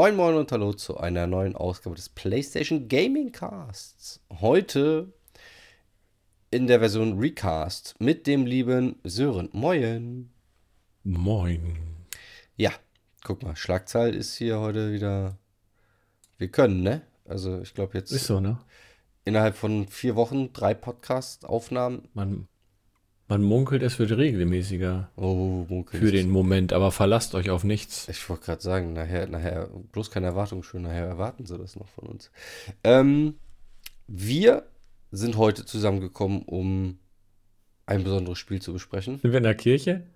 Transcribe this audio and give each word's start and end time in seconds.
Moin 0.00 0.14
Moin 0.16 0.34
und 0.36 0.50
Hallo 0.52 0.72
zu 0.72 0.98
einer 0.98 1.26
neuen 1.26 1.56
Ausgabe 1.56 1.94
des 1.94 2.08
PlayStation 2.08 2.88
Gaming 2.88 3.32
Casts. 3.32 4.20
Heute 4.40 5.12
in 6.50 6.66
der 6.66 6.80
Version 6.80 7.18
Recast 7.18 7.96
mit 7.98 8.26
dem 8.26 8.46
lieben 8.46 8.98
Sören. 9.04 9.48
Moin. 9.52 10.30
Moin. 11.02 11.76
Ja, 12.56 12.72
guck 13.24 13.42
mal, 13.42 13.56
Schlagzahl 13.56 14.14
ist 14.14 14.36
hier 14.36 14.60
heute 14.60 14.92
wieder. 14.92 15.38
Wir 16.40 16.48
können, 16.48 16.82
ne? 16.82 17.02
Also 17.26 17.60
ich 17.60 17.74
glaube 17.74 17.98
jetzt 17.98 18.10
Ist 18.12 18.26
so, 18.26 18.40
ne? 18.40 18.58
innerhalb 19.26 19.54
von 19.56 19.86
vier 19.88 20.16
Wochen 20.16 20.54
drei 20.54 20.72
Podcast-Aufnahmen. 20.72 22.08
Man, 22.14 22.48
man 23.28 23.42
munkelt, 23.42 23.82
es 23.82 23.98
wird 23.98 24.12
regelmäßiger 24.12 25.10
Oh, 25.16 25.66
munkel. 25.68 26.00
für 26.00 26.10
den 26.10 26.30
Moment, 26.30 26.72
aber 26.72 26.92
verlasst 26.92 27.34
euch 27.34 27.50
auf 27.50 27.62
nichts. 27.62 28.08
Ich 28.08 28.26
wollte 28.30 28.46
gerade 28.46 28.62
sagen, 28.62 28.94
nachher, 28.94 29.26
nachher, 29.28 29.68
bloß 29.92 30.10
keine 30.10 30.28
Erwartung 30.28 30.62
schön, 30.62 30.80
nachher 30.80 31.04
erwarten 31.04 31.44
sie 31.44 31.58
das 31.58 31.76
noch 31.76 31.88
von 31.88 32.08
uns. 32.08 32.30
Ähm, 32.84 33.34
wir 34.06 34.66
sind 35.10 35.36
heute 35.36 35.66
zusammengekommen, 35.66 36.40
um 36.40 36.98
ein 37.84 38.02
besonderes 38.02 38.38
Spiel 38.38 38.62
zu 38.62 38.72
besprechen. 38.72 39.18
Sind 39.18 39.30
wir 39.32 39.36
in 39.38 39.42
der 39.44 39.54
Kirche? 39.56 40.06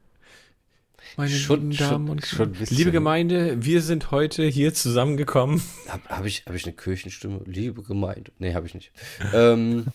Meine 1.17 1.31
Schon- 1.31 1.73
schon- 1.73 1.89
Damen 1.91 2.09
und 2.09 2.27
schon 2.27 2.53
bisschen. 2.53 2.77
Liebe 2.77 2.91
Gemeinde, 2.93 3.65
wir 3.65 3.83
sind 3.83 4.11
heute 4.11 4.45
hier 4.47 4.75
zusammengekommen. 4.75 5.63
Habe 5.89 6.09
hab 6.09 6.25
ich, 6.25 6.45
hab 6.47 6.55
ich 6.55 6.65
eine 6.65 6.75
Kirchenstimme? 6.75 7.41
Liebe 7.47 7.83
Gemeinde. 7.83 8.33
Nee, 8.39 8.55
habe 8.55 8.67
ich 8.67 8.75
nicht. 8.75 8.93
ähm, 9.33 9.87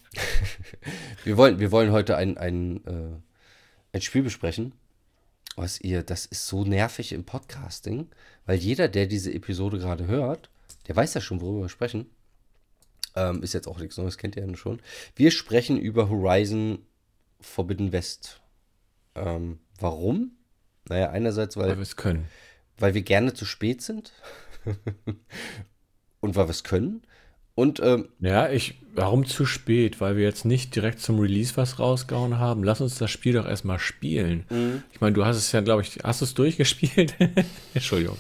wir, 1.24 1.38
wollen, 1.38 1.60
wir 1.60 1.72
wollen 1.72 1.92
heute 1.92 2.16
ein, 2.18 2.38
ein, 2.38 2.86
äh, 2.86 3.18
ein 3.98 4.02
Spiel 4.02 4.24
besprechen, 4.24 4.74
was 5.56 5.82
ihr, 5.82 6.04
das 6.04 6.26
ist 6.26 6.48
so 6.48 6.64
nervig 6.64 7.12
im 7.12 7.26
Podcasting, 7.26 8.08
weil 8.46 8.58
jeder, 8.58 8.88
der 8.88 9.08
diese 9.08 9.34
Episode 9.34 9.78
gerade 9.80 10.08
hört, 10.08 10.50
der 10.88 10.96
weiß 10.96 11.14
ja 11.16 11.22
schon, 11.22 11.42
worüber 11.42 11.66
wir 11.66 11.70
sprechen. 11.70 12.06
Ähm, 13.16 13.42
ist 13.44 13.54
jetzt 13.54 13.68
auch 13.68 13.80
nichts 13.80 13.98
Neues, 13.98 14.18
kennt 14.18 14.36
ihr 14.38 14.46
ja 14.46 14.56
schon. 14.56 14.80
Wir 15.16 15.32
sprechen 15.32 15.78
über 15.80 16.10
Horizon 16.10 16.80
Forbidden 17.42 17.92
West. 17.92 18.40
Ähm, 19.16 19.60
warum? 19.80 20.32
Naja, 20.88 21.10
einerseits, 21.12 21.58
weil 21.58 21.70
Weil 21.70 21.78
wir 21.78 21.84
es 21.84 21.96
können. 21.96 22.26
weil 22.78 22.94
wir 22.94 23.02
gerne 23.02 23.34
zu 23.34 23.46
spät 23.46 23.82
sind 23.82 24.14
und 26.22 26.36
weil 26.36 26.48
wir 26.48 26.52
es 26.52 26.64
können. 26.64 27.02
Und 27.56 27.82
ähm, 27.82 28.08
Ja, 28.20 28.50
ich, 28.50 28.82
warum 28.94 29.26
zu 29.26 29.46
spät? 29.46 30.00
Weil 30.00 30.16
wir 30.16 30.24
jetzt 30.24 30.46
nicht 30.46 30.74
direkt 30.76 31.00
zum 31.02 31.20
Release 31.20 31.58
was 31.58 31.78
rausgehauen 31.78 32.38
haben. 32.40 32.64
Lass 32.64 32.80
uns 32.80 32.98
das 32.98 33.12
Spiel 33.12 33.34
doch 33.34 33.46
erstmal 33.46 33.80
spielen. 33.80 34.46
Mhm. 34.50 34.84
Ich 34.94 35.02
meine, 35.02 35.14
du 35.14 35.26
hast 35.26 35.36
es 35.36 35.52
ja, 35.52 35.60
glaube 35.60 35.82
ich, 35.82 35.98
hast 36.04 36.22
du 36.22 36.26
es 36.26 36.34
durchgespielt? 36.34 37.16
Entschuldigung. 37.74 38.18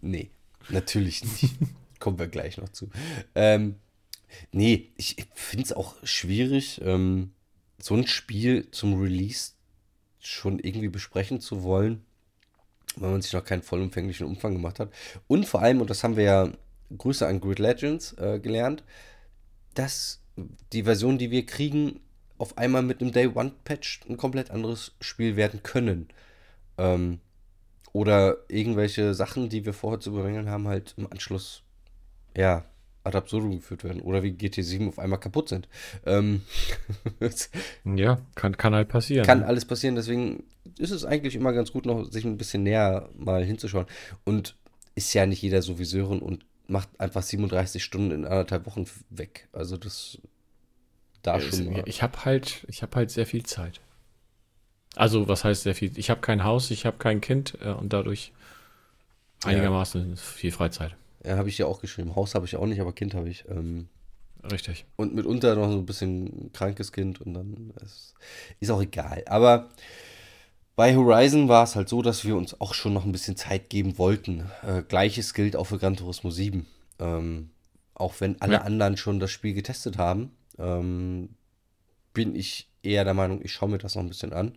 nee, 0.00 0.30
natürlich 0.70 1.22
nicht. 1.24 1.54
Kommen 1.98 2.18
wir 2.18 2.28
gleich 2.28 2.56
noch 2.56 2.70
zu. 2.70 2.88
Ähm, 3.34 3.74
nee, 4.52 4.90
ich, 4.96 5.18
ich 5.18 5.26
finde 5.34 5.64
es 5.64 5.72
auch 5.74 5.94
schwierig, 6.04 6.80
ähm, 6.84 7.32
so 7.78 7.94
ein 7.94 8.06
Spiel 8.06 8.70
zum 8.70 9.00
Release 9.02 9.52
schon 10.20 10.58
irgendwie 10.58 10.88
besprechen 10.88 11.40
zu 11.40 11.62
wollen, 11.62 12.04
weil 12.96 13.10
man 13.10 13.22
sich 13.22 13.32
noch 13.32 13.44
keinen 13.44 13.62
vollumfänglichen 13.62 14.26
Umfang 14.26 14.54
gemacht 14.54 14.80
hat. 14.80 14.90
Und 15.26 15.46
vor 15.46 15.62
allem, 15.62 15.80
und 15.80 15.90
das 15.90 16.04
haben 16.04 16.16
wir 16.16 16.24
ja 16.24 16.52
Grüße 16.96 17.26
an 17.26 17.40
Grid 17.40 17.58
Legends 17.58 18.14
äh, 18.14 18.40
gelernt, 18.40 18.82
dass 19.74 20.20
die 20.72 20.84
Version, 20.84 21.18
die 21.18 21.30
wir 21.30 21.44
kriegen, 21.46 22.00
auf 22.38 22.56
einmal 22.56 22.82
mit 22.82 23.00
einem 23.00 23.12
Day 23.12 23.26
One 23.26 23.52
Patch 23.64 24.00
ein 24.08 24.16
komplett 24.16 24.50
anderes 24.50 24.92
Spiel 25.00 25.36
werden 25.36 25.62
können. 25.62 26.08
Ähm, 26.78 27.20
oder 27.92 28.36
irgendwelche 28.48 29.14
Sachen, 29.14 29.48
die 29.48 29.64
wir 29.64 29.72
vorher 29.72 30.00
zu 30.00 30.12
bemängeln 30.12 30.48
haben, 30.48 30.68
halt 30.68 30.94
im 30.96 31.10
Anschluss, 31.10 31.62
ja, 32.36 32.64
ad 33.08 33.16
absurdum 33.16 33.56
geführt 33.56 33.82
werden. 33.84 34.00
Oder 34.00 34.22
wie 34.22 34.30
GT7 34.30 34.88
auf 34.88 34.98
einmal 34.98 35.18
kaputt 35.18 35.48
sind. 35.48 35.68
Ähm, 36.06 36.42
Ja, 37.84 38.20
kann, 38.34 38.56
kann 38.56 38.74
halt 38.74 38.88
passieren. 38.88 39.26
kann 39.26 39.42
alles 39.42 39.64
passieren, 39.64 39.94
deswegen 39.96 40.44
ist 40.78 40.90
es 40.90 41.04
eigentlich 41.04 41.34
immer 41.34 41.52
ganz 41.52 41.72
gut, 41.72 41.86
noch 41.86 42.04
sich 42.04 42.24
ein 42.24 42.36
bisschen 42.36 42.62
näher 42.62 43.08
mal 43.16 43.44
hinzuschauen. 43.44 43.86
Und 44.24 44.54
ist 44.94 45.12
ja 45.14 45.26
nicht 45.26 45.42
jeder 45.42 45.62
so 45.62 45.78
wie 45.78 45.84
Sören 45.84 46.20
und 46.20 46.44
macht 46.66 46.88
einfach 46.98 47.22
37 47.22 47.82
Stunden 47.82 48.10
in 48.10 48.24
anderthalb 48.24 48.66
Wochen 48.66 48.84
weg. 49.10 49.48
Also 49.52 49.76
das 49.76 50.18
da 51.22 51.38
Ja, 51.38 51.40
schon 51.50 51.72
mal. 51.72 51.82
Ich 51.86 52.02
habe 52.02 52.24
halt, 52.24 52.64
ich 52.68 52.82
habe 52.82 52.94
halt 52.96 53.10
sehr 53.10 53.26
viel 53.26 53.44
Zeit. 53.44 53.80
Also, 54.96 55.28
was 55.28 55.44
heißt 55.44 55.62
sehr 55.62 55.74
viel? 55.74 55.96
Ich 55.96 56.10
habe 56.10 56.20
kein 56.20 56.42
Haus, 56.44 56.70
ich 56.70 56.84
habe 56.84 56.98
kein 56.98 57.20
Kind 57.20 57.56
äh, 57.60 57.70
und 57.70 57.92
dadurch 57.92 58.32
Ja. 59.44 59.50
einigermaßen 59.50 60.16
viel 60.16 60.50
Freizeit. 60.52 60.96
Ja, 61.28 61.36
habe 61.36 61.48
ich 61.50 61.58
ja 61.58 61.66
auch 61.66 61.80
geschrieben. 61.80 62.16
Haus 62.16 62.34
habe 62.34 62.46
ich 62.46 62.56
auch 62.56 62.66
nicht, 62.66 62.80
aber 62.80 62.92
Kind 62.92 63.14
habe 63.14 63.28
ich. 63.28 63.44
Ähm, 63.48 63.88
Richtig. 64.50 64.86
und 64.96 65.14
mitunter 65.14 65.54
noch 65.56 65.70
so 65.70 65.76
ein 65.78 65.84
bisschen 65.86 66.50
krankes 66.52 66.90
Kind 66.92 67.20
und 67.20 67.34
dann 67.34 67.72
ist, 67.84 68.14
ist 68.60 68.70
auch 68.70 68.80
egal. 68.80 69.22
Aber 69.26 69.68
bei 70.74 70.96
Horizon 70.96 71.48
war 71.48 71.64
es 71.64 71.76
halt 71.76 71.88
so, 71.88 72.02
dass 72.02 72.24
wir 72.24 72.36
uns 72.36 72.60
auch 72.60 72.72
schon 72.72 72.94
noch 72.94 73.04
ein 73.04 73.12
bisschen 73.12 73.36
Zeit 73.36 73.68
geben 73.68 73.98
wollten. 73.98 74.48
Äh, 74.62 74.82
Gleiches 74.82 75.34
gilt 75.34 75.54
auch 75.56 75.64
für 75.64 75.78
Gran 75.78 75.96
Turismo 75.96 76.30
7. 76.30 76.66
Ähm, 76.98 77.50
auch 77.94 78.14
wenn 78.20 78.40
alle 78.40 78.54
Ja. 78.54 78.60
anderen 78.62 78.96
schon 78.96 79.18
das 79.20 79.30
Spiel 79.30 79.54
getestet 79.54 79.98
haben, 79.98 80.30
ähm, 80.58 81.30
bin 82.14 82.34
ich 82.36 82.70
eher 82.82 83.04
der 83.04 83.14
Meinung, 83.14 83.40
ich 83.42 83.52
schaue 83.52 83.68
mir 83.68 83.78
das 83.78 83.96
noch 83.96 84.02
ein 84.02 84.08
bisschen 84.08 84.32
an. 84.32 84.56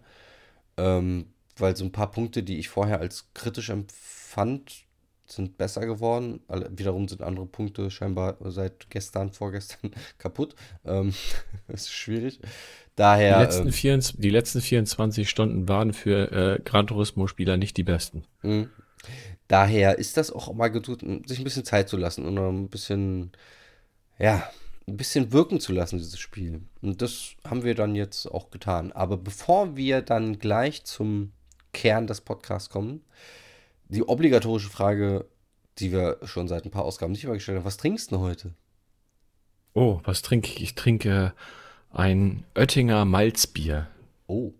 Ähm, 0.77 1.25
weil 1.57 1.75
so 1.75 1.83
ein 1.83 1.91
paar 1.91 2.11
Punkte, 2.11 2.43
die 2.43 2.59
ich 2.59 2.69
vorher 2.69 2.99
als 2.99 3.25
kritisch 3.33 3.69
empfand, 3.69 4.85
sind 5.31 5.57
besser 5.57 5.85
geworden. 5.85 6.41
Alle, 6.47 6.69
wiederum 6.75 7.07
sind 7.07 7.21
andere 7.21 7.45
Punkte 7.45 7.89
scheinbar 7.91 8.37
seit 8.45 8.89
gestern, 8.89 9.31
vorgestern 9.31 9.91
kaputt. 10.17 10.55
Ähm, 10.85 11.13
das 11.67 11.81
ist 11.83 11.93
schwierig. 11.93 12.39
Die, 12.39 12.47
Daher, 12.95 13.39
letzten 13.39 13.67
ähm, 13.67 13.73
24, 13.73 14.21
die 14.21 14.29
letzten 14.29 14.61
24 14.61 15.29
Stunden 15.29 15.67
waren 15.67 15.93
für 15.93 16.31
äh, 16.31 16.61
Gran 16.63 16.87
Turismo-Spieler 16.87 17.57
nicht 17.57 17.77
die 17.77 17.83
besten. 17.83 18.23
mh. 18.41 18.67
daher 19.47 19.97
ist 19.97 20.17
das 20.17 20.31
auch 20.31 20.53
mal 20.53 20.69
gut, 20.69 20.85
sich 20.85 21.39
ein 21.39 21.43
bisschen 21.43 21.65
Zeit 21.65 21.89
zu 21.89 21.97
lassen 21.97 22.25
und 22.25 22.37
ein 22.37 22.69
bisschen, 22.69 23.31
ja, 24.19 24.49
ein 24.87 24.97
bisschen 24.97 25.31
wirken 25.31 25.59
zu 25.59 25.73
lassen, 25.73 25.97
dieses 25.97 26.19
Spiel. 26.19 26.61
Und 26.81 27.01
das 27.01 27.31
haben 27.45 27.63
wir 27.63 27.75
dann 27.75 27.95
jetzt 27.95 28.25
auch 28.27 28.49
getan. 28.51 28.91
Aber 28.91 29.17
bevor 29.17 29.75
wir 29.75 30.01
dann 30.01 30.39
gleich 30.39 30.83
zum 30.83 31.31
Kern 31.73 32.07
des 32.07 32.21
Podcasts 32.21 32.69
kommen, 32.69 33.01
die 33.91 34.03
obligatorische 34.03 34.69
Frage, 34.69 35.25
die 35.79 35.91
wir 35.91 36.17
schon 36.23 36.47
seit 36.47 36.65
ein 36.65 36.71
paar 36.71 36.85
Ausgaben 36.85 37.11
nicht 37.11 37.23
mehr 37.23 37.33
gestellt 37.33 37.57
haben, 37.59 37.65
was 37.65 37.77
trinkst 37.77 38.11
du 38.11 38.15
denn 38.15 38.23
heute? 38.25 38.53
Oh, 39.73 40.01
was 40.03 40.21
trinke 40.21 40.49
ich? 40.51 40.61
Ich 40.61 40.75
trinke 40.75 41.33
ein 41.91 42.43
Oettinger 42.55 43.05
Malzbier. 43.05 43.87
Oh, 44.27 44.51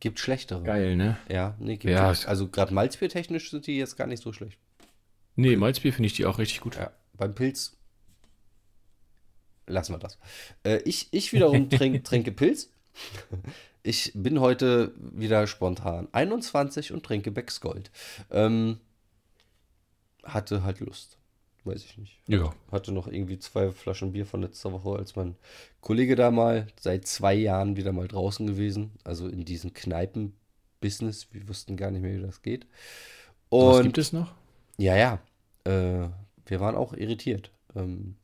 gibt 0.00 0.18
schlechtere. 0.18 0.62
Geil, 0.62 0.96
ne? 0.96 1.16
Ja, 1.28 1.54
nee, 1.58 1.76
gibt 1.76 1.92
Ja. 1.92 2.10
es. 2.10 2.26
Also 2.26 2.48
gerade 2.48 2.72
Malzbiertechnisch 2.74 3.50
sind 3.50 3.66
die 3.66 3.76
jetzt 3.78 3.96
gar 3.96 4.06
nicht 4.06 4.22
so 4.22 4.32
schlecht. 4.32 4.58
Nee, 5.36 5.56
Malzbier 5.56 5.92
finde 5.92 6.06
ich 6.08 6.14
die 6.14 6.26
auch 6.26 6.38
richtig 6.38 6.60
gut. 6.60 6.76
Ja, 6.76 6.90
beim 7.14 7.34
Pilz 7.34 7.76
lassen 9.66 9.94
wir 9.94 9.98
das. 9.98 10.18
Äh, 10.64 10.78
ich, 10.84 11.08
ich 11.12 11.32
wiederum 11.32 11.70
trink, 11.70 12.04
trinke 12.04 12.32
Pilz. 12.32 12.70
Ich 13.82 14.12
bin 14.14 14.40
heute 14.40 14.94
wieder 14.96 15.46
spontan 15.46 16.08
21 16.12 16.92
und 16.92 17.04
trinke 17.04 17.30
Becks 17.32 17.60
Gold. 17.60 17.90
Ähm, 18.30 18.78
hatte 20.22 20.62
halt 20.62 20.80
Lust. 20.80 21.18
Weiß 21.64 21.84
ich 21.84 21.96
nicht. 21.96 22.18
Ja. 22.26 22.52
Hatte 22.72 22.92
noch 22.92 23.06
irgendwie 23.06 23.38
zwei 23.38 23.70
Flaschen 23.70 24.12
Bier 24.12 24.26
von 24.26 24.42
letzter 24.42 24.72
Woche, 24.72 24.98
als 24.98 25.14
mein 25.14 25.36
Kollege 25.80 26.16
da 26.16 26.30
mal 26.30 26.66
seit 26.80 27.06
zwei 27.06 27.34
Jahren 27.34 27.76
wieder 27.76 27.92
mal 27.92 28.08
draußen 28.08 28.46
gewesen. 28.46 28.92
Also 29.04 29.28
in 29.28 29.44
diesem 29.44 29.72
Kneipen-Business. 29.72 31.28
Wir 31.32 31.48
wussten 31.48 31.76
gar 31.76 31.90
nicht 31.90 32.02
mehr, 32.02 32.16
wie 32.16 32.22
das 32.22 32.42
geht. 32.42 32.66
Was 33.60 33.78
Und 33.78 33.82
gibt 33.84 33.98
es 33.98 34.12
noch? 34.12 34.32
ja, 34.78 34.96
ja. 34.96 35.20
Äh, 35.64 36.08
wir 36.46 36.60
waren 36.60 36.74
auch 36.74 36.92
irritiert. 36.94 37.52
Ähm, 37.76 38.16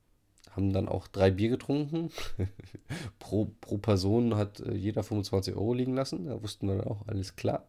haben 0.58 0.72
dann 0.72 0.88
auch 0.88 1.06
drei 1.08 1.30
Bier 1.30 1.48
getrunken. 1.50 2.10
pro, 3.18 3.46
pro 3.60 3.78
Person 3.78 4.34
hat 4.36 4.60
äh, 4.60 4.74
jeder 4.74 5.02
25 5.02 5.54
Euro 5.54 5.72
liegen 5.74 5.94
lassen. 5.94 6.26
Da 6.26 6.42
wussten 6.42 6.68
wir 6.68 6.76
dann 6.76 6.86
auch, 6.86 7.06
alles 7.06 7.36
klar. 7.36 7.66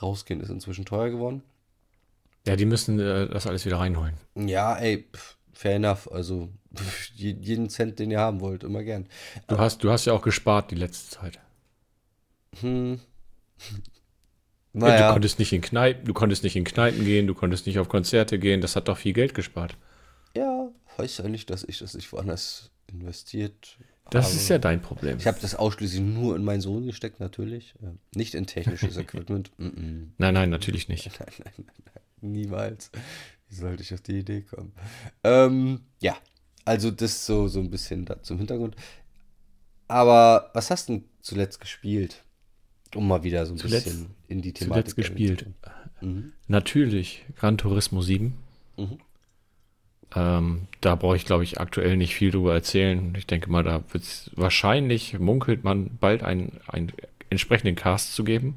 Rausgehen 0.00 0.40
ist 0.40 0.50
inzwischen 0.50 0.84
teuer 0.84 1.10
geworden. 1.10 1.42
Ja, 2.46 2.56
die 2.56 2.64
müssen 2.66 2.98
äh, 3.00 3.28
das 3.28 3.46
alles 3.46 3.66
wieder 3.66 3.78
reinholen. 3.78 4.14
Ja, 4.34 4.76
ey, 4.76 5.06
pff, 5.12 5.36
fair 5.52 5.76
enough. 5.76 6.10
Also 6.10 6.48
pff, 6.74 7.10
je- 7.14 7.36
jeden 7.40 7.68
Cent, 7.68 7.98
den 7.98 8.10
ihr 8.10 8.20
haben 8.20 8.40
wollt, 8.40 8.64
immer 8.64 8.82
gern. 8.82 9.06
Du 9.48 9.58
hast, 9.58 9.82
du 9.84 9.90
hast 9.90 10.04
ja 10.06 10.12
auch 10.12 10.22
gespart 10.22 10.70
die 10.70 10.76
letzte 10.76 11.16
Zeit. 11.18 11.38
Hm. 12.60 13.00
Ja, 14.72 14.88
Naja, 14.88 15.08
Du 15.08 15.12
konntest 15.14 15.38
nicht 15.40 15.52
in 15.52 15.60
Kneipen, 15.62 16.04
du 16.04 16.14
konntest 16.14 16.44
nicht 16.44 16.54
in 16.56 16.64
Kneipen 16.64 17.04
gehen, 17.04 17.26
du 17.26 17.34
konntest 17.34 17.66
nicht 17.66 17.78
auf 17.80 17.88
Konzerte 17.88 18.38
gehen, 18.38 18.60
das 18.60 18.76
hat 18.76 18.86
doch 18.88 18.98
viel 18.98 19.12
Geld 19.12 19.34
gespart. 19.34 19.76
ja, 20.36 20.70
weiß 20.98 21.18
ja 21.18 21.28
nicht, 21.28 21.50
dass 21.50 21.64
ich 21.64 21.78
das 21.78 21.94
nicht 21.94 22.12
woanders 22.12 22.70
investiert 22.88 23.78
Das 24.10 24.26
habe. 24.26 24.34
ist 24.36 24.48
ja 24.48 24.58
dein 24.58 24.82
Problem. 24.82 25.18
Ich 25.18 25.26
habe 25.26 25.38
das 25.40 25.54
ausschließlich 25.54 26.00
nur 26.00 26.34
in 26.36 26.44
meinen 26.44 26.60
Sohn 26.60 26.86
gesteckt, 26.86 27.20
natürlich. 27.20 27.74
Nicht 28.14 28.34
in 28.34 28.46
technisches 28.46 28.96
Equipment. 29.04 29.50
Mm 29.58 29.66
-mm. 29.66 30.06
Nein, 30.18 30.34
nein, 30.34 30.50
natürlich 30.50 30.88
nicht. 30.88 31.06
Nein, 31.20 31.28
nein, 31.44 31.52
nein, 31.56 31.66
nein. 31.84 32.32
Niemals. 32.32 32.90
Wie 33.48 33.54
sollte 33.54 33.82
ich 33.82 33.94
auf 33.94 34.00
die 34.02 34.18
Idee 34.18 34.42
kommen? 34.42 34.72
Ähm, 35.24 35.80
ja, 36.00 36.16
also 36.64 36.90
das 36.90 37.24
so, 37.26 37.48
so 37.48 37.60
ein 37.60 37.70
bisschen 37.70 38.04
da 38.04 38.22
zum 38.22 38.38
Hintergrund. 38.38 38.76
Aber 39.88 40.50
was 40.54 40.70
hast 40.70 40.88
du 40.88 40.94
denn 40.94 41.04
zuletzt 41.20 41.60
gespielt? 41.60 42.22
Um 42.94 43.08
mal 43.08 43.22
wieder 43.22 43.46
so 43.46 43.54
ein 43.54 43.58
Zuletzt- 43.58 43.84
bisschen 43.86 44.10
in 44.28 44.42
die 44.42 44.52
Thematik 44.52 44.90
Zuletzt 44.90 44.96
gespielt. 44.96 45.46
Mhm. 46.00 46.32
Natürlich 46.48 47.24
Gran 47.36 47.56
Turismo 47.58 48.02
7. 48.02 48.34
Mhm. 48.76 48.98
Ähm, 50.14 50.66
da 50.80 50.94
brauche 50.96 51.16
ich, 51.16 51.24
glaube 51.24 51.44
ich, 51.44 51.60
aktuell 51.60 51.96
nicht 51.96 52.14
viel 52.14 52.30
drüber 52.30 52.52
erzählen. 52.54 53.14
Ich 53.16 53.26
denke 53.26 53.50
mal, 53.50 53.62
da 53.62 53.82
wird 53.92 54.02
es 54.04 54.30
wahrscheinlich, 54.34 55.18
munkelt 55.18 55.62
man, 55.62 55.96
bald 56.00 56.22
einen, 56.22 56.60
einen 56.66 56.92
entsprechenden 57.28 57.76
Cast 57.76 58.14
zu 58.14 58.24
geben. 58.24 58.56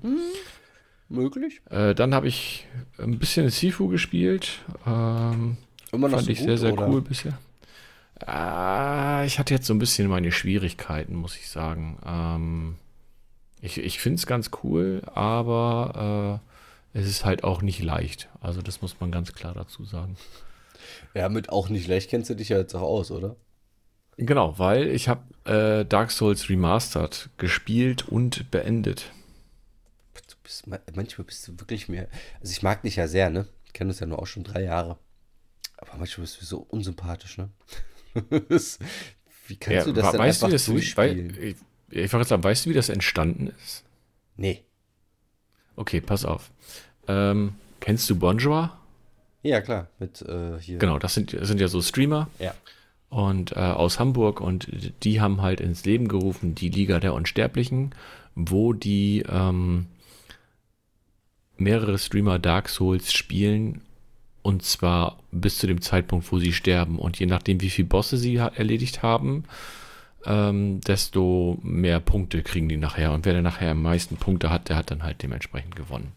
Möglich. 1.09 1.61
Äh, 1.69 1.93
dann 1.93 2.15
habe 2.15 2.27
ich 2.27 2.65
ein 2.97 3.19
bisschen 3.19 3.49
Sifu 3.49 3.87
gespielt. 3.87 4.59
Ähm, 4.87 5.57
Immer 5.91 6.07
noch 6.07 6.17
fand 6.17 6.25
so 6.25 6.31
ich 6.31 6.39
gut, 6.39 6.47
sehr, 6.47 6.57
sehr 6.57 6.73
oder? 6.73 6.87
cool 6.89 7.01
bisher. 7.01 7.37
Ah, 8.25 9.23
ich 9.25 9.37
hatte 9.37 9.53
jetzt 9.53 9.67
so 9.67 9.73
ein 9.73 9.79
bisschen 9.79 10.07
meine 10.07 10.31
Schwierigkeiten, 10.31 11.15
muss 11.15 11.35
ich 11.35 11.49
sagen. 11.49 11.97
Ähm, 12.05 12.75
ich 13.61 13.77
ich 13.77 13.99
finde 13.99 14.15
es 14.15 14.25
ganz 14.25 14.49
cool, 14.63 15.01
aber 15.13 16.41
äh, 16.93 16.97
es 16.99 17.07
ist 17.07 17.25
halt 17.25 17.43
auch 17.43 17.61
nicht 17.61 17.81
leicht. 17.83 18.29
Also 18.41 18.61
das 18.61 18.81
muss 18.81 18.99
man 18.99 19.11
ganz 19.11 19.33
klar 19.33 19.53
dazu 19.53 19.83
sagen. 19.83 20.15
Ja, 21.13 21.29
mit 21.29 21.49
auch 21.49 21.69
nicht 21.69 21.87
leicht 21.87 22.09
kennst 22.09 22.29
du 22.29 22.35
dich 22.35 22.49
ja 22.49 22.57
jetzt 22.57 22.75
auch 22.75 22.81
aus, 22.81 23.11
oder? 23.11 23.35
Genau, 24.17 24.57
weil 24.59 24.89
ich 24.89 25.07
habe 25.09 25.21
äh, 25.45 25.85
Dark 25.85 26.11
Souls 26.11 26.49
Remastered 26.49 27.29
gespielt 27.37 28.07
und 28.07 28.49
beendet. 28.51 29.11
Du 30.27 30.35
bist, 30.43 30.67
ma- 30.67 30.79
manchmal 30.93 31.25
bist 31.25 31.47
du 31.47 31.59
wirklich 31.59 31.89
mehr. 31.89 32.07
Also 32.39 32.51
ich 32.51 32.61
mag 32.61 32.81
dich 32.83 32.95
ja 32.97 33.07
sehr, 33.07 33.29
ne? 33.29 33.47
Ich 33.65 33.73
kenne 33.73 33.89
uns 33.89 33.99
ja 33.99 34.05
nur 34.05 34.19
auch 34.19 34.27
schon 34.27 34.43
drei 34.43 34.63
Jahre. 34.63 34.97
Aber 35.77 35.97
manchmal 35.97 36.23
bist 36.23 36.41
du 36.41 36.45
so 36.45 36.59
unsympathisch, 36.59 37.37
ne? 37.37 37.49
Wie 39.47 39.57
kannst 39.57 39.85
du 39.87 39.93
das 39.93 40.11
dann 40.11 40.21
weißt 40.21 40.41
du, 40.41 40.45
einfach 40.45 40.47
wie 40.47 40.51
das, 40.51 40.67
wie, 40.69 40.73
durchspielen? 40.75 41.37
ich, 41.39 41.55
ich 41.89 42.13
wollte 42.13 42.17
jetzt 42.23 42.29
sagen, 42.29 42.43
weißt 42.43 42.65
du, 42.65 42.69
wie 42.69 42.73
das 42.73 42.89
entstanden 42.89 43.47
ist? 43.63 43.83
Nee. 44.37 44.63
Okay, 45.75 46.01
pass 46.01 46.25
auf. 46.25 46.51
Ähm, 47.07 47.55
kennst 47.79 48.09
du 48.09 48.15
Bonjour? 48.17 48.77
Ja, 49.43 49.61
klar. 49.61 49.87
Mit 49.99 50.21
äh, 50.21 50.57
hier. 50.59 50.77
Genau, 50.79 50.97
das 50.99 51.13
sind, 51.13 51.33
das 51.33 51.47
sind 51.47 51.59
ja 51.59 51.67
so 51.67 51.81
Streamer 51.81 52.29
Ja. 52.39 52.53
und 53.09 53.51
äh, 53.51 53.59
aus 53.59 53.99
Hamburg 53.99 54.39
und 54.41 54.67
die 55.03 55.19
haben 55.21 55.41
halt 55.41 55.59
ins 55.59 55.85
Leben 55.85 56.07
gerufen 56.07 56.55
die 56.55 56.69
Liga 56.69 56.99
der 56.99 57.13
Unsterblichen, 57.13 57.93
wo 58.35 58.73
die 58.73 59.23
ähm, 59.29 59.87
mehrere 61.57 61.97
Streamer 61.97 62.39
Dark 62.39 62.69
Souls 62.69 63.13
spielen 63.13 63.81
und 64.41 64.63
zwar 64.63 65.19
bis 65.31 65.59
zu 65.59 65.67
dem 65.67 65.81
Zeitpunkt, 65.81 66.31
wo 66.31 66.39
sie 66.39 66.53
sterben 66.53 66.97
und 66.99 67.19
je 67.19 67.25
nachdem, 67.25 67.61
wie 67.61 67.69
viele 67.69 67.87
Bosse 67.87 68.17
sie 68.17 68.41
ha 68.41 68.47
erledigt 68.47 69.03
haben, 69.03 69.43
ähm, 70.25 70.79
desto 70.81 71.57
mehr 71.61 71.99
Punkte 71.99 72.43
kriegen 72.43 72.69
die 72.69 72.77
nachher 72.77 73.11
und 73.11 73.25
wer 73.25 73.33
dann 73.33 73.43
nachher 73.43 73.71
am 73.71 73.81
meisten 73.81 74.17
Punkte 74.17 74.49
hat, 74.49 74.69
der 74.69 74.77
hat 74.77 74.89
dann 74.91 75.03
halt 75.03 75.21
dementsprechend 75.21 75.75
gewonnen. 75.75 76.13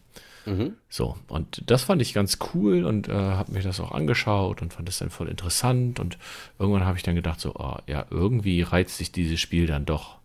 Mhm. 0.47 0.73
So, 0.89 1.17
und 1.27 1.63
das 1.69 1.83
fand 1.83 2.01
ich 2.01 2.13
ganz 2.13 2.39
cool 2.53 2.85
und 2.85 3.09
äh, 3.09 3.13
habe 3.13 3.51
mir 3.51 3.61
das 3.61 3.79
auch 3.79 3.91
angeschaut 3.91 4.61
und 4.61 4.73
fand 4.73 4.87
das 4.87 4.99
dann 4.99 5.09
voll 5.09 5.27
interessant. 5.27 5.99
Und 5.99 6.17
irgendwann 6.57 6.85
habe 6.85 6.97
ich 6.97 7.03
dann 7.03 7.15
gedacht, 7.15 7.39
so, 7.41 7.53
ah, 7.55 7.81
ja, 7.85 8.05
irgendwie 8.09 8.61
reizt 8.61 8.97
sich 8.97 9.11
dieses 9.11 9.39
Spiel 9.39 9.67
dann 9.67 9.85
doch. 9.85 10.17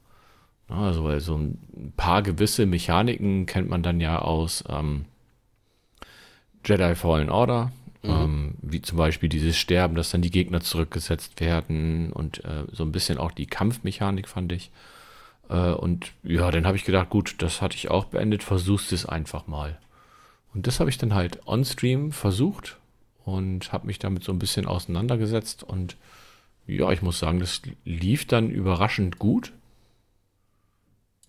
Na, 0.68 0.86
Also, 0.86 1.04
weil 1.04 1.20
so 1.20 1.36
ein 1.36 1.92
paar 1.96 2.22
gewisse 2.22 2.66
Mechaniken 2.66 3.46
kennt 3.46 3.68
man 3.68 3.82
dann 3.82 4.00
ja 4.00 4.20
aus 4.20 4.62
ähm, 4.68 5.06
Jedi 6.64 6.94
Fallen 6.94 7.30
Order. 7.30 7.72
Ähm, 8.04 8.54
wie 8.62 8.82
zum 8.82 8.98
Beispiel 8.98 9.28
dieses 9.28 9.56
Sterben, 9.56 9.94
dass 9.94 10.10
dann 10.10 10.22
die 10.22 10.30
Gegner 10.32 10.60
zurückgesetzt 10.60 11.40
werden 11.40 12.12
und 12.12 12.44
äh, 12.44 12.64
so 12.72 12.82
ein 12.82 12.90
bisschen 12.90 13.16
auch 13.16 13.30
die 13.30 13.46
Kampfmechanik 13.46 14.26
fand 14.26 14.50
ich. 14.50 14.72
Äh, 15.48 15.70
und 15.70 16.12
ja, 16.24 16.50
dann 16.50 16.66
habe 16.66 16.76
ich 16.76 16.84
gedacht, 16.84 17.10
gut, 17.10 17.36
das 17.38 17.62
hatte 17.62 17.76
ich 17.76 17.90
auch 17.92 18.06
beendet, 18.06 18.42
versuchst 18.42 18.92
es 18.92 19.06
einfach 19.06 19.46
mal. 19.46 19.78
Und 20.54 20.66
das 20.66 20.80
habe 20.80 20.90
ich 20.90 20.98
dann 20.98 21.14
halt 21.14 21.46
on-stream 21.46 22.12
versucht 22.12 22.78
und 23.24 23.72
habe 23.72 23.86
mich 23.86 23.98
damit 23.98 24.24
so 24.24 24.32
ein 24.32 24.38
bisschen 24.38 24.66
auseinandergesetzt. 24.66 25.62
Und 25.62 25.96
ja, 26.66 26.90
ich 26.90 27.02
muss 27.02 27.18
sagen, 27.18 27.40
das 27.40 27.62
lief 27.84 28.26
dann 28.26 28.50
überraschend 28.50 29.18
gut. 29.18 29.52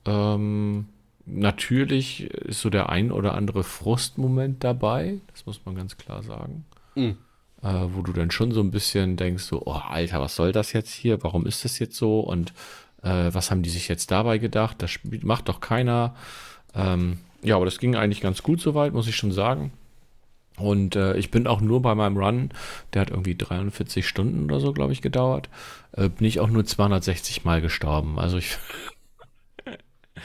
Ähm, 0.05 0.87
natürlich 1.25 2.25
ist 2.25 2.61
so 2.61 2.69
der 2.69 2.89
ein 2.89 3.11
oder 3.11 3.35
andere 3.35 3.63
Frustmoment 3.63 4.63
dabei, 4.63 5.19
das 5.31 5.45
muss 5.45 5.61
man 5.65 5.75
ganz 5.75 5.97
klar 5.97 6.23
sagen. 6.23 6.65
Mhm. 6.95 7.17
Äh, 7.61 7.85
wo 7.93 8.01
du 8.01 8.11
dann 8.11 8.31
schon 8.31 8.51
so 8.51 8.59
ein 8.59 8.71
bisschen 8.71 9.15
denkst, 9.15 9.43
so, 9.43 9.63
oh 9.65 9.71
Alter, 9.71 10.19
was 10.19 10.35
soll 10.35 10.51
das 10.51 10.73
jetzt 10.73 10.91
hier? 10.91 11.23
Warum 11.23 11.45
ist 11.45 11.63
das 11.63 11.79
jetzt 11.79 11.95
so? 11.95 12.19
Und 12.19 12.53
äh, 13.03 13.33
was 13.33 13.51
haben 13.51 13.63
die 13.63 13.69
sich 13.69 13.87
jetzt 13.87 14.11
dabei 14.11 14.37
gedacht? 14.37 14.81
Das 14.81 14.99
macht 15.21 15.47
doch 15.47 15.61
keiner. 15.61 16.13
Ähm, 16.75 17.19
ja, 17.43 17.55
aber 17.55 17.65
das 17.65 17.79
ging 17.79 17.95
eigentlich 17.95 18.21
ganz 18.21 18.43
gut 18.43 18.61
soweit, 18.61 18.93
muss 18.93 19.07
ich 19.07 19.15
schon 19.15 19.31
sagen. 19.31 19.71
Und 20.57 20.95
äh, 20.95 21.17
ich 21.17 21.31
bin 21.31 21.47
auch 21.47 21.61
nur 21.61 21.81
bei 21.81 21.95
meinem 21.95 22.15
Run, 22.17 22.51
der 22.93 23.01
hat 23.01 23.09
irgendwie 23.09 23.35
43 23.35 24.07
Stunden 24.07 24.45
oder 24.45 24.59
so, 24.59 24.71
glaube 24.71 24.93
ich, 24.93 25.01
gedauert, 25.01 25.49
äh, 25.93 26.09
bin 26.09 26.27
ich 26.27 26.39
auch 26.39 26.49
nur 26.49 26.63
260 26.63 27.43
Mal 27.43 27.61
gestorben. 27.61 28.19
Also 28.19 28.37
ich. 28.37 28.57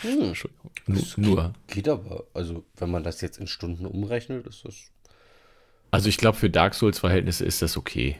Hm. 0.02 0.22
Entschuldigung. 0.22 0.70
Nu- 0.86 1.02
Nur. 1.16 1.52
Geht 1.66 1.88
aber, 1.88 2.24
also 2.34 2.64
wenn 2.76 2.90
man 2.90 3.02
das 3.02 3.20
jetzt 3.20 3.38
in 3.38 3.46
Stunden 3.48 3.84
umrechnet, 3.84 4.46
ist 4.46 4.64
das. 4.64 4.92
Also 5.90 6.08
ich 6.08 6.18
glaube, 6.18 6.36
für 6.36 6.50
Dark 6.50 6.74
Souls-Verhältnisse 6.74 7.44
ist 7.44 7.62
das 7.62 7.76
okay. 7.76 8.16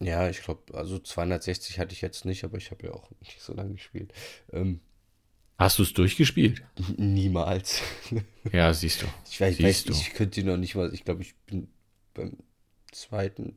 Ja, 0.00 0.28
ich 0.28 0.42
glaube, 0.42 0.74
also 0.76 0.98
260 0.98 1.78
hatte 1.78 1.92
ich 1.92 2.00
jetzt 2.00 2.24
nicht, 2.24 2.42
aber 2.44 2.56
ich 2.58 2.70
habe 2.70 2.86
ja 2.86 2.92
auch 2.92 3.08
nicht 3.20 3.40
so 3.40 3.54
lange 3.54 3.74
gespielt. 3.74 4.12
Ähm, 4.52 4.80
Hast 5.56 5.78
du 5.78 5.82
es 5.84 5.92
durchgespielt? 5.92 6.62
niemals. 6.96 7.82
Ja, 8.52 8.74
siehst 8.74 9.00
du. 9.02 9.06
Ich 9.30 9.40
weiß, 9.40 9.56
Siehst 9.56 9.64
weiß 9.64 9.84
du. 9.84 9.92
ich 9.94 10.12
könnte 10.12 10.44
noch 10.44 10.58
nicht 10.58 10.74
mal, 10.74 10.92
ich 10.92 11.04
glaube, 11.04 11.22
ich 11.22 11.34
bin 11.46 11.68
beim 12.12 12.36
zweiten 12.92 13.56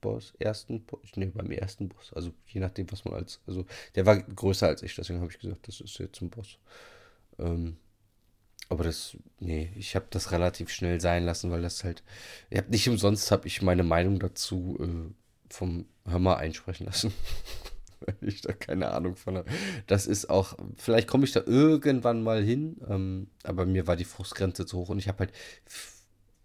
Boss, 0.00 0.34
ersten 0.40 0.84
Boss, 0.84 1.12
nee, 1.14 1.26
beim 1.26 1.50
ersten 1.52 1.88
Boss, 1.88 2.12
also 2.12 2.32
je 2.46 2.60
nachdem, 2.60 2.90
was 2.90 3.04
man 3.04 3.14
als, 3.14 3.40
also 3.46 3.64
der 3.94 4.06
war 4.06 4.20
größer 4.20 4.66
als 4.66 4.82
ich, 4.82 4.94
deswegen 4.96 5.20
habe 5.20 5.30
ich 5.30 5.38
gesagt, 5.38 5.68
das 5.68 5.80
ist 5.80 5.98
jetzt 5.98 6.20
ein 6.20 6.30
Boss. 6.30 6.58
Ähm, 7.38 7.76
aber 8.68 8.84
das, 8.84 9.16
nee, 9.38 9.70
ich 9.76 9.94
habe 9.94 10.06
das 10.10 10.32
relativ 10.32 10.70
schnell 10.70 11.00
sein 11.00 11.24
lassen, 11.24 11.50
weil 11.50 11.62
das 11.62 11.84
halt, 11.84 12.02
ich 12.50 12.58
hab, 12.58 12.68
nicht 12.70 12.88
umsonst 12.88 13.30
habe 13.30 13.46
ich 13.46 13.62
meine 13.62 13.84
Meinung 13.84 14.18
dazu 14.18 14.76
äh, 14.80 15.12
vom 15.48 15.86
Hör 16.06 16.36
einsprechen 16.38 16.86
lassen. 16.86 17.12
Weil 18.20 18.28
ich 18.28 18.40
da 18.40 18.52
keine 18.52 18.90
Ahnung 18.90 19.16
von 19.16 19.36
habe. 19.36 19.48
Das 19.86 20.06
ist 20.06 20.30
auch, 20.30 20.56
vielleicht 20.76 21.08
komme 21.08 21.24
ich 21.24 21.32
da 21.32 21.42
irgendwann 21.44 22.22
mal 22.22 22.42
hin, 22.42 22.76
ähm, 22.88 23.28
aber 23.42 23.66
mir 23.66 23.86
war 23.86 23.96
die 23.96 24.04
Frustgrenze 24.04 24.66
zu 24.66 24.78
hoch 24.78 24.88
und 24.90 24.98
ich 24.98 25.08
habe 25.08 25.20
halt 25.20 25.32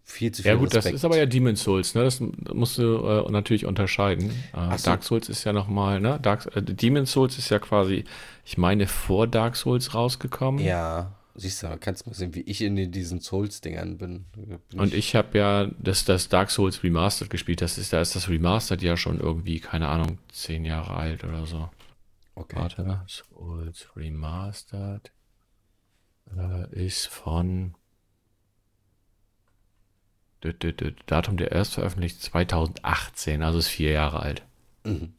viel 0.02 0.32
zu 0.32 0.42
viel 0.42 0.50
Ja 0.50 0.56
gut, 0.56 0.68
das 0.68 0.78
Respekt. 0.78 0.96
ist 0.96 1.04
aber 1.04 1.16
ja 1.16 1.26
Demon's 1.26 1.62
Souls, 1.62 1.94
ne? 1.94 2.02
Das 2.04 2.20
musst 2.20 2.78
du 2.78 2.96
äh, 2.96 3.30
natürlich 3.30 3.66
unterscheiden. 3.66 4.30
Äh, 4.52 4.76
so. 4.76 4.84
Dark 4.84 5.04
Souls 5.04 5.28
ist 5.28 5.44
ja 5.44 5.52
nochmal, 5.52 6.00
ne? 6.00 6.18
Dark, 6.20 6.54
äh, 6.56 6.62
Demon's 6.62 7.12
Souls 7.12 7.38
ist 7.38 7.50
ja 7.50 7.58
quasi, 7.58 8.04
ich 8.44 8.58
meine, 8.58 8.86
vor 8.86 9.26
Dark 9.26 9.56
Souls 9.56 9.94
rausgekommen. 9.94 10.64
Ja, 10.64 11.19
siehst 11.40 11.62
du, 11.62 11.76
kannst 11.78 12.04
du 12.04 12.10
mal 12.10 12.14
sehen, 12.14 12.34
wie 12.34 12.42
ich 12.42 12.60
in 12.60 12.92
diesen 12.92 13.20
Souls-Dingern 13.20 13.98
bin. 13.98 14.24
bin 14.34 14.60
Und 14.78 14.94
ich 14.94 15.14
habe 15.14 15.38
ja 15.38 15.70
das, 15.78 16.04
das 16.04 16.28
Dark 16.28 16.50
Souls 16.50 16.82
Remastered 16.82 17.30
gespielt. 17.30 17.60
Das 17.60 17.78
ist, 17.78 17.92
da 17.92 18.00
ist 18.00 18.14
das 18.14 18.28
Remastered 18.28 18.82
ja 18.82 18.96
schon 18.96 19.18
irgendwie, 19.18 19.60
keine 19.60 19.88
Ahnung, 19.88 20.18
zehn 20.28 20.64
Jahre 20.64 20.94
alt 20.94 21.24
oder 21.24 21.46
so. 21.46 21.68
Okay. 22.34 22.56
Warte, 22.56 23.02
Souls 23.06 23.88
Remastered 23.96 25.12
äh, 26.36 26.86
ist 26.86 27.06
von 27.06 27.74
Datum 31.06 31.36
der 31.36 31.52
Erstveröffentlichung 31.52 32.20
2018, 32.20 33.42
also 33.42 33.58
ist 33.58 33.68
vier 33.68 33.92
Jahre 33.92 34.20
alt. 34.20 34.42
Mhm. 34.84 35.12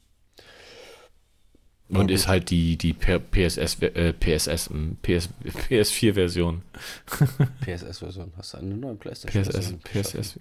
Und 2.00 2.12
ist 2.12 2.28
halt 2.28 2.50
die, 2.50 2.78
die 2.78 2.94
PSS, 2.94 3.82
äh, 3.82 4.14
PSS, 4.14 4.70
ähm, 4.72 4.98
PS, 5.02 5.30
PS4-Version. 5.70 6.62
PSS-Version. 7.66 8.32
Hast 8.38 8.54
du 8.54 8.58
eine 8.60 8.76
neue 8.76 8.96
PlayStation? 8.96 9.44
PSS, 9.44 9.74
PSS. 9.84 10.40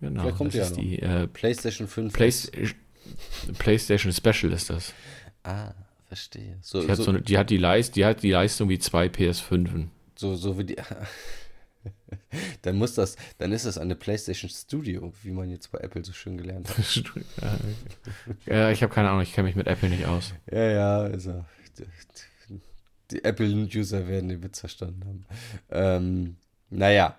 Genau, 0.00 0.22
Vielleicht 0.22 0.36
kommt 0.36 0.54
das 0.54 0.70
ist 0.70 0.76
ja 0.76 0.82
die 0.82 0.98
äh, 1.00 1.26
PlayStation 1.26 1.88
5. 1.88 2.12
Playstation, 2.12 2.74
PlayStation 3.58 4.12
Special 4.12 4.52
ist 4.52 4.70
das. 4.70 4.92
Ah, 5.42 5.72
verstehe. 6.06 6.56
So, 6.62 6.80
Die 6.80 6.88
hat, 6.88 6.96
so, 6.96 7.02
so, 7.04 7.10
eine- 7.10 7.22
die, 7.22 7.36
hat 7.36 7.50
die, 7.50 7.56
Leist, 7.58 7.96
die 7.96 8.04
hat 8.04 8.22
die 8.22 8.30
Leistung 8.30 8.68
wie 8.68 8.78
zwei 8.78 9.06
PS5. 9.06 9.88
so, 10.14 10.34
so 10.36 10.58
wie 10.58 10.64
die. 10.64 10.76
dann 12.62 12.76
muss 12.76 12.94
das, 12.94 13.16
dann 13.38 13.52
ist 13.52 13.66
das 13.66 13.78
eine 13.78 13.94
PlayStation 13.94 14.50
Studio, 14.50 15.12
wie 15.22 15.30
man 15.30 15.50
jetzt 15.50 15.70
bei 15.72 15.78
Apple 15.78 16.04
so 16.04 16.12
schön 16.12 16.36
gelernt 16.36 16.68
hat. 16.68 17.04
ja, 18.46 18.70
ich 18.70 18.82
habe 18.82 18.92
keine 18.92 19.10
Ahnung, 19.10 19.22
ich 19.22 19.32
kenne 19.32 19.46
mich 19.48 19.56
mit 19.56 19.66
Apple 19.66 19.88
nicht 19.88 20.06
aus. 20.06 20.32
Ja, 20.50 20.70
ja, 20.70 20.98
also 20.98 21.44
die, 21.78 22.60
die 23.10 23.24
Apple-User 23.24 24.08
werden 24.08 24.28
den 24.28 24.42
Witz 24.42 24.60
verstanden 24.60 25.04
haben. 25.04 25.26
Ähm, 25.70 26.36
naja, 26.70 27.16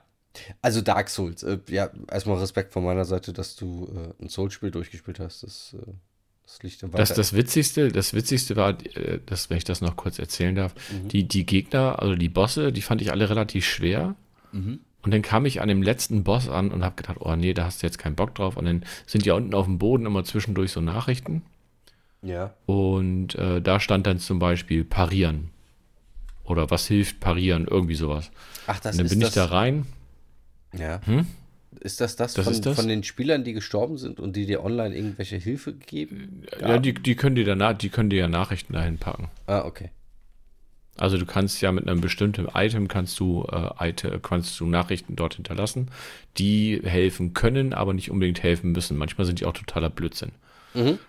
also 0.61 0.81
Dark 0.81 1.09
Souls, 1.09 1.43
äh, 1.43 1.59
ja, 1.69 1.89
erstmal 2.11 2.37
Respekt 2.39 2.73
von 2.73 2.83
meiner 2.83 3.05
Seite, 3.05 3.31
dass 3.33 3.55
du 3.55 3.87
äh, 4.19 4.23
ein 4.23 4.29
Souls-Spiel 4.29 4.71
durchgespielt 4.71 5.19
hast. 5.19 5.43
Das, 5.43 5.75
äh, 5.79 5.91
das 6.43 6.61
liegt 6.61 6.83
im 6.83 6.91
Das, 6.91 7.13
das 7.13 7.33
Witzigste, 7.33 7.89
das 7.91 8.13
Witzigste 8.13 8.55
war, 8.55 8.77
äh, 8.97 9.19
das, 9.25 9.49
wenn 9.49 9.57
ich 9.57 9.63
das 9.63 9.81
noch 9.81 9.95
kurz 9.95 10.19
erzählen 10.19 10.55
darf, 10.55 10.75
Mhm. 10.91 11.07
die, 11.09 11.27
die 11.27 11.45
Gegner, 11.45 11.99
also 11.99 12.15
die 12.15 12.29
Bosse, 12.29 12.71
die 12.73 12.81
fand 12.81 13.01
ich 13.01 13.11
alle 13.11 13.29
relativ 13.29 13.65
schwer. 13.65 14.15
Mhm. 14.55 14.79
Und 15.03 15.13
dann 15.13 15.21
kam 15.21 15.45
ich 15.45 15.61
an 15.61 15.67
dem 15.67 15.83
letzten 15.83 16.23
Boss 16.23 16.49
an 16.49 16.71
und 16.71 16.83
habe 16.83 16.95
gedacht, 16.95 17.17
oh 17.19 17.35
nee, 17.35 17.53
da 17.53 17.65
hast 17.65 17.83
du 17.83 17.87
jetzt 17.87 17.99
keinen 17.99 18.15
Bock 18.15 18.33
drauf. 18.33 18.57
Und 18.57 18.65
dann 18.65 18.83
sind 19.05 19.25
ja 19.25 19.35
unten 19.35 19.53
auf 19.53 19.65
dem 19.65 19.77
Boden 19.77 20.05
immer 20.07 20.23
zwischendurch 20.23 20.71
so 20.71 20.81
Nachrichten. 20.81 21.43
Ja. 22.23 22.55
Und 22.65 23.35
äh, 23.35 23.61
da 23.61 23.79
stand 23.79 24.07
dann 24.07 24.17
zum 24.17 24.39
Beispiel 24.39 24.83
parieren. 24.83 25.51
Oder 26.43 26.71
was 26.71 26.87
hilft 26.87 27.19
parieren, 27.19 27.67
irgendwie 27.69 27.95
sowas. 27.95 28.31
Ach, 28.65 28.79
das 28.79 28.93
Und 28.93 28.99
dann 28.99 29.05
ist 29.05 29.11
bin 29.11 29.19
das. 29.19 29.29
ich 29.29 29.35
da 29.35 29.45
rein. 29.45 29.85
Ja. 30.73 31.01
Hm? 31.05 31.27
Ist 31.81 32.01
das 32.01 32.15
das, 32.15 32.33
Das 32.33 32.45
von, 32.45 32.61
das? 32.61 32.75
von 32.75 32.87
den 32.87 33.03
Spielern, 33.03 33.43
die 33.43 33.53
gestorben 33.53 33.97
sind 33.97 34.19
und 34.19 34.35
die 34.35 34.45
dir 34.47 34.63
online 34.63 34.95
irgendwelche 34.95 35.35
Hilfe 35.37 35.73
geben? 35.73 36.43
Ja, 36.59 36.79
die, 36.79 36.93
die 36.95 37.15
können 37.15 37.35
dir 37.35 37.45
danach, 37.45 37.73
die 37.77 37.89
können 37.89 38.09
dir 38.09 38.19
ja 38.19 38.27
Nachrichten 38.27 38.73
dahin 38.73 38.97
packen. 38.97 39.29
Ah, 39.45 39.65
okay. 39.65 39.89
Also 40.97 41.17
du 41.17 41.25
kannst 41.25 41.61
ja 41.61 41.71
mit 41.71 41.87
einem 41.87 42.01
bestimmten 42.01 42.47
Item 42.53 42.87
kannst 42.87 43.19
du, 43.19 43.45
äh, 43.51 43.89
Item, 43.89 44.21
kannst 44.21 44.59
du 44.59 44.65
Nachrichten 44.65 45.15
dort 45.15 45.35
hinterlassen, 45.35 45.89
die 46.37 46.81
helfen 46.83 47.33
können, 47.33 47.73
aber 47.73 47.93
nicht 47.93 48.11
unbedingt 48.11 48.43
helfen 48.43 48.71
müssen. 48.71 48.97
Manchmal 48.97 49.25
sind 49.25 49.41
die 49.41 49.45
auch 49.45 49.53
totaler 49.53 49.89
Blödsinn. 49.89 50.31
Mhm. 50.73 50.99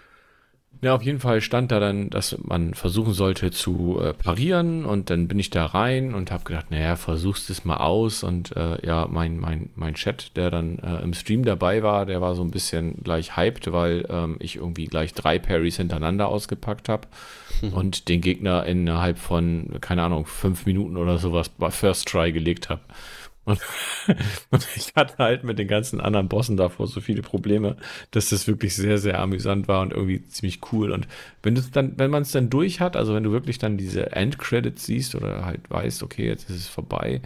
Ja, 0.83 0.95
auf 0.95 1.03
jeden 1.03 1.21
Fall 1.21 1.41
stand 1.41 1.73
da 1.73 1.81
dann, 1.81 2.11
dass 2.11 2.37
man 2.43 2.75
versuchen 2.75 3.15
sollte 3.15 3.51
zu 3.51 3.99
äh, 4.01 4.13
parieren 4.13 4.85
und 4.85 5.09
dann 5.09 5.27
bin 5.27 5.39
ich 5.39 5.49
da 5.49 5.65
rein 5.65 6.15
und 6.15 6.31
habe 6.31 6.45
gedacht, 6.45 6.71
naja, 6.71 6.97
versuchst 6.97 7.49
es 7.49 7.65
mal 7.65 7.79
aus 7.79 8.23
und 8.23 8.55
äh, 8.57 8.85
ja, 8.87 9.07
mein, 9.11 9.39
mein, 9.39 9.71
mein 9.75 9.95
Chat, 9.95 10.37
der 10.37 10.51
dann 10.51 10.79
äh, 10.81 11.03
im 11.03 11.15
Stream 11.15 11.45
dabei 11.45 11.83
war, 11.83 12.05
der 12.05 12.21
war 12.21 12.35
so 12.35 12.43
ein 12.43 12.51
bisschen 12.51 13.03
gleich 13.03 13.37
hyped, 13.37 13.73
weil 13.73 14.07
ähm, 14.11 14.37
ich 14.39 14.57
irgendwie 14.57 14.87
gleich 14.87 15.15
drei 15.15 15.39
Parries 15.39 15.79
hintereinander 15.79 16.29
ausgepackt 16.29 16.89
habe 16.89 17.09
und 17.73 18.09
den 18.09 18.21
Gegner 18.21 18.67
innerhalb 18.67 19.19
von, 19.19 19.79
keine 19.81 20.03
Ahnung, 20.03 20.27
fünf 20.27 20.67
Minuten 20.67 20.97
oder 20.97 21.19
sowas 21.19 21.49
bei 21.49 21.71
First 21.71 22.09
Try 22.09 22.33
gelegt 22.33 22.69
habe. 22.69 22.83
Und, 23.47 23.61
und 24.51 24.67
ich 24.77 24.93
hatte 24.95 25.17
halt 25.19 25.45
mit 25.45 25.59
den 25.59 25.69
ganzen 25.69 26.01
anderen 26.01 26.29
Bossen 26.29 26.57
davor 26.57 26.87
so 26.87 27.01
viele 27.01 27.23
Probleme, 27.23 27.77
dass 28.11 28.29
das 28.29 28.47
wirklich 28.47 28.77
sehr, 28.77 28.99
sehr 28.99 29.19
amüsant 29.21 29.69
war 29.69 29.81
und 29.81 29.93
irgendwie 29.93 30.27
ziemlich 30.27 30.61
cool. 30.73 30.91
Und 30.93 31.09
wenn 31.43 31.55
du 31.55 31.63
dann, 31.63 31.99
wenn 31.99 32.11
man 32.11 32.23
es 32.23 32.33
dann 32.33 32.51
durch 32.51 32.81
hat, 32.81 32.97
also 32.97 33.15
wenn 33.15 33.23
du 33.23 33.33
wirklich 33.33 33.59
dann 33.59 33.79
diese 33.79 34.13
Endcredits 34.13 34.85
siehst 34.85 35.15
oder 35.15 35.47
halt 35.47 35.71
weißt, 35.71 36.03
okay, 36.03 36.27
jetzt 36.27 36.51
ist 36.51 36.57
es 36.57 36.69
vorbei, 36.69 37.23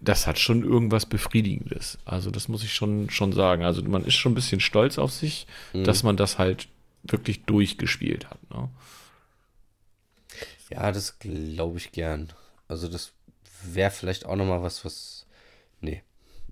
das 0.00 0.26
hat 0.26 0.38
schon 0.38 0.62
irgendwas 0.64 1.06
Befriedigendes. 1.06 1.98
Also 2.04 2.30
das 2.30 2.48
muss 2.48 2.64
ich 2.64 2.74
schon, 2.74 3.10
schon 3.10 3.32
sagen. 3.32 3.64
Also 3.64 3.82
man 3.82 4.04
ist 4.04 4.14
schon 4.14 4.32
ein 4.32 4.36
bisschen 4.36 4.60
stolz 4.60 4.98
auf 4.98 5.12
sich, 5.12 5.46
dass 5.72 6.02
man 6.02 6.16
das 6.16 6.38
halt 6.38 6.68
wirklich 7.02 7.44
durchgespielt 7.44 8.28
hat. 8.28 8.38
Ne? 8.50 8.68
Ja, 10.70 10.90
das 10.92 11.18
glaube 11.18 11.78
ich 11.78 11.92
gern. 11.92 12.32
Also 12.68 12.88
das 12.88 13.12
wäre 13.62 13.90
vielleicht 13.90 14.26
auch 14.26 14.36
nochmal 14.36 14.62
was, 14.62 14.84
was. 14.84 15.15
Nee, 15.80 16.02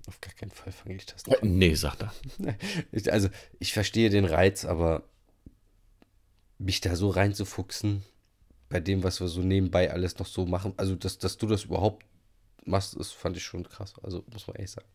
auf 0.07 0.21
gar 0.21 0.33
keinen 0.33 0.51
Fall 0.51 0.71
fange 0.71 0.95
ich 0.95 1.05
das 1.05 1.25
noch 1.27 1.41
an. 1.41 1.57
Nee, 1.57 1.73
sagt 1.75 2.03
er. 2.03 2.13
Also 3.11 3.29
ich 3.59 3.73
verstehe 3.73 4.09
den 4.09 4.25
Reiz, 4.25 4.65
aber 4.65 5.03
mich 6.57 6.81
da 6.81 6.95
so 6.95 7.09
reinzufuchsen, 7.09 8.03
bei 8.69 8.79
dem, 8.79 9.03
was 9.03 9.19
wir 9.19 9.27
so 9.27 9.41
nebenbei 9.41 9.91
alles 9.91 10.17
noch 10.17 10.25
so 10.25 10.45
machen, 10.45 10.73
also 10.77 10.95
dass, 10.95 11.17
dass 11.17 11.37
du 11.37 11.47
das 11.47 11.65
überhaupt 11.65 12.05
machst, 12.65 12.99
das 12.99 13.11
fand 13.11 13.37
ich 13.37 13.43
schon 13.43 13.67
krass. 13.67 13.93
Also 14.01 14.23
muss 14.31 14.47
man 14.47 14.55
ehrlich 14.55 14.71
sagen. 14.71 14.87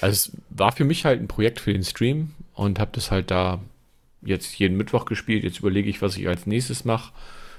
Also 0.00 0.30
es 0.30 0.42
war 0.50 0.72
für 0.72 0.84
mich 0.84 1.04
halt 1.04 1.20
ein 1.20 1.28
Projekt 1.28 1.60
für 1.60 1.72
den 1.72 1.84
Stream 1.84 2.34
und 2.54 2.78
habe 2.78 2.92
das 2.94 3.10
halt 3.10 3.30
da 3.30 3.60
jetzt 4.22 4.58
jeden 4.58 4.76
Mittwoch 4.76 5.04
gespielt. 5.06 5.44
Jetzt 5.44 5.58
überlege 5.58 5.90
ich, 5.90 6.02
was 6.02 6.16
ich 6.16 6.28
als 6.28 6.46
nächstes 6.46 6.84
mache. 6.84 7.12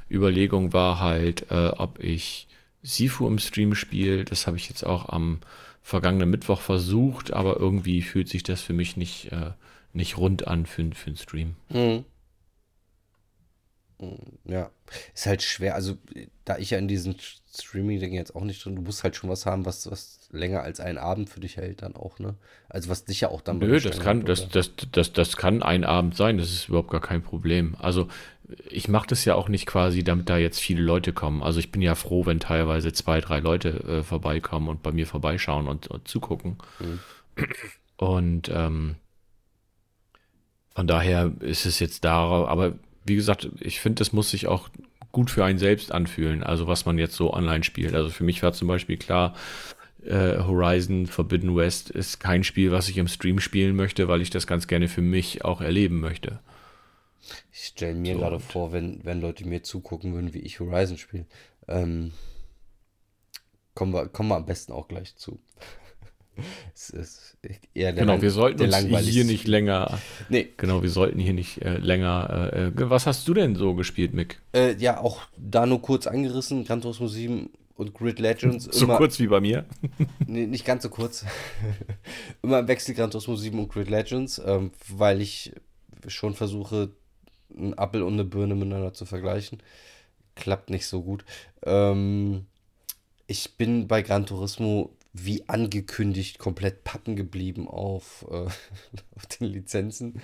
Überlegung 0.10 0.74
war 0.74 1.00
halt, 1.00 1.52
äh, 1.52 1.68
ob 1.70 2.00
ich 2.00 2.48
Sifu 2.82 3.28
im 3.28 3.40
Stream 3.40 3.76
spiele. 3.76 4.24
Das 4.24 4.48
habe 4.48 4.58
ich 4.58 4.70
jetzt 4.70 4.86
auch 4.86 5.10
am 5.10 5.40
vergangenen 5.88 6.30
Mittwoch 6.30 6.60
versucht, 6.60 7.32
aber 7.32 7.62
irgendwie 7.62 8.02
fühlt 8.02 8.28
sich 8.28 8.44
das 8.44 8.62
für 8.62 8.74
mich 8.74 8.98
nicht, 8.98 9.32
äh, 9.32 9.52
nicht 9.94 10.18
rund 10.18 10.46
an 10.46 10.66
für, 10.66 10.84
für 10.94 11.08
einen 11.08 11.16
Stream. 11.16 11.56
Hm. 11.70 12.04
Ja, 14.46 14.70
ist 15.16 15.26
halt 15.26 15.42
schwer. 15.42 15.74
Also, 15.74 15.98
da 16.46 16.58
ich 16.58 16.70
ja 16.70 16.78
in 16.78 16.88
diesen 16.88 17.16
Streaming-Dingen 17.52 18.14
jetzt 18.14 18.36
auch 18.36 18.44
nicht 18.44 18.64
drin, 18.64 18.76
du 18.76 18.84
musst 18.84 19.04
halt 19.04 19.16
schon 19.16 19.30
was 19.30 19.46
haben, 19.48 19.66
was, 19.66 19.90
was 19.90 20.30
länger 20.32 20.62
als 20.62 20.80
einen 20.80 21.00
Abend 21.00 21.30
für 21.30 21.40
dich 21.40 21.58
hält, 21.58 21.82
dann 21.82 21.96
auch, 21.96 22.20
ne? 22.20 22.36
Also, 22.70 22.90
was 22.90 23.06
dich 23.06 23.22
ja 23.22 23.30
auch 23.30 23.42
dann. 23.42 23.58
Nö, 23.58 23.80
das 23.80 24.00
kann, 24.00 24.18
hält, 24.18 24.30
das, 24.30 24.50
das, 24.50 24.72
das, 24.92 25.14
das 25.14 25.38
kann 25.38 25.64
ein 25.64 25.84
Abend 25.84 26.16
sein, 26.16 26.38
das 26.38 26.52
ist 26.52 26.70
überhaupt 26.70 26.92
gar 26.92 27.02
kein 27.02 27.24
Problem. 27.24 27.76
Also 27.80 28.08
ich 28.70 28.88
mache 28.88 29.08
das 29.08 29.26
ja 29.26 29.36
auch 29.36 29.50
nicht 29.50 29.66
quasi, 29.66 30.04
damit 30.04 30.30
da 30.30 30.38
jetzt 30.38 30.60
viele 30.60 30.82
Leute 30.82 31.12
kommen. 31.12 31.44
Also 31.44 31.60
ich 31.60 31.72
bin 31.72 31.82
ja 31.82 31.96
froh, 31.96 32.26
wenn 32.26 32.40
teilweise 32.40 32.94
zwei, 32.94 33.20
drei 33.20 33.40
Leute 33.40 33.70
äh, 33.70 34.04
vorbeikommen 34.04 34.70
und 34.70 34.84
bei 34.84 34.92
mir 34.92 35.06
vorbeischauen 35.06 35.68
und, 35.68 35.88
und 35.88 36.08
zugucken. 36.08 36.58
Mhm. 36.80 37.00
Und 37.98 38.50
ähm, 38.54 38.96
von 40.76 40.88
daher 40.88 41.32
ist 41.40 41.66
es 41.66 41.80
jetzt 41.80 42.06
da, 42.06 42.46
aber 42.46 42.76
wie 43.08 43.16
gesagt, 43.16 43.50
ich 43.60 43.80
finde, 43.80 44.00
das 44.00 44.14
muss 44.14 44.32
sich 44.32 44.48
auch 44.48 44.70
gut 45.12 45.32
für 45.32 45.44
einen 45.44 45.60
selbst 45.60 45.92
anfühlen, 45.92 46.44
also 46.44 46.68
was 46.68 46.86
man 46.86 46.98
jetzt 46.98 47.16
so 47.16 47.34
online 47.34 47.64
spielt. 47.64 47.96
Also 47.96 48.10
für 48.10 48.24
mich 48.24 48.44
war 48.44 48.54
zum 48.54 48.68
Beispiel 48.68 48.98
klar, 48.98 49.36
äh, 50.06 50.38
Horizon 50.38 51.08
Forbidden 51.08 51.56
West 51.56 51.90
ist 51.90 52.20
kein 52.20 52.44
Spiel, 52.44 52.72
was 52.72 52.90
ich 52.90 52.98
im 52.98 53.08
Stream 53.08 53.40
spielen 53.40 53.76
möchte, 53.76 54.08
weil 54.08 54.22
ich 54.22 54.30
das 54.30 54.48
ganz 54.48 54.68
gerne 54.68 54.88
für 54.88 55.02
mich 55.02 55.44
auch 55.44 55.62
erleben 55.62 56.00
möchte. 56.00 56.40
Ich 57.52 57.66
stelle 57.66 57.96
mir 57.96 58.14
So, 58.14 58.20
gerade 58.20 58.40
vor, 58.40 58.72
wenn, 58.72 59.04
wenn 59.04 59.22
Leute 59.22 59.48
mir 59.48 59.64
zugucken 59.64 60.14
würden, 60.14 60.34
wie 60.34 60.40
ich 60.40 60.60
Horizon 60.60 60.98
spiele. 60.98 61.26
Ähm, 61.68 62.12
kommen, 63.74 63.94
wir, 63.94 64.08
kommen 64.08 64.30
wir 64.30 64.38
am 64.38 64.46
besten 64.46 64.72
auch 64.72 64.88
gleich 64.88 65.16
zu. 65.16 65.40
es 66.74 66.90
ist 66.90 67.38
eher 67.74 67.94
der 67.94 68.06
Genau, 68.06 68.22
wir 68.22 68.32
sollten 68.32 68.62
uns 68.62 68.76
hier 69.00 69.26
nicht 69.26 69.48
länger, 69.48 70.00
Nee, 70.30 70.50
genau, 70.58 70.82
wir 70.82 70.90
sollten 70.90 71.20
hier 71.20 71.34
nicht 71.34 71.62
äh, 71.62 71.78
länger. 71.78 72.52
Äh, 72.54 72.68
äh, 72.68 72.72
was 72.76 73.06
hast 73.06 73.28
du 73.28 73.34
denn 73.34 73.56
so 73.56 73.76
gespielt, 73.76 74.14
Mick? 74.14 74.40
äh, 74.54 74.76
ja, 74.76 75.00
auch 75.00 75.22
da 75.38 75.66
nur 75.66 75.82
kurz 75.82 76.08
angerissen, 76.08 76.66
Gran 76.66 76.82
Turismo 76.82 77.08
7 77.08 77.50
und 77.76 77.94
Grid 77.94 78.20
Legends. 78.20 78.66
So 78.72 78.86
immer, 78.86 78.98
kurz 78.98 79.20
wie 79.20 79.28
bei 79.28 79.40
mir. 79.40 79.66
Nee, 80.28 80.48
nicht 80.48 80.66
ganz 80.66 80.84
so 80.84 80.90
kurz. 80.90 81.26
Immer 82.42 82.60
im 82.60 82.68
Wechsel 82.68 82.96
Gran 82.96 83.12
Turismo 83.12 83.36
7 83.36 83.58
und 83.58 83.70
Grid 83.70 83.90
Legends, 83.90 84.42
ähm, 84.46 84.72
weil 84.90 85.22
ich 85.22 85.54
schon 86.08 86.34
versuche, 86.34 86.92
einen 87.56 87.78
Apfel 87.78 88.04
und 88.04 88.14
eine 88.14 88.26
Birne 88.26 88.56
miteinander 88.56 88.94
zu 88.94 89.06
vergleichen. 89.06 89.64
Klappt 90.36 90.70
nicht 90.70 90.86
so 90.86 91.02
gut. 91.02 91.24
Ähm, 91.66 92.46
ich 93.26 93.58
bin 93.58 93.88
bei 93.88 94.02
Gran 94.02 94.26
Turismo 94.26 94.96
wie 95.26 95.48
angekündigt 95.48 96.40
komplett 96.40 96.84
pappen 96.84 97.16
geblieben 97.16 97.68
auf, 97.68 98.26
äh, 98.30 98.46
auf 99.16 99.26
den 99.40 99.48
Lizenzen 99.48 100.22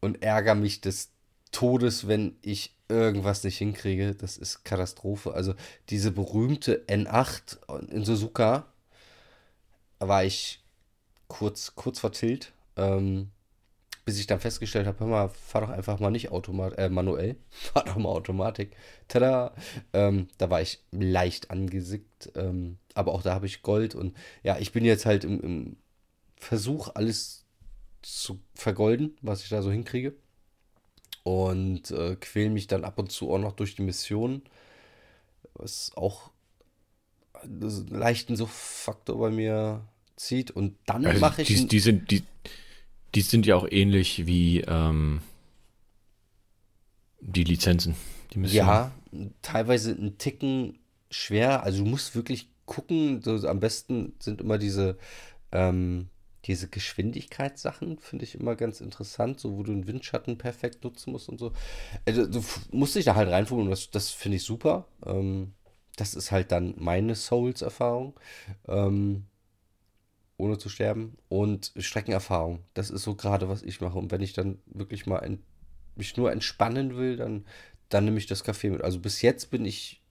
und 0.00 0.22
ärgere 0.22 0.54
mich 0.54 0.80
des 0.80 1.10
Todes, 1.52 2.08
wenn 2.08 2.36
ich 2.42 2.74
irgendwas 2.88 3.44
nicht 3.44 3.58
hinkriege. 3.58 4.14
Das 4.14 4.36
ist 4.36 4.64
Katastrophe. 4.64 5.34
Also 5.34 5.54
diese 5.90 6.10
berühmte 6.10 6.84
N8 6.88 7.90
in 7.90 8.04
Suzuka 8.04 8.66
war 9.98 10.24
ich 10.24 10.62
kurz, 11.28 11.74
kurz 11.74 12.00
vor 12.00 12.12
Tilt, 12.12 12.52
ähm, 12.76 13.30
bis 14.04 14.18
ich 14.18 14.26
dann 14.26 14.40
festgestellt 14.40 14.86
habe, 14.86 15.00
hör 15.00 15.06
mal, 15.06 15.28
fahr 15.28 15.62
doch 15.62 15.70
einfach 15.70 16.00
mal 16.00 16.10
nicht 16.10 16.32
automat 16.32 16.76
äh, 16.76 16.88
manuell, 16.88 17.36
fahr 17.50 17.84
doch 17.84 17.96
mal 17.96 18.08
Automatik. 18.08 18.76
Tada! 19.08 19.54
Ähm, 19.92 20.28
da 20.38 20.50
war 20.50 20.60
ich 20.60 20.80
leicht 20.90 21.50
angesickt, 21.50 22.32
ähm, 22.34 22.78
aber 22.96 23.12
auch 23.12 23.22
da 23.22 23.34
habe 23.34 23.46
ich 23.46 23.62
Gold 23.62 23.94
und 23.94 24.16
ja, 24.42 24.58
ich 24.58 24.72
bin 24.72 24.84
jetzt 24.84 25.06
halt 25.06 25.24
im, 25.24 25.40
im 25.40 25.76
Versuch, 26.36 26.90
alles 26.94 27.44
zu 28.02 28.40
vergolden, 28.54 29.16
was 29.22 29.42
ich 29.42 29.48
da 29.48 29.62
so 29.62 29.70
hinkriege. 29.70 30.14
Und 31.24 31.92
äh, 31.92 32.16
quäle 32.16 32.50
mich 32.50 32.66
dann 32.66 32.84
ab 32.84 32.98
und 32.98 33.12
zu 33.12 33.30
auch 33.32 33.38
noch 33.38 33.52
durch 33.52 33.76
die 33.76 33.82
Missionen, 33.82 34.42
was 35.54 35.92
auch 35.94 36.30
einen 37.44 37.86
leichten 37.88 38.34
Suchtfaktor 38.34 39.18
bei 39.18 39.30
mir 39.30 39.86
zieht. 40.16 40.50
Und 40.50 40.76
dann 40.86 41.06
Also 41.06 41.20
mache 41.20 41.42
ich. 41.42 41.48
die, 41.48 41.66
die, 41.68 41.78
sind, 41.78 42.10
die, 42.10 42.24
die 43.14 43.20
sind 43.20 43.46
ja 43.46 43.54
auch 43.54 43.68
ähnlich 43.70 44.26
wie 44.26 44.62
ähm, 44.62 45.20
die 47.20 47.44
Lizenzen. 47.44 47.94
Die 48.32 48.38
Missionen. 48.38 48.66
Ja, 48.66 48.92
teilweise 49.42 49.92
ein 49.92 50.18
Ticken 50.18 50.78
schwer. 51.10 51.62
Also 51.62 51.84
du 51.84 51.90
musst 51.90 52.16
wirklich 52.16 52.48
gucken. 52.66 53.22
So, 53.22 53.46
am 53.48 53.60
besten 53.60 54.14
sind 54.20 54.40
immer 54.40 54.58
diese 54.58 54.98
Ähm, 55.52 56.10
diese 56.46 56.68
Geschwindigkeitssachen 56.68 57.98
finde 57.98 58.24
ich 58.24 58.34
immer 58.34 58.56
ganz 58.56 58.80
interessant, 58.80 59.40
so 59.40 59.56
wo 59.56 59.62
du 59.62 59.72
einen 59.72 59.86
Windschatten 59.86 60.38
perfekt 60.38 60.84
nutzen 60.84 61.12
musst 61.12 61.28
und 61.28 61.38
so. 61.38 61.52
Also, 62.06 62.26
du 62.26 62.44
musst 62.72 62.94
dich 62.96 63.04
da 63.04 63.14
halt 63.14 63.30
reinfuhren 63.30 63.64
und 63.64 63.70
das, 63.70 63.90
das 63.90 64.10
finde 64.10 64.36
ich 64.36 64.44
super. 64.44 64.86
Ähm, 65.06 65.54
das 65.96 66.14
ist 66.14 66.32
halt 66.32 66.52
dann 66.52 66.74
meine 66.78 67.14
Souls-Erfahrung. 67.14 68.18
Ähm, 68.68 69.26
ohne 70.36 70.58
zu 70.58 70.68
sterben. 70.68 71.16
Und 71.28 71.72
Streckenerfahrung. 71.76 72.60
Das 72.74 72.90
ist 72.90 73.02
so 73.02 73.14
gerade, 73.14 73.48
was 73.48 73.62
ich 73.62 73.80
mache. 73.80 73.98
Und 73.98 74.10
wenn 74.10 74.22
ich 74.22 74.32
dann 74.32 74.58
wirklich 74.66 75.06
mal 75.06 75.38
mich 75.94 76.16
nur 76.16 76.32
entspannen 76.32 76.96
will, 76.96 77.16
dann, 77.16 77.46
dann 77.88 78.04
nehme 78.04 78.18
ich 78.18 78.26
das 78.26 78.44
Café 78.44 78.70
mit. 78.70 78.82
Also 78.82 78.98
bis 79.00 79.22
jetzt 79.22 79.50
bin 79.50 79.64
ich. 79.64 80.01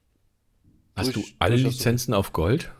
Hast 0.96 1.16
durch, 1.16 1.32
du 1.32 1.36
alle 1.40 1.56
Lizenzen 1.56 2.14
auf 2.14 2.34
Gold? 2.34 2.72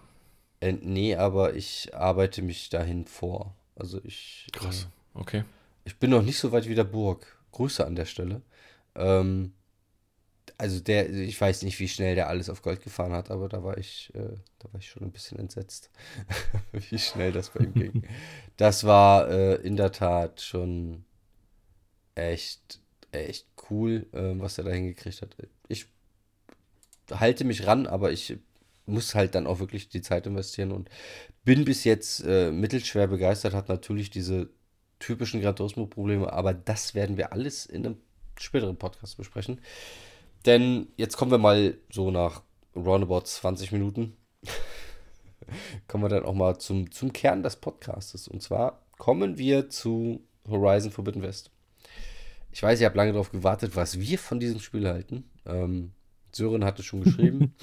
Äh, 0.60 0.74
nee, 0.74 1.16
aber 1.16 1.56
ich 1.56 1.94
arbeite 1.96 2.42
mich 2.42 2.70
dahin 2.70 3.06
vor. 3.06 3.56
Also 3.76 4.00
ich. 4.04 4.48
Krass, 4.52 4.88
äh, 5.16 5.20
okay. 5.20 5.44
Ich 5.86 5.98
bin 5.98 6.12
noch 6.12 6.22
nicht 6.22 6.38
so 6.38 6.52
weit 6.52 6.68
wie 6.68 6.76
der 6.76 6.84
Burg. 6.84 7.40
Grüße 7.52 7.86
an 7.86 7.96
der 7.96 8.06
Stelle. 8.06 8.42
Ähm, 8.96 9.54
also 10.58 10.80
der, 10.80 11.10
ich 11.10 11.40
weiß 11.40 11.64
nicht, 11.64 11.80
wie 11.80 11.88
schnell 11.88 12.14
der 12.14 12.30
alles 12.30 12.50
auf 12.50 12.62
Gold 12.62 12.84
gefahren 12.84 13.14
hat, 13.14 13.32
aber 13.32 13.50
da 13.50 13.64
war 13.64 13.78
ich, 13.78 14.12
äh, 14.14 14.36
da 14.60 14.72
war 14.72 14.80
ich 14.80 14.90
schon 14.90 15.04
ein 15.04 15.12
bisschen 15.12 15.40
entsetzt, 15.40 15.90
wie 16.72 17.00
schnell 17.00 17.32
das 17.32 17.50
bei 17.50 17.64
ihm 17.64 17.74
ging. 17.74 18.04
Das 18.58 18.84
war 18.84 19.28
äh, 19.28 19.56
in 19.56 19.76
der 19.76 19.92
Tat 19.92 20.40
schon 20.42 21.04
echt, 22.14 22.80
echt 23.12 23.48
cool, 23.72 24.06
äh, 24.12 24.40
was 24.40 24.60
er 24.60 24.66
da 24.66 24.72
hingekriegt 24.72 25.24
hat. 25.24 25.36
Ich 25.68 25.88
halte 27.20 27.44
mich 27.44 27.68
ran, 27.68 27.88
aber 27.88 28.12
ich 28.12 28.38
muss 28.86 29.16
halt 29.16 29.36
dann 29.36 29.48
auch 29.48 29.60
wirklich 29.60 29.90
die 29.90 30.02
Zeit 30.02 30.28
investieren 30.28 30.72
und 30.72 30.90
bin 31.44 31.66
bis 31.66 31.84
jetzt 31.84 32.24
äh, 32.26 32.52
mittelschwer 32.52 33.08
begeistert, 33.08 33.54
hat 33.54 33.70
natürlich 33.70 34.10
diese 34.10 34.50
typischen 35.00 35.42
Gran 35.42 35.56
Turismo-Probleme, 35.56 36.32
aber 36.32 36.54
das 36.54 36.94
werden 36.94 37.18
wir 37.18 37.34
alles 37.34 37.66
in 37.66 37.86
einem 37.86 37.98
späteren 38.40 38.78
Podcast 38.78 39.18
besprechen. 39.18 39.60
Denn 40.46 40.88
jetzt 40.98 41.18
kommen 41.18 41.32
wir 41.32 41.38
mal 41.38 41.78
so 41.92 42.12
nach 42.12 42.42
roundabout 42.76 43.22
20 43.22 43.72
Minuten. 43.72 44.16
kommen 45.88 46.04
wir 46.04 46.10
dann 46.10 46.26
auch 46.26 46.34
mal 46.34 46.58
zum, 46.58 46.92
zum 46.92 47.14
Kern 47.14 47.44
des 47.44 47.58
Podcastes. 47.58 48.28
Und 48.28 48.42
zwar 48.42 48.82
kommen 48.98 49.38
wir 49.38 49.70
zu 49.70 50.22
Horizon 50.48 50.92
Forbidden 50.92 51.22
West. 51.22 51.52
Ich 52.52 52.62
weiß, 52.62 52.82
ihr 52.82 52.88
habt 52.88 52.96
lange 52.96 53.14
darauf 53.14 53.32
gewartet, 53.32 53.76
was 53.76 54.00
wir 54.00 54.18
von 54.20 54.40
diesem 54.40 54.60
Spiel 54.60 54.88
halten. 54.88 55.30
Ähm, 55.46 55.92
Sören 56.36 56.66
hatte 56.66 56.84
schon 56.84 57.04
geschrieben. 57.04 57.56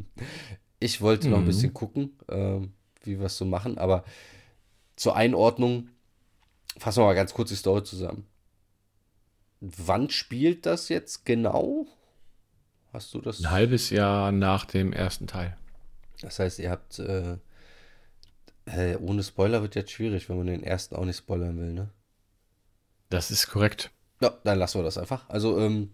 ich 0.80 1.00
wollte 1.00 1.28
noch 1.28 1.38
ein 1.38 1.44
mhm. 1.44 1.48
bisschen 1.48 1.74
gucken, 1.74 2.18
ähm, 2.28 2.72
wie 3.02 3.18
wir 3.18 3.26
es 3.26 3.36
so 3.36 3.44
machen. 3.44 3.78
Aber 3.78 4.04
zur 4.96 5.16
Einordnung 5.16 5.88
fassen 6.78 7.00
wir 7.00 7.06
mal 7.06 7.14
ganz 7.14 7.34
kurz 7.34 7.50
die 7.50 7.56
Story 7.56 7.82
zusammen. 7.84 8.26
Wann 9.60 10.10
spielt 10.10 10.66
das 10.66 10.88
jetzt 10.88 11.24
genau? 11.24 11.86
Hast 12.92 13.14
du 13.14 13.20
das? 13.20 13.40
Ein 13.40 13.50
halbes 13.50 13.90
Jahr 13.90 14.32
nach 14.32 14.64
dem 14.64 14.92
ersten 14.92 15.26
Teil. 15.26 15.56
Das 16.20 16.38
heißt, 16.38 16.58
ihr 16.58 16.70
habt. 16.70 16.98
Äh, 16.98 17.38
äh, 18.66 18.96
ohne 18.96 19.22
Spoiler 19.22 19.62
wird 19.62 19.76
jetzt 19.76 19.92
schwierig, 19.92 20.28
wenn 20.28 20.38
man 20.38 20.48
den 20.48 20.62
ersten 20.62 20.96
auch 20.96 21.04
nicht 21.04 21.18
spoilern 21.18 21.56
will, 21.58 21.72
ne? 21.72 21.90
Das 23.10 23.30
ist 23.30 23.46
korrekt. 23.46 23.92
Ja, 24.20 24.36
dann 24.42 24.58
lassen 24.58 24.80
wir 24.80 24.82
das 24.82 24.98
einfach. 24.98 25.28
Also, 25.28 25.60
ähm, 25.60 25.92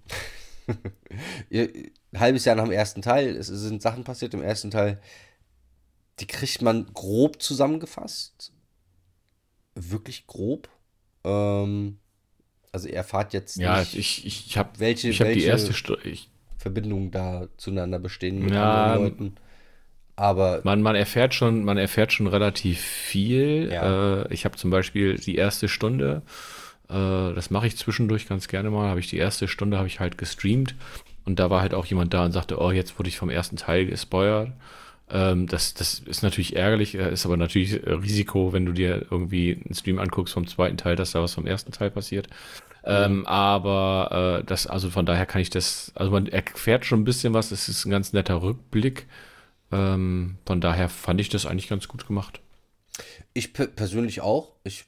ein 1.50 2.20
halbes 2.20 2.44
Jahr 2.44 2.56
nach 2.56 2.64
dem 2.64 2.72
ersten 2.72 3.02
Teil, 3.02 3.36
es 3.36 3.48
sind 3.48 3.82
Sachen 3.82 4.04
passiert 4.04 4.34
im 4.34 4.42
ersten 4.42 4.70
Teil, 4.70 5.00
die 6.20 6.26
kriegt 6.26 6.62
man 6.62 6.86
grob 6.92 7.42
zusammengefasst. 7.42 8.52
Wirklich 9.74 10.26
grob. 10.26 10.68
Ähm, 11.24 11.98
also 12.72 12.88
ihr 12.88 12.94
erfahrt 12.94 13.32
jetzt 13.32 13.56
ja, 13.56 13.80
nicht, 13.80 13.94
ich, 13.96 14.26
ich, 14.26 14.46
ich 14.46 14.58
habe 14.58 14.78
welche, 14.78 15.08
ich 15.08 15.20
hab 15.20 15.28
welche 15.28 15.40
die 15.40 15.46
erste 15.46 15.72
Stu 15.72 15.96
ich, 16.04 16.30
Verbindungen 16.58 17.10
da 17.10 17.48
zueinander 17.56 17.98
bestehen 17.98 18.40
mit 18.40 18.54
ja, 18.54 18.84
anderen 18.84 19.02
Leuten. 19.02 19.34
Aber 20.16 20.60
man, 20.64 20.82
man 20.82 20.94
erfährt 20.94 21.34
schon, 21.34 21.64
man 21.64 21.78
erfährt 21.78 22.12
schon 22.12 22.26
relativ 22.26 22.80
viel. 22.80 23.70
Ja. 23.72 24.22
Äh, 24.22 24.32
ich 24.32 24.44
habe 24.44 24.56
zum 24.56 24.70
Beispiel 24.70 25.16
die 25.16 25.36
erste 25.36 25.68
Stunde, 25.68 26.22
das 26.92 27.50
mache 27.50 27.66
ich 27.66 27.76
zwischendurch 27.76 28.28
ganz 28.28 28.48
gerne 28.48 28.70
mal, 28.70 28.88
habe 28.88 29.00
ich 29.00 29.08
die 29.08 29.16
erste 29.16 29.48
Stunde 29.48 29.78
habe 29.78 29.88
ich 29.88 30.00
halt 30.00 30.18
gestreamt 30.18 30.74
und 31.24 31.38
da 31.38 31.50
war 31.50 31.60
halt 31.60 31.74
auch 31.74 31.86
jemand 31.86 32.12
da 32.14 32.24
und 32.24 32.32
sagte, 32.32 32.60
oh, 32.60 32.70
jetzt 32.70 32.98
wurde 32.98 33.08
ich 33.08 33.16
vom 33.16 33.30
ersten 33.30 33.56
Teil 33.56 33.86
gespoilert. 33.86 34.52
Ähm, 35.10 35.46
das, 35.46 35.74
das 35.74 36.00
ist 36.00 36.22
natürlich 36.22 36.56
ärgerlich, 36.56 36.94
äh, 36.94 37.12
ist 37.12 37.26
aber 37.26 37.36
natürlich 37.36 37.86
Risiko, 37.86 38.52
wenn 38.52 38.66
du 38.66 38.72
dir 38.72 39.06
irgendwie 39.10 39.60
einen 39.64 39.74
Stream 39.74 39.98
anguckst 39.98 40.34
vom 40.34 40.46
zweiten 40.46 40.76
Teil, 40.76 40.96
dass 40.96 41.12
da 41.12 41.22
was 41.22 41.34
vom 41.34 41.46
ersten 41.46 41.72
Teil 41.72 41.90
passiert. 41.90 42.28
Ähm, 42.84 43.26
aber 43.26 44.40
äh, 44.40 44.44
das, 44.44 44.66
also 44.66 44.90
von 44.90 45.06
daher 45.06 45.26
kann 45.26 45.40
ich 45.40 45.50
das, 45.50 45.92
also 45.94 46.10
man 46.10 46.26
erfährt 46.26 46.84
schon 46.84 47.02
ein 47.02 47.04
bisschen 47.04 47.34
was, 47.34 47.52
es 47.52 47.68
ist 47.68 47.84
ein 47.84 47.90
ganz 47.90 48.12
netter 48.12 48.42
Rückblick. 48.42 49.06
Ähm, 49.70 50.38
von 50.46 50.60
daher 50.60 50.88
fand 50.88 51.20
ich 51.20 51.28
das 51.28 51.46
eigentlich 51.46 51.68
ganz 51.68 51.86
gut 51.88 52.06
gemacht. 52.06 52.40
Ich 53.34 53.52
persönlich 53.52 54.20
auch. 54.20 54.52
Ich 54.64 54.84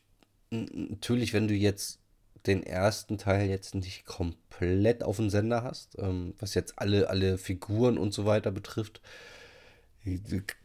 natürlich, 0.73 1.33
wenn 1.33 1.49
du 1.49 1.55
jetzt 1.55 2.01
den 2.47 2.63
ersten 2.63 3.19
Teil 3.19 3.49
jetzt 3.49 3.75
nicht 3.75 4.05
komplett 4.05 5.03
auf 5.03 5.17
dem 5.17 5.31
Sender 5.31 5.63
hast, 5.63 5.99
ähm, 5.99 6.35
was 6.39 6.55
jetzt 6.55 6.79
alle, 6.79 7.09
alle 7.09 7.39
Figuren 7.39 7.99
und 7.99 8.13
so 8.13 8.27
weiter 8.27 8.51
betrifft, 8.51 9.01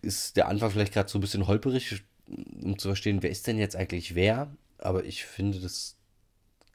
ist 0.01 0.35
der 0.35 0.49
Anfang 0.49 0.71
vielleicht 0.71 0.93
gerade 0.93 1.09
so 1.09 1.17
ein 1.17 1.21
bisschen 1.21 1.47
holperig, 1.47 2.03
um 2.61 2.77
zu 2.77 2.89
verstehen, 2.89 3.23
wer 3.23 3.29
ist 3.29 3.47
denn 3.47 3.57
jetzt 3.57 3.75
eigentlich 3.75 4.15
wer. 4.15 4.51
Aber 4.77 5.05
ich 5.05 5.25
finde, 5.25 5.59
das 5.59 5.95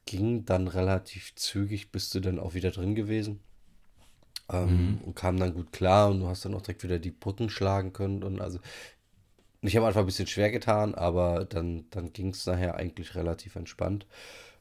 ging 0.07 0.44
dann 0.44 0.68
relativ 0.68 1.35
zügig, 1.35 1.90
bist 1.90 2.14
du 2.14 2.20
dann 2.20 2.38
auch 2.38 2.55
wieder 2.55 2.70
drin 2.70 2.94
gewesen. 2.94 3.40
Ähm, 4.50 4.68
mhm. 4.68 4.98
Und 5.05 5.16
kam 5.16 5.38
dann 5.38 5.55
gut 5.55 5.72
klar 5.72 6.11
und 6.11 6.20
du 6.20 6.27
hast 6.27 6.44
dann 6.44 6.55
auch 6.55 6.62
direkt 6.62 6.83
wieder 6.83 6.98
die 6.98 7.11
Brücken 7.11 7.48
schlagen 7.48 7.92
können. 7.92 8.22
Und 8.22 8.40
also, 8.40 8.59
ich 9.68 9.77
habe 9.77 9.87
einfach 9.87 10.00
ein 10.00 10.07
bisschen 10.07 10.27
schwer 10.27 10.50
getan, 10.50 10.94
aber 10.94 11.44
dann, 11.44 11.87
dann 11.90 12.12
ging 12.12 12.29
es 12.31 12.46
nachher 12.46 12.77
eigentlich 12.77 13.14
relativ 13.14 13.57
entspannt. 13.57 14.07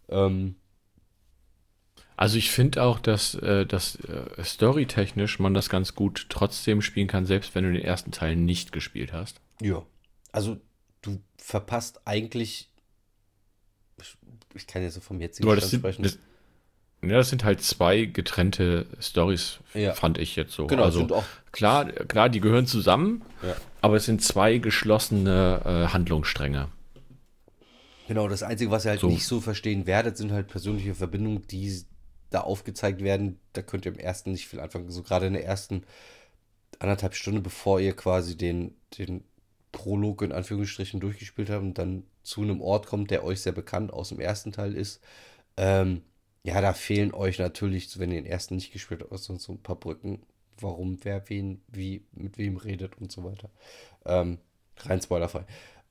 Ähm, 0.09 0.55
also 2.15 2.37
ich 2.37 2.51
finde 2.51 2.83
auch, 2.83 2.99
dass, 2.99 3.35
äh, 3.35 3.65
dass 3.65 3.95
äh, 3.95 4.43
storytechnisch 4.43 5.39
man 5.39 5.53
das 5.53 5.69
ganz 5.69 5.95
gut 5.95 6.27
trotzdem 6.29 6.81
spielen 6.81 7.07
kann, 7.07 7.25
selbst 7.25 7.55
wenn 7.55 7.63
du 7.63 7.73
den 7.73 7.83
ersten 7.83 8.11
Teil 8.11 8.35
nicht 8.35 8.71
gespielt 8.71 9.13
hast. 9.13 9.41
Ja. 9.61 9.83
Also 10.31 10.57
du 11.01 11.19
verpasst 11.37 12.01
eigentlich 12.05 12.69
ich 14.55 14.67
kann 14.67 14.81
jetzt 14.81 14.95
so 14.95 15.01
vom 15.01 15.19
jetzigen 15.19 15.49
Stand 15.57 15.73
sprechen. 15.73 16.03
Das, 16.03 16.17
ja, 17.09 17.17
das 17.17 17.29
sind 17.29 17.43
halt 17.43 17.61
zwei 17.61 18.05
getrennte 18.05 18.85
Stories, 18.99 19.59
ja. 19.73 19.93
fand 19.93 20.17
ich 20.17 20.35
jetzt 20.35 20.53
so. 20.53 20.67
Genau, 20.67 20.83
also 20.83 21.07
klar, 21.51 21.85
klar, 21.85 22.29
die 22.29 22.39
gehören 22.39 22.67
zusammen, 22.67 23.23
ja. 23.41 23.55
aber 23.81 23.97
es 23.97 24.05
sind 24.05 24.21
zwei 24.21 24.57
geschlossene 24.57 25.61
äh, 25.65 25.93
Handlungsstränge. 25.93 26.69
Genau, 28.07 28.27
das 28.27 28.43
Einzige, 28.43 28.71
was 28.71 28.85
ihr 28.85 28.91
halt 28.91 28.99
so. 28.99 29.07
nicht 29.07 29.25
so 29.25 29.39
verstehen 29.39 29.87
werdet, 29.87 30.17
sind 30.17 30.31
halt 30.31 30.47
persönliche 30.47 30.95
Verbindungen, 30.95 31.47
die 31.47 31.83
da 32.29 32.41
aufgezeigt 32.41 33.01
werden. 33.01 33.39
Da 33.53 33.61
könnt 33.61 33.85
ihr 33.85 33.93
im 33.93 33.99
ersten 33.99 34.31
nicht 34.31 34.47
viel 34.47 34.59
anfangen. 34.59 34.91
So 34.91 35.03
gerade 35.03 35.27
in 35.27 35.33
der 35.33 35.45
ersten 35.45 35.83
anderthalb 36.79 37.15
Stunden, 37.15 37.43
bevor 37.43 37.79
ihr 37.79 37.95
quasi 37.95 38.35
den, 38.37 38.75
den 38.97 39.23
Prolog 39.71 40.21
in 40.21 40.31
Anführungsstrichen 40.31 40.99
durchgespielt 40.99 41.49
habt 41.49 41.63
und 41.63 41.77
dann 41.77 42.03
zu 42.23 42.41
einem 42.41 42.61
Ort 42.61 42.87
kommt, 42.87 43.11
der 43.11 43.23
euch 43.23 43.41
sehr 43.41 43.53
bekannt 43.53 43.93
aus 43.93 44.09
dem 44.09 44.19
ersten 44.19 44.51
Teil 44.51 44.75
ist. 44.75 45.01
Ähm, 45.57 46.01
ja, 46.43 46.59
da 46.61 46.73
fehlen 46.73 47.13
euch 47.13 47.39
natürlich, 47.39 47.97
wenn 47.99 48.11
ihr 48.11 48.21
den 48.21 48.29
ersten 48.29 48.55
nicht 48.55 48.73
gespielt 48.73 49.01
habt, 49.01 49.17
so, 49.17 49.37
so 49.37 49.53
ein 49.53 49.61
paar 49.61 49.77
Brücken, 49.77 50.21
warum, 50.59 50.99
wer, 51.03 51.29
wen, 51.29 51.61
wie, 51.67 52.05
mit 52.11 52.37
wem 52.37 52.57
redet 52.57 52.97
und 52.99 53.11
so 53.11 53.23
weiter. 53.23 53.49
Ähm, 54.05 54.39
rein 54.79 55.01
spoilerfrei. 55.01 55.45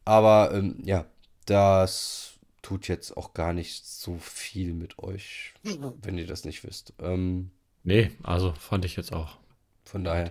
Aber 0.04 0.52
ähm, 0.52 0.78
ja, 0.84 1.06
das 1.46 2.34
tut 2.60 2.86
jetzt 2.86 3.16
auch 3.16 3.34
gar 3.34 3.52
nicht 3.52 3.86
so 3.86 4.18
viel 4.18 4.74
mit 4.74 4.98
euch, 4.98 5.54
wenn 6.02 6.18
ihr 6.18 6.26
das 6.26 6.44
nicht 6.44 6.64
wisst. 6.64 6.92
Ähm, 7.00 7.50
nee, 7.82 8.10
also 8.22 8.52
fand 8.52 8.84
ich 8.84 8.96
jetzt 8.96 9.12
auch. 9.12 9.38
Von 9.84 10.04
daher. 10.04 10.30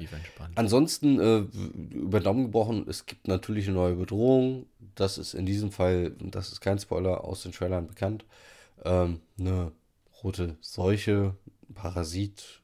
Ansonsten 0.55 1.19
äh, 1.19 1.39
über 1.93 2.19
Daumen 2.19 2.45
gebrochen, 2.45 2.85
es 2.87 3.05
gibt 3.05 3.27
natürlich 3.27 3.67
eine 3.67 3.75
neue 3.75 3.95
Bedrohung. 3.95 4.65
Das 4.95 5.17
ist 5.17 5.33
in 5.33 5.45
diesem 5.45 5.71
Fall, 5.71 6.11
das 6.19 6.51
ist 6.51 6.61
kein 6.61 6.79
Spoiler, 6.79 7.23
aus 7.25 7.43
den 7.43 7.51
Trailern 7.51 7.85
bekannt. 7.85 8.25
Ähm, 8.83 9.19
eine 9.39 9.71
rote 10.23 10.57
Seuche, 10.61 11.35
Parasit, 11.73 12.61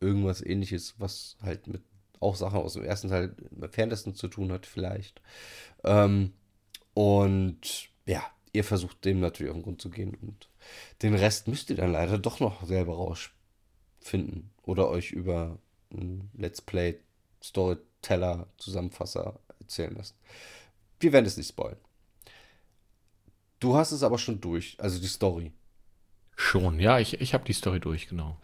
irgendwas 0.00 0.42
ähnliches, 0.42 0.94
was 0.98 1.36
halt 1.42 1.66
mit 1.66 1.82
auch 2.20 2.36
Sachen 2.36 2.58
aus 2.58 2.74
dem 2.74 2.84
ersten 2.84 3.08
Teil 3.08 3.36
mit 3.50 3.74
Ferntesten 3.74 4.14
zu 4.14 4.28
tun 4.28 4.50
hat, 4.52 4.66
vielleicht. 4.66 5.20
Ähm, 5.84 6.32
und 6.94 7.90
ja, 8.06 8.22
ihr 8.52 8.64
versucht 8.64 9.04
dem 9.04 9.20
natürlich 9.20 9.50
auf 9.50 9.58
den 9.58 9.62
Grund 9.62 9.82
zu 9.82 9.90
gehen 9.90 10.14
und 10.14 10.48
den 11.02 11.14
Rest 11.14 11.48
müsst 11.48 11.70
ihr 11.70 11.76
dann 11.76 11.92
leider 11.92 12.18
doch 12.18 12.40
noch 12.40 12.64
selber 12.64 12.94
rausfinden 12.94 14.50
oder 14.62 14.88
euch 14.88 15.12
über 15.12 15.58
Let's 16.36 16.62
Play 16.62 16.98
Storyteller, 17.42 18.48
Zusammenfasser 18.58 19.38
erzählen 19.60 19.94
lassen. 19.94 20.16
Wir 20.98 21.12
werden 21.12 21.26
es 21.26 21.36
nicht 21.36 21.48
spoilen. 21.48 21.78
Du 23.60 23.76
hast 23.76 23.92
es 23.92 24.02
aber 24.02 24.18
schon 24.18 24.40
durch, 24.40 24.76
also 24.78 24.98
die 24.98 25.06
Story. 25.06 25.52
Schon, 26.36 26.78
ja, 26.78 26.98
ich, 26.98 27.20
ich 27.20 27.34
habe 27.34 27.44
die 27.44 27.52
Story 27.54 27.80
durch, 27.80 28.08
genau. 28.08 28.36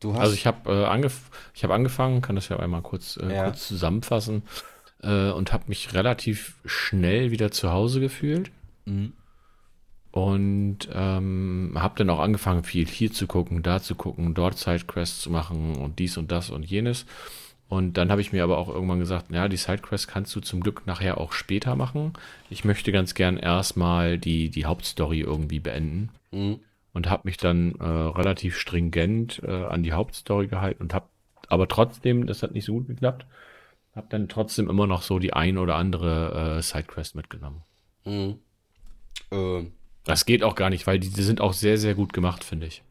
Du 0.00 0.14
hast, 0.14 0.20
Also 0.20 0.34
ich 0.34 0.46
habe 0.46 0.70
äh, 0.72 0.84
angef 0.86 1.30
ich 1.54 1.62
hab 1.64 1.70
angefangen, 1.70 2.22
kann 2.22 2.36
das 2.36 2.48
ja 2.48 2.58
einmal 2.58 2.82
kurz, 2.82 3.16
äh, 3.18 3.34
Ja. 3.34 3.44
kurz 3.44 3.66
zusammenfassen 3.68 4.42
äh, 5.02 5.30
und 5.30 5.52
habe 5.52 5.64
mich 5.68 5.92
relativ 5.94 6.54
schnell 6.64 7.30
wieder 7.30 7.50
zu 7.50 7.70
Hause 7.72 8.00
gefühlt 8.00 8.50
Mhm. 8.86 9.12
und 10.10 10.78
ähm, 10.92 11.72
habe 11.76 11.94
dann 11.96 12.10
auch 12.10 12.18
angefangen, 12.18 12.64
viel 12.64 12.86
hier 12.86 13.12
zu 13.12 13.26
gucken, 13.26 13.62
da 13.62 13.80
zu 13.80 13.94
gucken, 13.94 14.34
dort 14.34 14.58
Sidequests 14.58 15.20
zu 15.20 15.30
machen 15.30 15.76
und 15.76 15.98
dies 15.98 16.16
und 16.16 16.30
das 16.32 16.50
und 16.50 16.64
jenes. 16.64 17.06
Und 17.68 17.94
dann 17.96 18.10
habe 18.10 18.20
ich 18.20 18.32
mir 18.32 18.44
aber 18.44 18.58
auch 18.58 18.68
irgendwann 18.68 18.98
gesagt, 18.98 19.30
ja, 19.30 19.48
die 19.48 19.56
Sidequests 19.56 20.06
kannst 20.06 20.34
du 20.36 20.40
zum 20.40 20.60
Glück 20.60 20.86
nachher 20.86 21.16
auch 21.18 21.32
später 21.32 21.74
machen. 21.74 22.12
Ich 22.50 22.64
möchte 22.66 22.92
ganz 22.92 23.14
gern 23.14 23.38
erstmal 23.38 24.18
die, 24.18 24.50
die 24.50 24.66
Hauptstory 24.66 25.20
irgendwie 25.20 25.60
beenden 25.60 26.10
Mhm. 26.32 26.60
Und 26.92 27.08
habe 27.10 27.22
mich 27.24 27.36
dann 27.36 27.74
äh, 27.76 27.84
relativ 27.84 28.58
stringent 28.58 29.40
äh, 29.44 29.64
an 29.66 29.82
die 29.82 29.92
Hauptstory 29.92 30.46
gehalten 30.48 30.82
und 30.82 30.94
habe 30.94 31.06
aber 31.48 31.68
trotzdem, 31.68 32.26
das 32.26 32.42
hat 32.42 32.52
nicht 32.52 32.64
so 32.64 32.74
gut 32.74 32.86
geklappt, 32.88 33.26
habe 33.94 34.06
dann 34.10 34.28
trotzdem 34.28 34.70
immer 34.70 34.86
noch 34.86 35.02
so 35.02 35.18
die 35.18 35.32
ein 35.34 35.58
oder 35.58 35.76
andere 35.76 36.58
äh, 36.58 36.62
Sidequest 36.62 37.14
mitgenommen. 37.14 37.62
Mhm. 38.04 38.38
Äh, 39.30 39.64
Das 40.04 40.24
geht 40.26 40.42
auch 40.42 40.54
gar 40.54 40.70
nicht, 40.70 40.86
weil 40.86 40.98
die, 40.98 41.10
die 41.10 41.22
sind 41.22 41.40
auch 41.40 41.52
sehr, 41.52 41.78
sehr 41.78 41.94
gut 41.94 42.12
gemacht, 42.12 42.44
finde 42.44 42.66
ich. 42.66 42.82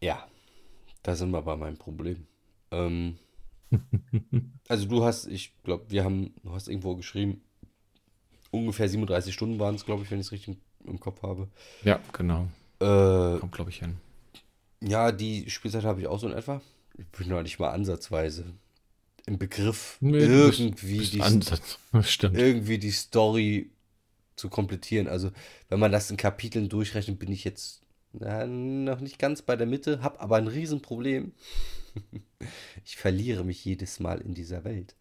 ja, 0.00 0.26
da 1.02 1.14
sind 1.16 1.30
wir 1.30 1.42
bei 1.42 1.56
meinem 1.56 1.78
Problem. 1.78 2.26
Ähm, 2.70 3.18
also 4.68 4.86
du 4.86 5.04
hast, 5.04 5.26
ich 5.26 5.52
glaube, 5.64 5.84
wir 5.90 6.04
haben, 6.04 6.34
du 6.42 6.52
hast 6.52 6.68
irgendwo 6.68 6.96
geschrieben, 6.96 7.40
ungefähr 8.50 8.88
37 8.88 9.32
Stunden 9.34 9.58
waren 9.58 9.74
es, 9.74 9.84
glaube 9.86 10.02
ich, 10.02 10.10
wenn 10.10 10.20
ich 10.20 10.26
es 10.26 10.32
richtig 10.32 10.58
im 10.84 11.00
Kopf 11.00 11.22
habe. 11.22 11.48
Ja, 11.82 12.00
genau. 12.12 12.48
Äh, 12.80 13.38
Kommt, 13.38 13.52
glaube 13.52 13.70
ich, 13.70 13.78
hin. 13.80 13.96
ja, 14.80 15.12
die 15.12 15.48
Spielzeit 15.50 15.84
habe 15.84 16.00
ich 16.00 16.06
auch 16.06 16.18
so 16.18 16.26
in 16.28 16.32
etwa. 16.36 16.60
Ich 16.98 17.06
bin 17.06 17.28
noch 17.28 17.42
nicht 17.42 17.58
mal 17.58 17.70
ansatzweise 17.70 18.44
im 19.26 19.38
Begriff, 19.38 19.96
Nee, 20.00 20.26
du 20.26 20.46
bist- 20.48 20.60
irgendwie 20.60 20.98
bist 20.98 21.12
die 21.14 21.18
irgendwie 22.32 22.78
die 22.78 22.90
Story 22.90 23.70
zu 24.36 24.48
komplettieren. 24.48 25.06
Also, 25.08 25.30
wenn 25.68 25.78
man 25.78 25.92
das 25.92 26.10
in 26.10 26.16
Kapiteln 26.16 26.68
durchrechnet, 26.68 27.18
bin 27.18 27.30
ich 27.30 27.44
jetzt 27.44 27.82
na, 28.12 28.44
noch 28.46 29.00
nicht 29.00 29.18
ganz 29.18 29.42
bei 29.42 29.54
der 29.56 29.66
Mitte, 29.66 30.02
habe 30.02 30.20
aber 30.20 30.36
ein 30.36 30.48
Riesenproblem. 30.48 31.32
Ich 32.84 32.96
verliere 32.96 33.44
mich 33.44 33.64
jedes 33.64 34.00
Mal 34.00 34.20
in 34.20 34.32
dieser 34.32 34.64
Welt. 34.64 34.94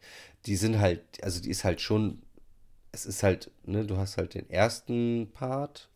Die 0.46 0.56
sind 0.56 0.80
halt, 0.80 1.02
also 1.24 1.42
die 1.42 1.50
ist 1.50 1.64
halt 1.64 1.80
schon, 1.82 2.22
es 2.92 3.06
ist 3.06 3.24
halt, 3.24 3.52
ne, 3.66 3.86
du 3.86 3.98
hast 3.98 4.18
halt 4.18 4.34
den 4.34 4.50
ersten 4.50 5.30
Part. 5.34 5.90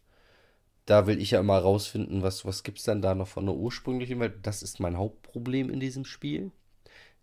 Da 0.85 1.07
will 1.07 1.21
ich 1.21 1.31
ja 1.31 1.39
immer 1.39 1.57
rausfinden, 1.57 2.23
was, 2.23 2.45
was 2.45 2.63
gibt 2.63 2.79
es 2.79 2.83
dann 2.83 3.01
da 3.01 3.15
noch 3.15 3.27
von 3.27 3.45
der 3.45 3.55
ursprünglichen 3.55 4.19
Welt. 4.19 4.39
Das 4.43 4.63
ist 4.63 4.79
mein 4.79 4.97
Hauptproblem 4.97 5.69
in 5.69 5.79
diesem 5.79 6.03
Spiel. 6.03 6.51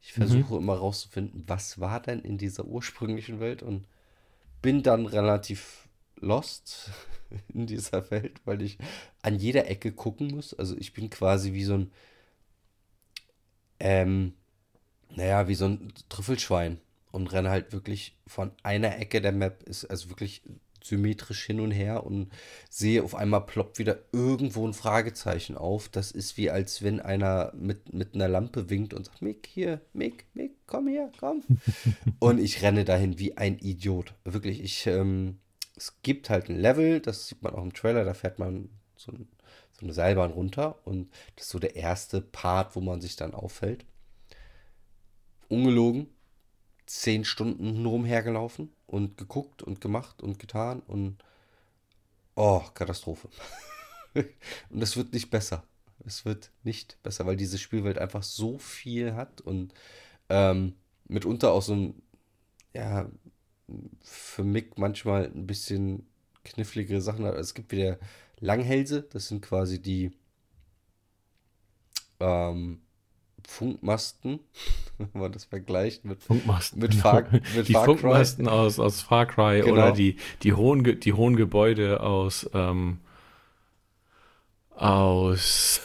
Ich 0.03 0.15
versuche 0.15 0.57
immer 0.57 0.75
rauszufinden, 0.75 1.45
was 1.47 1.79
war 1.79 2.01
denn 2.01 2.21
in 2.21 2.39
dieser 2.39 2.65
ursprünglichen 2.65 3.39
Welt 3.39 3.63
und 3.63 3.87
bin 4.63 4.83
dann 4.83 5.07
relativ 5.07 5.89
lost 6.17 6.91
in 7.49 7.67
dieser 7.67 8.11
Welt, 8.11 8.41
weil 8.45 8.63
ich 8.63 8.79
an 9.23 9.39
jeder 9.39 9.69
Ecke 9.69 9.93
gucken 9.93 10.29
muss. 10.29 10.55
Also 10.55 10.77
ich 10.77 10.95
bin 10.95 11.11
quasi 11.11 11.53
wie 11.53 11.65
so 11.65 11.75
ein, 11.75 11.93
ähm, 13.79 14.35
naja, 15.11 15.49
wie 15.49 15.55
so 15.55 15.67
ein 15.67 15.93
Trüffelschwein 16.09 16.81
und 17.13 17.33
renne 17.33 17.51
halt 17.51 17.73
wirklich 17.73 18.17
von 18.27 18.53
einer 18.63 18.99
Ecke 18.99 19.21
der 19.21 19.33
Map, 19.33 19.63
ist 19.65 19.85
also 19.85 20.09
wirklich 20.09 20.43
symmetrisch 20.85 21.45
hin 21.45 21.61
und 21.61 21.71
her 21.71 22.05
und 22.05 22.31
sehe 22.69 23.03
auf 23.03 23.15
einmal 23.15 23.43
ploppt 23.43 23.79
wieder 23.79 23.99
irgendwo 24.13 24.67
ein 24.67 24.75
Fragezeichen 24.75 25.57
auf. 25.57 25.89
Das 25.89 26.11
ist 26.11 26.37
wie 26.37 26.51
als 26.51 26.83
wenn 26.83 27.01
einer 27.01 27.53
mit, 27.55 27.93
mit 27.93 28.15
einer 28.15 28.29
Lampe 28.29 28.71
winkt 28.71 28.95
und 28.95 29.07
sagt, 29.07 29.23
Mick, 29.23 29.47
hier, 29.47 29.81
Mick, 29.93 30.27
Mick, 30.35 30.53
komm 30.67 30.89
hier, 30.89 31.11
komm. 31.19 31.43
und 32.19 32.39
ich 32.39 32.63
renne 32.63 32.85
dahin 32.85 33.19
wie 33.19 33.37
ein 33.37 33.59
Idiot. 33.59 34.15
Wirklich, 34.25 34.63
ich, 34.63 34.87
ähm, 34.87 35.39
es 35.77 36.03
gibt 36.03 36.31
halt 36.31 36.49
ein 36.49 36.57
Level, 36.57 37.01
das 37.01 37.29
sieht 37.29 37.43
man 37.43 37.55
auch 37.55 37.63
im 37.63 37.73
Trailer, 37.73 38.05
da 38.05 38.15
fährt 38.15 38.39
man 38.39 38.71
so, 38.97 39.13
ein, 39.13 39.29
so 39.73 39.85
eine 39.85 39.93
Seilbahn 39.93 40.31
runter 40.31 40.79
und 40.85 41.11
das 41.37 41.47
ist 41.47 41.53
so 41.53 41.59
der 41.59 41.77
erste 41.77 42.21
Part, 42.21 42.77
wo 42.77 42.81
man 42.81 43.01
sich 43.01 43.17
dann 43.17 43.35
auffällt. 43.35 43.85
Ungelogen, 45.49 46.09
zehn 46.87 47.25
Stunden 47.25 47.83
nur 47.83 47.95
umhergelaufen 47.95 48.71
und 48.91 49.17
geguckt 49.17 49.63
und 49.63 49.81
gemacht 49.81 50.21
und 50.21 50.39
getan 50.41 50.81
und 50.81 51.23
oh, 52.35 52.61
Katastrophe. 52.75 53.29
und 54.71 54.83
es 54.83 54.97
wird 54.97 55.13
nicht 55.13 55.31
besser. 55.31 55.63
Es 56.05 56.25
wird 56.25 56.51
nicht 56.65 57.01
besser, 57.03 57.25
weil 57.27 57.37
diese 57.37 57.59
Spielwelt 57.59 57.99
einfach 57.99 58.25
so 58.25 58.59
viel 58.59 59.15
hat 59.15 59.41
und 59.43 59.75
ähm, 60.29 60.75
mitunter 61.07 61.53
auch 61.53 61.63
so 61.63 61.75
ein, 61.75 62.03
ja, 62.75 63.09
für 64.03 64.43
Mick 64.43 64.77
manchmal 64.77 65.27
ein 65.27 65.47
bisschen 65.47 66.09
knifflige 66.45 67.01
Sachen 67.01 67.25
hat. 67.27 67.37
Es 67.37 67.55
gibt 67.55 67.71
wieder 67.71 67.99
Langhälse, 68.41 69.03
das 69.03 69.29
sind 69.29 69.43
quasi 69.43 69.81
die 69.81 70.11
ähm, 72.19 72.81
Funkmasten, 73.49 74.41
wenn 74.99 75.09
man 75.21 75.33
das 75.33 75.45
vergleicht 75.45 76.05
mit, 76.05 76.23
Funkmasten. 76.23 76.81
mit 76.81 76.95
Far, 76.95 77.25
mit 77.55 77.69
die 77.69 77.73
Far 77.73 77.85
Cry. 77.87 77.97
Funkmasten 77.99 78.49
aus, 78.49 78.79
aus 78.79 79.01
Far 79.03 79.27
Cry 79.27 79.61
Genau. 79.61 79.73
oder 79.73 79.93
die, 79.93 80.17
die, 80.43 80.53
hohen, 80.53 81.01
die 81.01 81.13
hohen 81.13 81.37
Gebäude 81.37 82.01
aus, 82.01 82.49
ähm, 82.55 82.99
aus 84.71 85.81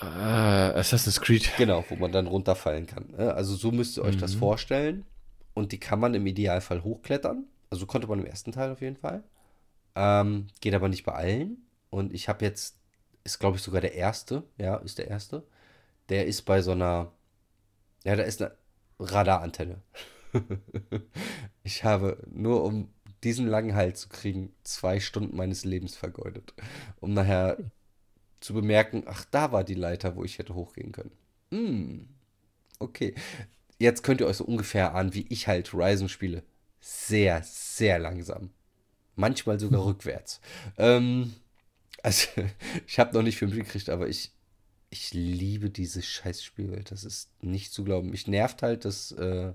äh, 0.00 0.04
Assassin's 0.06 1.20
Creed. 1.20 1.50
Genau, 1.56 1.84
wo 1.88 1.96
man 1.96 2.12
dann 2.12 2.26
runterfallen 2.26 2.86
kann. 2.86 3.06
ne? 3.16 3.32
Also 3.34 3.54
so 3.54 3.70
müsst 3.70 3.96
ihr 3.96 4.02
euch 4.04 4.16
das 4.16 4.34
vorstellen. 4.34 5.04
Und 5.54 5.70
die 5.70 5.78
kann 5.78 6.00
man 6.00 6.14
im 6.14 6.26
Idealfall 6.26 6.82
hochklettern. 6.82 7.44
Also 7.70 7.86
konnte 7.86 8.08
man 8.08 8.18
im 8.18 8.26
ersten 8.26 8.50
Teil 8.52 8.72
auf 8.72 8.80
jeden 8.80 8.96
Fall. 8.96 9.22
Ähm, 9.94 10.48
geht 10.60 10.74
aber 10.74 10.88
nicht 10.88 11.04
bei 11.04 11.12
allen. 11.12 11.58
Und 11.90 12.12
ich 12.12 12.28
habe 12.28 12.44
jetzt, 12.44 12.76
ist 13.22 13.38
glaube 13.38 13.56
ich 13.56 13.62
sogar 13.62 13.80
der 13.80 13.94
erste, 13.94 14.42
ja, 14.58 14.76
ist 14.76 14.98
der 14.98 15.08
erste. 15.08 15.44
Der 16.08 16.26
ist 16.26 16.42
bei 16.42 16.62
so 16.62 16.72
einer, 16.72 17.12
ja, 18.04 18.16
da 18.16 18.22
ist 18.22 18.42
eine 18.42 18.56
Radarantenne. 18.98 19.82
ich 21.62 21.84
habe 21.84 22.22
nur 22.30 22.64
um 22.64 22.92
diesen 23.22 23.46
langen 23.46 23.74
Halt 23.74 23.96
zu 23.96 24.08
kriegen, 24.08 24.54
zwei 24.62 25.00
Stunden 25.00 25.36
meines 25.36 25.64
Lebens 25.64 25.96
vergeudet. 25.96 26.54
Um 27.00 27.14
nachher 27.14 27.56
zu 28.40 28.52
bemerken, 28.52 29.04
ach, 29.06 29.24
da 29.30 29.52
war 29.52 29.64
die 29.64 29.74
Leiter, 29.74 30.16
wo 30.16 30.24
ich 30.24 30.38
hätte 30.38 30.54
hochgehen 30.54 30.92
können. 30.92 31.12
Hm, 31.50 32.08
okay. 32.78 33.14
Jetzt 33.78 34.02
könnt 34.02 34.20
ihr 34.20 34.26
euch 34.26 34.36
so 34.36 34.44
ungefähr 34.44 34.94
ahnen, 34.94 35.14
wie 35.14 35.26
ich 35.30 35.48
halt 35.48 35.72
Horizon 35.72 36.08
spiele. 36.08 36.42
Sehr, 36.80 37.42
sehr 37.42 37.98
langsam. 37.98 38.50
Manchmal 39.16 39.58
sogar 39.58 39.84
rückwärts. 39.86 40.40
Ähm, 40.76 41.34
also, 42.02 42.28
ich 42.86 42.98
habe 42.98 43.14
noch 43.14 43.22
nicht 43.22 43.38
viel 43.38 43.48
mitgekriegt, 43.48 43.88
aber 43.88 44.08
ich, 44.08 44.33
ich 44.94 45.12
liebe 45.12 45.70
diese 45.70 46.02
scheiß 46.02 46.44
Spielwelt. 46.44 46.92
Das 46.92 47.02
ist 47.04 47.30
nicht 47.42 47.72
zu 47.72 47.82
glauben. 47.84 48.10
Mich 48.10 48.28
nervt 48.28 48.62
halt, 48.62 48.84
dass, 48.84 49.10
äh, 49.12 49.52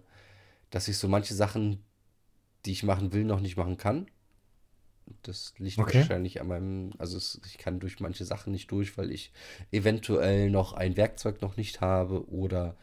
dass 0.71 0.87
ich 0.89 0.97
so 0.97 1.07
manche 1.07 1.35
Sachen, 1.35 1.83
die 2.65 2.73
ich 2.73 2.83
machen 2.83 3.13
will, 3.13 3.25
noch 3.25 3.41
nicht 3.41 3.57
machen 3.57 3.77
kann. 3.77 4.07
Das 5.23 5.53
liegt 5.57 5.79
Okay. 5.79 5.93
wahrscheinlich 5.93 6.39
an 6.39 6.47
meinem, 6.47 6.91
also 6.97 7.17
es, 7.17 7.41
ich 7.45 7.57
kann 7.57 7.79
durch 7.79 7.99
manche 7.99 8.25
Sachen 8.25 8.51
nicht 8.51 8.69
durch, 8.71 8.97
weil 8.97 9.11
ich 9.11 9.31
eventuell 9.71 10.49
noch 10.51 10.73
ein 10.73 10.97
Werkzeug 10.97 11.41
noch 11.41 11.57
nicht 11.57 11.81
habe 11.81 12.29
oder 12.29 12.75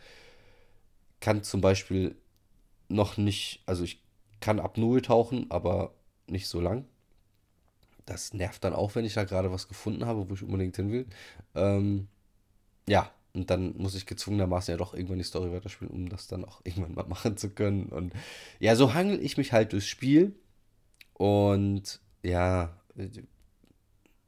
kann 1.20 1.42
zum 1.42 1.60
Beispiel 1.60 2.16
noch 2.88 3.16
nicht, 3.16 3.62
also 3.66 3.84
ich 3.84 4.02
kann 4.40 4.60
ab 4.60 4.78
Null 4.78 5.02
tauchen, 5.02 5.50
aber 5.50 5.94
nicht 6.28 6.48
so 6.48 6.60
lang. 6.60 6.86
Das 8.04 8.32
nervt 8.34 8.62
dann 8.62 8.72
auch, 8.72 8.94
wenn 8.94 9.04
ich 9.04 9.14
da 9.14 9.24
gerade 9.24 9.50
was 9.50 9.68
gefunden 9.68 10.06
habe, 10.06 10.28
wo 10.30 10.34
ich 10.34 10.42
unbedingt 10.42 10.76
hin 10.76 10.92
will. 10.92 11.06
Ähm, 11.54 12.08
ja, 12.88 13.10
und 13.36 13.50
dann 13.50 13.76
muss 13.76 13.94
ich 13.94 14.06
gezwungenermaßen 14.06 14.72
ja 14.72 14.78
doch 14.78 14.94
irgendwann 14.94 15.18
die 15.18 15.24
Story 15.24 15.52
weiterspielen, 15.52 15.92
um 15.92 16.08
das 16.08 16.26
dann 16.26 16.44
auch 16.44 16.60
irgendwann 16.64 16.94
mal 16.94 17.06
machen 17.06 17.36
zu 17.36 17.50
können. 17.50 17.86
Und 17.86 18.14
ja, 18.58 18.74
so 18.76 18.94
hangel 18.94 19.20
ich 19.20 19.36
mich 19.36 19.52
halt 19.52 19.72
durchs 19.72 19.86
Spiel. 19.86 20.34
Und 21.12 22.00
ja, 22.22 22.80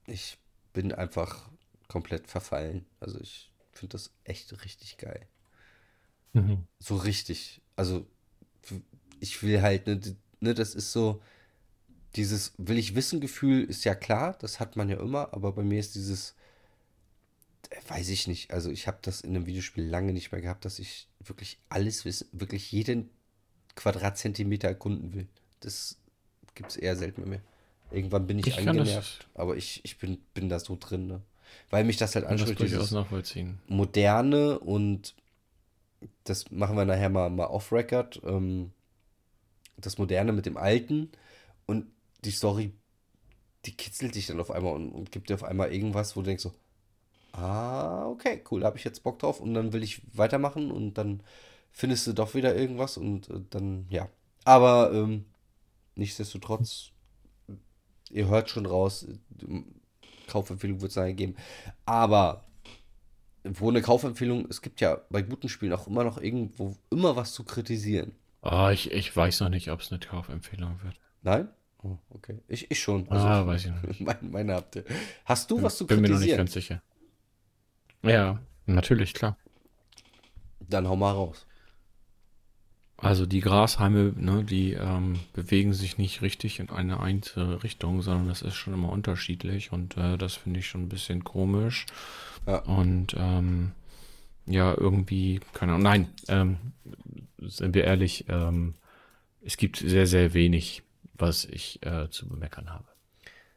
ich 0.06 0.38
bin 0.72 0.92
einfach 0.92 1.48
komplett 1.88 2.28
verfallen. 2.28 2.84
Also 3.00 3.18
ich 3.20 3.50
finde 3.72 3.92
das 3.92 4.12
echt 4.24 4.62
richtig 4.64 4.98
geil. 4.98 5.26
Mhm. 6.34 6.66
So 6.78 6.96
richtig. 6.96 7.62
Also 7.76 8.06
ich 9.20 9.42
will 9.42 9.62
halt, 9.62 9.86
ne, 9.86 10.00
ne, 10.40 10.54
das 10.54 10.74
ist 10.74 10.92
so, 10.92 11.22
dieses 12.16 12.52
will 12.58 12.78
ich 12.78 12.94
wissen 12.94 13.20
Gefühl 13.20 13.64
ist 13.64 13.84
ja 13.84 13.94
klar, 13.94 14.36
das 14.38 14.60
hat 14.60 14.76
man 14.76 14.88
ja 14.88 15.00
immer, 15.00 15.32
aber 15.32 15.52
bei 15.52 15.62
mir 15.62 15.80
ist 15.80 15.94
dieses, 15.94 16.34
weiß 17.88 18.08
ich 18.08 18.26
nicht, 18.26 18.52
also 18.52 18.70
ich 18.70 18.86
habe 18.86 18.98
das 19.02 19.20
in 19.20 19.34
einem 19.34 19.46
Videospiel 19.46 19.84
lange 19.84 20.12
nicht 20.12 20.32
mehr 20.32 20.40
gehabt, 20.40 20.64
dass 20.64 20.78
ich 20.78 21.08
wirklich 21.20 21.58
alles 21.68 22.04
wissen, 22.04 22.28
wirklich 22.32 22.72
jeden 22.72 23.10
Quadratzentimeter 23.74 24.68
erkunden 24.68 25.12
will. 25.12 25.28
Das 25.60 25.98
gibt 26.54 26.70
es 26.70 26.76
eher 26.76 26.96
selten 26.96 27.22
bei 27.22 27.28
mir. 27.28 27.42
Irgendwann 27.90 28.26
bin 28.26 28.38
ich, 28.38 28.48
Ich 28.48 28.58
angenervt, 28.58 29.28
aber 29.34 29.56
ich, 29.56 29.80
ich 29.84 29.98
bin, 29.98 30.18
bin 30.34 30.48
da 30.48 30.58
so 30.60 30.76
drin, 30.78 31.06
ne? 31.06 31.22
Weil 31.70 31.84
mich 31.84 31.96
das 31.96 32.14
halt 32.14 32.26
Kann 32.26 32.36
das 32.36 32.48
anspricht, 32.48 32.72
durchaus 32.72 32.90
nachvollziehen. 32.90 33.58
Moderne 33.68 34.58
und 34.58 35.14
das 36.24 36.50
machen 36.50 36.76
wir 36.76 36.84
nachher 36.84 37.08
mal, 37.08 37.30
mal 37.30 37.46
off-Record, 37.46 38.20
ähm, 38.24 38.72
das 39.76 39.96
Moderne 39.96 40.32
mit 40.32 40.44
dem 40.44 40.56
Alten 40.56 41.10
und 41.66 41.86
die 42.24 42.30
Story, 42.30 42.72
die 43.64 43.74
kitzelt 43.74 44.14
dich 44.14 44.26
dann 44.26 44.40
auf 44.40 44.50
einmal 44.50 44.74
und, 44.74 44.90
und 44.90 45.12
gibt 45.12 45.30
dir 45.30 45.34
auf 45.34 45.44
einmal 45.44 45.72
irgendwas, 45.72 46.16
wo 46.16 46.20
du 46.20 46.26
denkst 46.26 46.42
so, 46.42 46.52
ah, 47.38 48.08
okay, 48.08 48.42
cool, 48.50 48.60
da 48.60 48.66
habe 48.66 48.78
ich 48.78 48.84
jetzt 48.84 49.02
Bock 49.02 49.18
drauf 49.18 49.40
und 49.40 49.54
dann 49.54 49.72
will 49.72 49.82
ich 49.82 50.02
weitermachen 50.16 50.70
und 50.70 50.94
dann 50.94 51.22
findest 51.70 52.06
du 52.06 52.12
doch 52.12 52.34
wieder 52.34 52.54
irgendwas 52.56 52.96
und 52.96 53.28
äh, 53.30 53.40
dann, 53.50 53.86
ja. 53.90 54.08
Aber 54.44 54.92
ähm, 54.92 55.24
nichtsdestotrotz, 55.94 56.90
ihr 58.10 58.28
hört 58.28 58.50
schon 58.50 58.66
raus, 58.66 59.04
äh, 59.04 59.62
Kaufempfehlung 60.28 60.80
wird 60.80 60.90
es 60.90 60.96
nachher 60.96 61.14
geben. 61.14 61.36
Aber 61.86 62.44
wo 63.44 63.70
eine 63.70 63.82
Kaufempfehlung, 63.82 64.46
es 64.50 64.60
gibt 64.62 64.80
ja 64.80 65.00
bei 65.10 65.22
guten 65.22 65.48
Spielen 65.48 65.72
auch 65.72 65.86
immer 65.86 66.04
noch 66.04 66.18
irgendwo 66.20 66.76
immer 66.90 67.16
was 67.16 67.32
zu 67.32 67.44
kritisieren. 67.44 68.12
Ah, 68.42 68.70
ich, 68.70 68.92
ich 68.92 69.14
weiß 69.14 69.40
noch 69.40 69.48
nicht, 69.48 69.70
ob 69.70 69.80
es 69.80 69.90
eine 69.90 70.00
Kaufempfehlung 70.00 70.80
wird. 70.82 70.94
Nein? 71.22 71.48
Oh, 71.82 71.96
okay. 72.10 72.38
Ich, 72.48 72.70
ich 72.70 72.80
schon. 72.80 73.08
Ah, 73.10 73.46
weiß 73.46 73.66
ich 73.66 73.70
noch 73.70 73.82
nicht. 73.82 74.00
Meine, 74.08 74.18
meine 74.22 74.54
habt 74.54 74.76
ihr. 74.76 74.84
Hast 75.24 75.50
du 75.50 75.62
was 75.62 75.76
zu 75.76 75.86
Bin 75.86 76.00
mir 76.00 76.08
noch 76.08 76.18
nicht 76.18 76.30
kritisieren? 76.30 76.38
ganz 76.38 76.52
sicher. 76.52 76.82
Ja, 78.02 78.38
natürlich, 78.66 79.14
klar. 79.14 79.36
Dann 80.60 80.88
hau 80.88 80.96
mal 80.96 81.12
raus. 81.12 81.46
Also 83.00 83.26
die 83.26 83.40
Grashalme, 83.40 84.12
ne, 84.16 84.42
die 84.42 84.72
ähm, 84.72 85.20
bewegen 85.32 85.72
sich 85.72 85.98
nicht 85.98 86.20
richtig 86.20 86.58
in 86.58 86.68
eine 86.68 86.98
einzige 86.98 87.62
Richtung, 87.62 88.02
sondern 88.02 88.26
das 88.26 88.42
ist 88.42 88.56
schon 88.56 88.74
immer 88.74 88.90
unterschiedlich 88.90 89.70
und 89.70 89.96
äh, 89.96 90.18
das 90.18 90.34
finde 90.34 90.58
ich 90.58 90.66
schon 90.66 90.82
ein 90.82 90.88
bisschen 90.88 91.22
komisch. 91.22 91.86
Ja. 92.44 92.58
Und 92.64 93.14
ähm, 93.16 93.70
ja, 94.46 94.74
irgendwie, 94.76 95.40
keine 95.52 95.72
Ahnung, 95.74 95.84
nein, 95.84 96.08
ähm, 96.26 96.56
sind 97.38 97.74
wir 97.76 97.84
ehrlich, 97.84 98.24
ähm, 98.28 98.74
es 99.42 99.56
gibt 99.56 99.76
sehr, 99.76 100.08
sehr 100.08 100.34
wenig, 100.34 100.82
was 101.14 101.44
ich 101.44 101.84
äh, 101.86 102.10
zu 102.10 102.28
bemeckern 102.28 102.70
habe. 102.70 102.86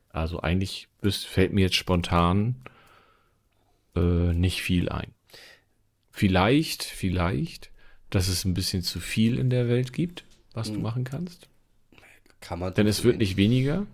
Also 0.09 0.41
eigentlich 0.41 0.87
fällt 1.01 1.51
mir 1.51 1.61
jetzt 1.61 1.75
spontan 1.75 2.57
äh, 3.95 4.33
nicht 4.33 4.61
viel 4.61 4.89
ein. 4.89 5.13
Vielleicht, 6.11 6.83
vielleicht, 6.83 7.71
dass 8.09 8.27
es 8.27 8.45
ein 8.45 8.53
bisschen 8.53 8.83
zu 8.83 8.99
viel 8.99 9.39
in 9.39 9.49
der 9.49 9.67
Welt 9.69 9.93
gibt, 9.93 10.25
was 10.53 10.71
du 10.71 10.79
machen 10.79 11.03
kannst. 11.03 11.47
Kann 12.41 12.59
man 12.59 12.73
Denn 12.73 12.87
es 12.87 13.03
wird 13.03 13.17
nicht 13.17 13.37
weniger. 13.37 13.85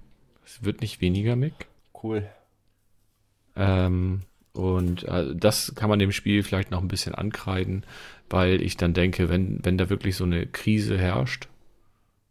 Es 0.45 0.63
wird 0.63 0.81
nicht 0.81 1.01
weniger, 1.01 1.35
Mick. 1.35 1.67
Cool. 2.01 2.27
Ähm, 3.55 4.21
und 4.53 5.03
äh, 5.03 5.35
das 5.35 5.75
kann 5.75 5.89
man 5.89 5.99
dem 5.99 6.11
Spiel 6.11 6.41
vielleicht 6.41 6.71
noch 6.71 6.81
ein 6.81 6.87
bisschen 6.87 7.13
ankreiden, 7.13 7.85
weil 8.29 8.61
ich 8.61 8.77
dann 8.77 8.93
denke, 8.93 9.29
wenn, 9.29 9.63
wenn 9.63 9.77
da 9.77 9.89
wirklich 9.89 10.15
so 10.15 10.23
eine 10.23 10.47
Krise 10.47 10.97
herrscht 10.97 11.47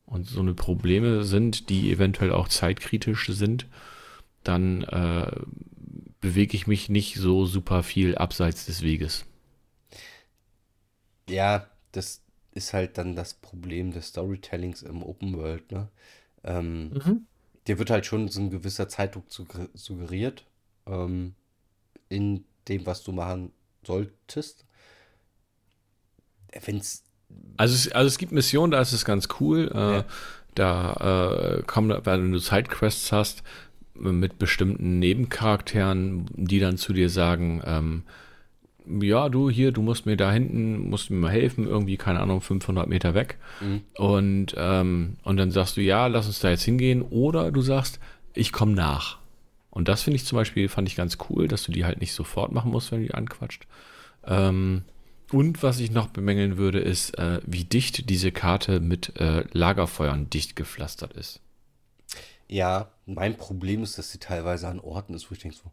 und 0.07 0.26
so 0.26 0.40
eine 0.40 0.55
Probleme 0.55 1.22
sind, 1.22 1.68
die 1.68 1.92
eventuell 1.92 2.33
auch 2.33 2.48
zeitkritisch 2.48 3.29
sind, 3.29 3.66
dann 4.42 4.83
äh, 4.85 5.31
bewege 6.27 6.57
ich 6.57 6.67
mich 6.67 6.89
nicht 6.89 7.15
so 7.17 7.47
super 7.47 7.85
viel 7.85 8.17
abseits 8.19 8.67
des 8.67 8.83
Weges. 8.83 9.25
Ja, 11.29 11.67
das 11.93 12.21
ist 12.53 12.73
halt 12.73 12.99
dann 12.99 13.15
das 13.15 13.35
Problem 13.35 13.93
des 13.93 14.09
Storytellings 14.09 14.83
im 14.83 15.03
Open 15.05 15.37
World, 15.37 15.71
ne? 15.71 15.89
Ähm, 16.45 17.27
dir 17.67 17.79
wird 17.79 17.91
halt 17.91 18.07
schon 18.07 18.29
so 18.29 18.41
ein 18.41 18.51
gewisser 18.51 18.89
Zeitdruck 18.89 19.31
sugger- 19.31 19.69
suggeriert, 19.75 20.45
ähm, 20.87 21.35
in 22.09 22.45
dem, 22.69 22.87
was 22.87 23.05
du 23.05 23.12
machen 23.12 23.53
solltest. 23.85 24.65
Wenn 26.65 26.79
es 26.79 27.05
Also 27.57 27.75
es, 27.75 27.93
also 27.93 28.09
es 28.09 28.19
gibt 28.19 28.33
Missionen, 28.33 28.73
da 28.73 28.81
ist 28.81 28.93
es 28.93 29.05
ganz 29.05 29.29
cool. 29.41 29.71
Äh, 29.75 29.79
Ja. 29.99 30.05
Da 30.57 31.59
äh, 31.59 31.62
kommen, 31.65 31.95
wenn 32.07 32.33
du 32.33 32.39
Sidequests 32.39 33.12
hast 33.12 33.43
mit 34.00 34.38
bestimmten 34.38 34.98
Nebencharakteren, 34.98 36.26
die 36.35 36.61
dann 36.61 36.76
zu 36.76 36.92
dir 36.92 37.11
sagen, 37.11 37.62
ähm, 37.64 38.02
ja, 38.88 39.28
du 39.28 39.50
hier, 39.50 39.72
du 39.72 39.82
musst 39.82 40.06
mir 40.06 40.16
da 40.16 40.30
hinten, 40.30 40.88
musst 40.88 41.11
mir 41.11 41.16
mal 41.16 41.32
helfen, 41.32 41.66
irgendwie, 41.66 41.96
keine 41.96 42.20
Ahnung, 42.20 42.40
500 42.40 42.88
Meter 42.88 43.14
weg. 43.14 43.38
Und, 43.94 44.54
ähm, 44.56 45.16
und 45.24 45.37
dann 45.37 45.50
sagst 45.50 45.76
du, 45.76 45.80
ja, 45.80 46.06
lass 46.06 46.26
uns 46.26 46.40
da 46.40 46.50
jetzt 46.50 46.62
hingehen. 46.62 47.02
Oder 47.02 47.50
du 47.50 47.62
sagst, 47.62 47.98
ich 48.35 48.52
komme 48.52 48.72
nach. 48.72 49.18
Und 49.70 49.88
das 49.88 50.02
finde 50.02 50.16
ich 50.16 50.24
zum 50.24 50.37
Beispiel, 50.37 50.68
fand 50.68 50.88
ich 50.88 50.96
ganz 50.96 51.18
cool, 51.28 51.48
dass 51.48 51.64
du 51.64 51.72
die 51.72 51.85
halt 51.85 52.00
nicht 52.00 52.12
sofort 52.12 52.52
machen 52.52 52.70
musst, 52.70 52.92
wenn 52.92 53.00
du 53.00 53.06
die 53.06 53.14
anquatscht. 53.14 53.66
Ähm, 54.24 54.82
und 55.32 55.62
was 55.62 55.80
ich 55.80 55.90
noch 55.90 56.09
bemängeln 56.09 56.56
würde, 56.56 56.78
ist, 56.78 57.18
äh, 57.18 57.40
wie 57.44 57.64
dicht 57.64 58.09
diese 58.09 58.30
Karte 58.30 58.80
mit 58.80 59.16
äh, 59.20 59.44
Lagerfeuern 59.52 60.30
dicht 60.30 60.54
gepflastert 60.54 61.12
ist. 61.14 61.40
Ja, 62.48 62.92
mein 63.06 63.37
Problem 63.37 63.82
ist, 63.82 63.98
dass 63.98 64.12
sie 64.12 64.18
teilweise 64.18 64.68
an 64.68 64.80
Orten 64.80 65.14
ist, 65.14 65.30
wo 65.30 65.35
ich 65.35 65.40
denke 65.40 65.56
so, 65.56 65.72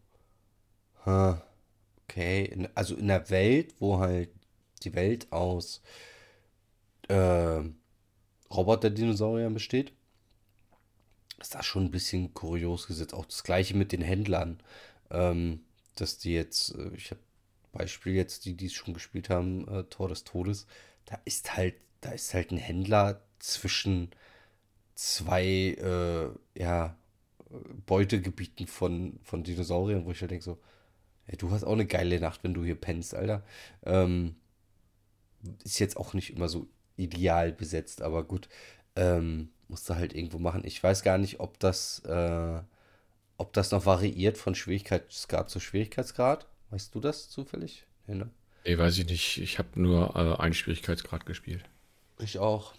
huh, 1.06 1.36
okay, 2.04 2.68
also 2.74 2.96
in 2.96 3.08
der 3.08 3.30
Welt, 3.30 3.74
wo 3.78 3.98
halt 3.98 4.30
die 4.82 4.94
Welt 4.94 5.32
aus 5.32 5.82
äh, 7.08 7.60
Roboter-Dinosauriern 8.50 9.54
besteht, 9.54 9.92
ist 11.40 11.54
das 11.54 11.66
schon 11.66 11.84
ein 11.84 11.90
bisschen 11.90 12.32
kurios 12.34 12.86
gesetzt. 12.86 13.14
Auch 13.14 13.26
das 13.26 13.44
gleiche 13.44 13.76
mit 13.76 13.92
den 13.92 14.02
Händlern, 14.02 14.60
ähm, 15.10 15.64
dass 15.96 16.18
die 16.18 16.32
jetzt, 16.32 16.74
äh, 16.74 16.90
ich 16.96 17.10
habe 17.10 17.20
Beispiel 17.72 18.14
jetzt, 18.14 18.44
die, 18.46 18.56
die 18.56 18.66
es 18.66 18.72
schon 18.72 18.94
gespielt 18.94 19.30
haben, 19.30 19.66
äh, 19.68 19.84
Tor 19.84 20.08
des 20.08 20.24
Todes, 20.24 20.66
da 21.06 21.18
ist 21.24 21.56
halt, 21.56 21.74
da 22.00 22.10
ist 22.12 22.32
halt 22.34 22.50
ein 22.52 22.58
Händler 22.58 23.20
zwischen 23.38 24.10
zwei 24.94 25.44
äh, 25.44 26.60
ja, 26.60 26.96
Beutegebieten 27.86 28.66
von, 28.66 29.18
von 29.22 29.44
Dinosauriern, 29.44 30.04
wo 30.04 30.10
ich 30.10 30.20
halt 30.20 30.30
denke 30.30 30.44
so, 30.44 30.58
ey, 31.26 31.36
du 31.36 31.50
hast 31.50 31.64
auch 31.64 31.72
eine 31.72 31.86
geile 31.86 32.20
Nacht, 32.20 32.44
wenn 32.44 32.54
du 32.54 32.64
hier 32.64 32.74
pennst, 32.74 33.14
Alter. 33.14 33.44
Ähm, 33.84 34.36
ist 35.62 35.78
jetzt 35.78 35.96
auch 35.96 36.14
nicht 36.14 36.30
immer 36.30 36.48
so 36.48 36.66
ideal 36.96 37.52
besetzt, 37.52 38.02
aber 38.02 38.24
gut, 38.24 38.48
ähm, 38.96 39.50
musst 39.68 39.88
du 39.88 39.94
halt 39.94 40.14
irgendwo 40.14 40.38
machen. 40.38 40.62
Ich 40.64 40.82
weiß 40.82 41.02
gar 41.02 41.18
nicht, 41.18 41.40
ob 41.40 41.58
das, 41.58 42.00
äh, 42.00 42.60
ob 43.36 43.52
das 43.52 43.70
noch 43.70 43.86
variiert 43.86 44.38
von 44.38 44.54
Schwierigkeitsgrad 44.54 45.50
zu 45.50 45.60
Schwierigkeitsgrad. 45.60 46.46
Weißt 46.70 46.94
du 46.94 47.00
das 47.00 47.28
zufällig? 47.28 47.86
Nee, 48.06 48.14
ne? 48.16 48.30
Nee, 48.64 48.78
weiß 48.78 48.98
ich 48.98 49.06
nicht. 49.06 49.38
Ich 49.38 49.58
habe 49.58 49.80
nur 49.80 50.16
äh, 50.16 50.40
einen 50.40 50.54
Schwierigkeitsgrad 50.54 51.26
gespielt. 51.26 51.64
Ich 52.18 52.38
auch. 52.38 52.74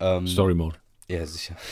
Ähm, 0.00 0.26
Story 0.26 0.54
Mode. 0.54 0.78
Ja, 1.08 1.26
sicher. 1.26 1.56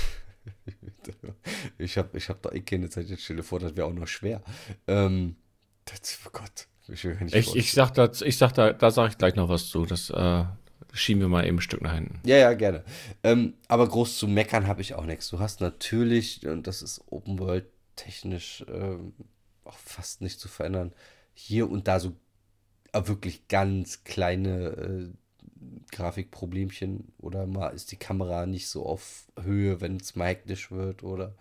Ich 1.79 1.97
habe 1.97 2.17
ich 2.19 2.29
hab 2.29 2.43
da 2.43 2.51
eh 2.51 2.61
keine 2.61 2.91
Zeit, 2.91 3.09
jetzt 3.09 3.25
stell 3.25 3.37
dir 3.37 3.43
vor, 3.43 3.61
das 3.61 3.77
wäre 3.77 3.87
auch 3.87 3.93
noch 3.93 4.07
schwer. 4.07 4.43
Ähm, 4.87 5.37
das, 5.85 6.19
oh 6.27 6.31
Gott, 6.33 6.69
ich 6.89 7.05
Ich, 7.05 7.55
ich 7.55 7.73
sag 7.73 7.93
da, 7.95 8.11
ich 8.23 8.37
sag 8.37 8.53
da, 8.53 8.73
da 8.73 8.91
sage 8.91 9.11
ich 9.11 9.19
gleich 9.19 9.35
noch 9.35 9.49
was 9.49 9.69
zu. 9.69 9.87
Das 9.87 10.11
äh, 10.11 10.45
schieben 10.93 11.21
wir 11.23 11.29
mal 11.29 11.47
eben 11.47 11.59
ein 11.59 11.63
Stück 11.63 11.83
nach 11.83 11.95
hinten. 11.95 12.21
Ja, 12.27 12.37
ja, 12.37 12.53
gerne. 12.55 12.85
Ähm, 13.23 13.55
aber 13.69 13.89
groß 13.89 14.19
zu 14.19 14.29
meckern 14.29 14.67
habe 14.67 14.81
ich 14.81 14.95
auch 14.95 15.05
nichts. 15.05 15.29
Du 15.29 15.39
hast 15.39 15.61
natürlich, 15.61 16.47
und 16.47 16.67
das 16.67 16.83
ist 16.83 17.03
Open 17.11 17.39
World 17.39 17.67
technisch 17.97 18.65
ähm, 18.69 19.13
auch 19.65 19.77
fast 19.77 20.21
nicht 20.23 20.41
zu 20.41 20.49
verändern, 20.49 20.95
hier 21.35 21.71
und 21.71 21.89
da 21.89 22.01
so 22.01 22.17
äh, 22.93 23.07
wirklich 23.07 23.49
ganz 23.49 24.05
kleine 24.05 24.69
äh, 24.69 25.11
Grafikproblemchen 25.91 27.13
oder 27.19 27.47
mal 27.47 27.69
ist 27.71 27.93
die 27.93 27.97
Kamera 27.97 28.47
nicht 28.47 28.69
so 28.69 28.87
auf 28.87 29.27
Höhe, 29.41 29.81
wenn 29.81 29.97
es 29.97 30.17
mal 30.17 30.29
hektisch 30.29 30.71
wird 30.71 31.03
oder 31.03 31.35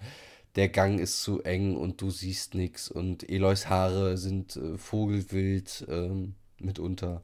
der 0.55 0.69
Gang 0.69 0.99
ist 0.99 1.21
zu 1.21 1.43
eng 1.43 1.77
und 1.77 2.01
du 2.01 2.09
siehst 2.09 2.55
nichts 2.55 2.89
und 2.89 3.29
Eloys 3.29 3.69
Haare 3.69 4.17
sind 4.17 4.55
äh, 4.55 4.77
vogelwild 4.77 5.85
ähm, 5.87 6.33
mitunter. 6.59 7.23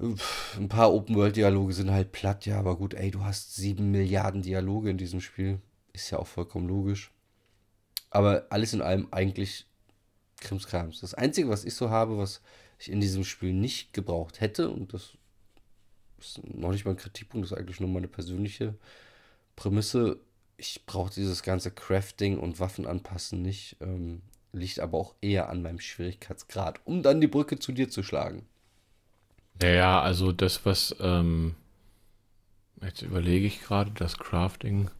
Pff, 0.00 0.56
Ein 0.58 0.68
paar 0.68 0.92
Open-World-Dialoge 0.92 1.72
sind 1.72 1.90
halt 1.90 2.12
platt, 2.12 2.46
ja, 2.46 2.58
aber 2.58 2.76
gut, 2.76 2.94
ey, 2.94 3.10
du 3.10 3.24
hast 3.24 3.54
sieben 3.54 3.90
Milliarden 3.90 4.42
Dialoge 4.42 4.90
in 4.90 4.98
diesem 4.98 5.20
Spiel. 5.20 5.60
Ist 5.92 6.10
ja 6.10 6.18
auch 6.18 6.26
vollkommen 6.26 6.68
logisch. 6.68 7.12
Aber 8.10 8.46
alles 8.50 8.72
in 8.72 8.82
allem 8.82 9.08
eigentlich 9.10 9.66
Krimskrams. 10.40 11.00
Das 11.00 11.14
Einzige, 11.14 11.48
was 11.48 11.64
ich 11.64 11.74
so 11.74 11.90
habe, 11.90 12.18
was 12.18 12.40
ich 12.78 12.90
in 12.90 13.00
diesem 13.00 13.24
Spiel 13.24 13.52
nicht 13.52 13.92
gebraucht 13.92 14.40
hätte, 14.40 14.70
und 14.70 14.92
das 14.92 15.16
ist 16.18 16.40
noch 16.44 16.72
nicht 16.72 16.84
mal 16.84 16.92
ein 16.92 16.96
Kritikpunkt, 16.96 17.44
das 17.44 17.52
ist 17.52 17.58
eigentlich 17.58 17.80
nur 17.80 17.88
meine 17.90 18.08
persönliche 18.08 18.74
Prämisse. 19.56 20.18
Ich 20.58 20.86
brauche 20.86 21.12
dieses 21.12 21.42
ganze 21.42 21.70
Crafting 21.70 22.38
und 22.38 22.60
Waffen 22.60 22.86
anpassen 22.86 23.42
nicht. 23.42 23.76
Ähm, 23.80 24.22
liegt 24.52 24.80
aber 24.80 24.98
auch 24.98 25.14
eher 25.20 25.48
an 25.50 25.62
meinem 25.62 25.80
Schwierigkeitsgrad, 25.80 26.80
um 26.86 27.02
dann 27.02 27.20
die 27.20 27.26
Brücke 27.26 27.58
zu 27.58 27.72
dir 27.72 27.90
zu 27.90 28.02
schlagen. 28.02 28.46
Ja, 29.62 29.68
ja, 29.68 30.00
also 30.02 30.32
das, 30.32 30.64
was, 30.66 30.94
ähm, 31.00 31.54
jetzt 32.82 33.02
überlege 33.02 33.46
ich 33.46 33.60
gerade, 33.62 33.90
das 33.92 34.18
Crafting, 34.18 34.90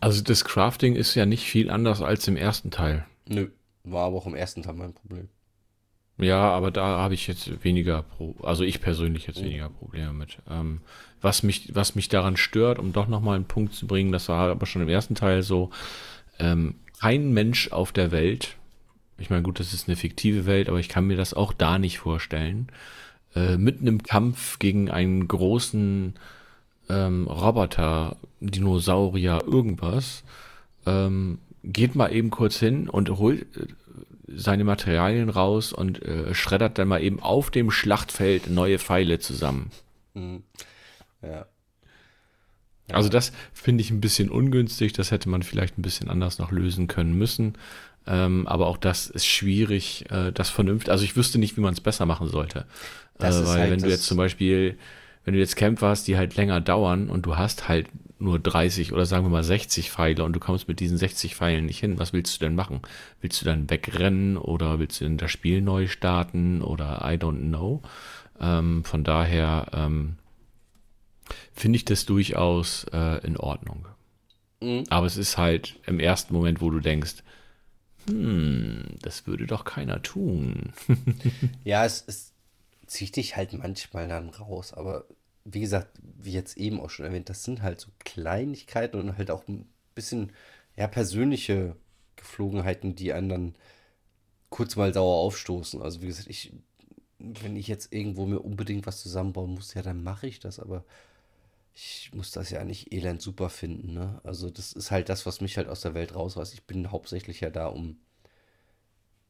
Also 0.00 0.22
das 0.22 0.44
Crafting 0.44 0.96
ist 0.96 1.14
ja 1.14 1.26
nicht 1.26 1.44
viel 1.44 1.70
anders 1.70 2.02
als 2.02 2.28
im 2.28 2.36
ersten 2.36 2.70
Teil. 2.70 3.06
Nö, 3.26 3.50
war 3.84 4.06
aber 4.06 4.16
auch 4.16 4.26
im 4.26 4.34
ersten 4.34 4.62
Teil 4.62 4.74
mein 4.74 4.92
Problem. 4.94 5.28
Ja, 6.20 6.50
aber 6.50 6.70
da 6.70 6.98
habe 6.98 7.14
ich 7.14 7.26
jetzt 7.26 7.64
weniger, 7.64 8.02
Pro 8.02 8.34
also 8.42 8.62
ich 8.62 8.80
persönlich 8.80 9.26
jetzt 9.26 9.42
weniger 9.42 9.70
Probleme 9.70 10.12
mit. 10.12 10.38
Ähm, 10.48 10.80
was 11.22 11.42
mich, 11.42 11.74
was 11.74 11.94
mich 11.94 12.08
daran 12.08 12.36
stört, 12.36 12.78
um 12.78 12.92
doch 12.92 13.08
nochmal 13.08 13.36
einen 13.36 13.46
Punkt 13.46 13.74
zu 13.74 13.86
bringen, 13.86 14.12
das 14.12 14.28
war 14.28 14.50
aber 14.50 14.66
schon 14.66 14.82
im 14.82 14.88
ersten 14.88 15.14
Teil 15.14 15.42
so, 15.42 15.70
ähm, 16.38 16.74
kein 17.00 17.32
Mensch 17.32 17.72
auf 17.72 17.92
der 17.92 18.10
Welt, 18.10 18.56
ich 19.18 19.30
meine, 19.30 19.42
gut, 19.42 19.60
das 19.60 19.72
ist 19.72 19.88
eine 19.88 19.96
fiktive 19.96 20.46
Welt, 20.46 20.68
aber 20.68 20.80
ich 20.80 20.88
kann 20.88 21.06
mir 21.06 21.16
das 21.16 21.34
auch 21.34 21.52
da 21.52 21.78
nicht 21.78 21.98
vorstellen, 21.98 22.68
äh, 23.34 23.56
mitten 23.56 23.86
im 23.86 24.02
Kampf 24.02 24.58
gegen 24.58 24.90
einen 24.90 25.28
großen 25.28 26.14
ähm, 26.88 27.26
Roboter, 27.26 28.16
Dinosaurier, 28.40 29.42
irgendwas, 29.46 30.24
ähm, 30.86 31.38
geht 31.62 31.94
mal 31.94 32.12
eben 32.12 32.30
kurz 32.30 32.58
hin 32.58 32.88
und 32.88 33.10
holt 33.10 33.46
seine 34.34 34.64
Materialien 34.64 35.28
raus 35.28 35.72
und 35.72 36.02
äh, 36.02 36.34
schreddert 36.34 36.78
dann 36.78 36.88
mal 36.88 37.02
eben 37.02 37.20
auf 37.20 37.50
dem 37.50 37.70
Schlachtfeld 37.70 38.48
neue 38.48 38.78
Pfeile 38.78 39.18
zusammen. 39.18 39.70
Mhm. 40.14 40.42
Ja. 41.22 41.46
Also 42.92 43.08
das 43.08 43.32
finde 43.52 43.82
ich 43.82 43.90
ein 43.90 44.00
bisschen 44.00 44.30
ungünstig. 44.30 44.92
Das 44.92 45.10
hätte 45.10 45.28
man 45.28 45.42
vielleicht 45.42 45.78
ein 45.78 45.82
bisschen 45.82 46.08
anders 46.08 46.38
noch 46.38 46.50
lösen 46.50 46.88
können 46.88 47.14
müssen. 47.14 47.54
Ähm, 48.06 48.46
aber 48.46 48.66
auch 48.66 48.76
das 48.76 49.08
ist 49.08 49.26
schwierig, 49.26 50.06
äh, 50.10 50.32
das 50.32 50.50
vernünftig. 50.50 50.90
Also 50.90 51.04
ich 51.04 51.16
wüsste 51.16 51.38
nicht, 51.38 51.56
wie 51.56 51.60
man 51.60 51.74
es 51.74 51.80
besser 51.80 52.06
machen 52.06 52.28
sollte. 52.28 52.66
Äh, 53.18 53.24
weil 53.24 53.46
halt 53.46 53.70
wenn 53.70 53.80
du 53.80 53.88
jetzt 53.88 54.06
zum 54.06 54.16
Beispiel, 54.16 54.78
wenn 55.24 55.34
du 55.34 55.40
jetzt 55.40 55.56
Kämpfe 55.56 55.86
hast, 55.86 56.08
die 56.08 56.16
halt 56.16 56.36
länger 56.36 56.60
dauern 56.60 57.10
und 57.10 57.26
du 57.26 57.36
hast 57.36 57.68
halt 57.68 57.86
nur 58.20 58.38
30 58.38 58.92
oder 58.92 59.06
sagen 59.06 59.24
wir 59.24 59.30
mal 59.30 59.44
60 59.44 59.90
Pfeile 59.90 60.24
und 60.24 60.32
du 60.34 60.40
kommst 60.40 60.68
mit 60.68 60.80
diesen 60.80 60.98
60 60.98 61.34
Pfeilen 61.34 61.66
nicht 61.66 61.80
hin, 61.80 61.98
was 61.98 62.12
willst 62.12 62.36
du 62.36 62.44
denn 62.44 62.54
machen? 62.54 62.80
Willst 63.20 63.40
du 63.40 63.44
dann 63.44 63.70
wegrennen 63.70 64.36
oder 64.36 64.78
willst 64.78 65.00
du 65.00 65.04
denn 65.04 65.18
das 65.18 65.30
Spiel 65.30 65.62
neu 65.62 65.86
starten 65.86 66.62
oder 66.62 67.00
I 67.04 67.16
don't 67.16 67.48
know? 67.48 67.82
Ähm, 68.40 68.84
von 68.84 69.04
daher 69.04 69.66
ähm, 69.72 70.16
finde 71.52 71.76
ich 71.76 71.84
das 71.84 72.06
durchaus 72.06 72.84
äh, 72.92 73.24
in 73.26 73.36
Ordnung. 73.36 73.86
Mhm. 74.60 74.84
Aber 74.90 75.06
es 75.06 75.16
ist 75.16 75.38
halt 75.38 75.78
im 75.86 76.00
ersten 76.00 76.34
Moment, 76.34 76.60
wo 76.60 76.70
du 76.70 76.80
denkst, 76.80 77.16
hm, 78.08 78.84
das 79.02 79.26
würde 79.26 79.46
doch 79.46 79.64
keiner 79.64 80.02
tun. 80.02 80.72
ja, 81.64 81.84
es, 81.84 82.04
es 82.06 82.32
zieht 82.86 83.16
dich 83.16 83.36
halt 83.36 83.52
manchmal 83.52 84.08
dann 84.08 84.30
raus, 84.30 84.72
aber 84.72 85.04
wie 85.44 85.60
gesagt, 85.60 85.98
wie 86.02 86.32
jetzt 86.32 86.56
eben 86.56 86.80
auch 86.80 86.90
schon 86.90 87.06
erwähnt, 87.06 87.28
das 87.28 87.44
sind 87.44 87.62
halt 87.62 87.80
so 87.80 87.88
Kleinigkeiten 88.00 88.98
und 88.98 89.16
halt 89.16 89.30
auch 89.30 89.46
ein 89.48 89.66
bisschen 89.94 90.32
ja, 90.76 90.86
persönliche 90.86 91.76
Geflogenheiten, 92.16 92.94
die 92.94 93.12
einen 93.12 93.28
dann 93.28 93.54
kurz 94.50 94.76
mal 94.76 94.92
sauer 94.92 95.16
aufstoßen. 95.16 95.80
Also 95.82 96.02
wie 96.02 96.06
gesagt, 96.06 96.28
ich, 96.28 96.52
wenn 97.18 97.56
ich 97.56 97.68
jetzt 97.68 97.92
irgendwo 97.92 98.26
mir 98.26 98.40
unbedingt 98.40 98.86
was 98.86 99.00
zusammenbauen 99.02 99.54
muss, 99.54 99.74
ja, 99.74 99.82
dann 99.82 100.02
mache 100.02 100.26
ich 100.26 100.40
das, 100.40 100.60
aber 100.60 100.84
ich 101.74 102.10
muss 102.12 102.32
das 102.32 102.50
ja 102.50 102.64
nicht 102.64 102.92
elend 102.92 103.22
super 103.22 103.48
finden. 103.48 103.94
Ne? 103.94 104.20
Also 104.24 104.50
das 104.50 104.72
ist 104.72 104.90
halt 104.90 105.08
das, 105.08 105.24
was 105.26 105.40
mich 105.40 105.56
halt 105.56 105.68
aus 105.68 105.80
der 105.80 105.94
Welt 105.94 106.14
rausreißt. 106.14 106.54
Ich 106.54 106.64
bin 106.64 106.90
hauptsächlich 106.90 107.40
ja 107.40 107.50
da, 107.50 107.68
um 107.68 107.98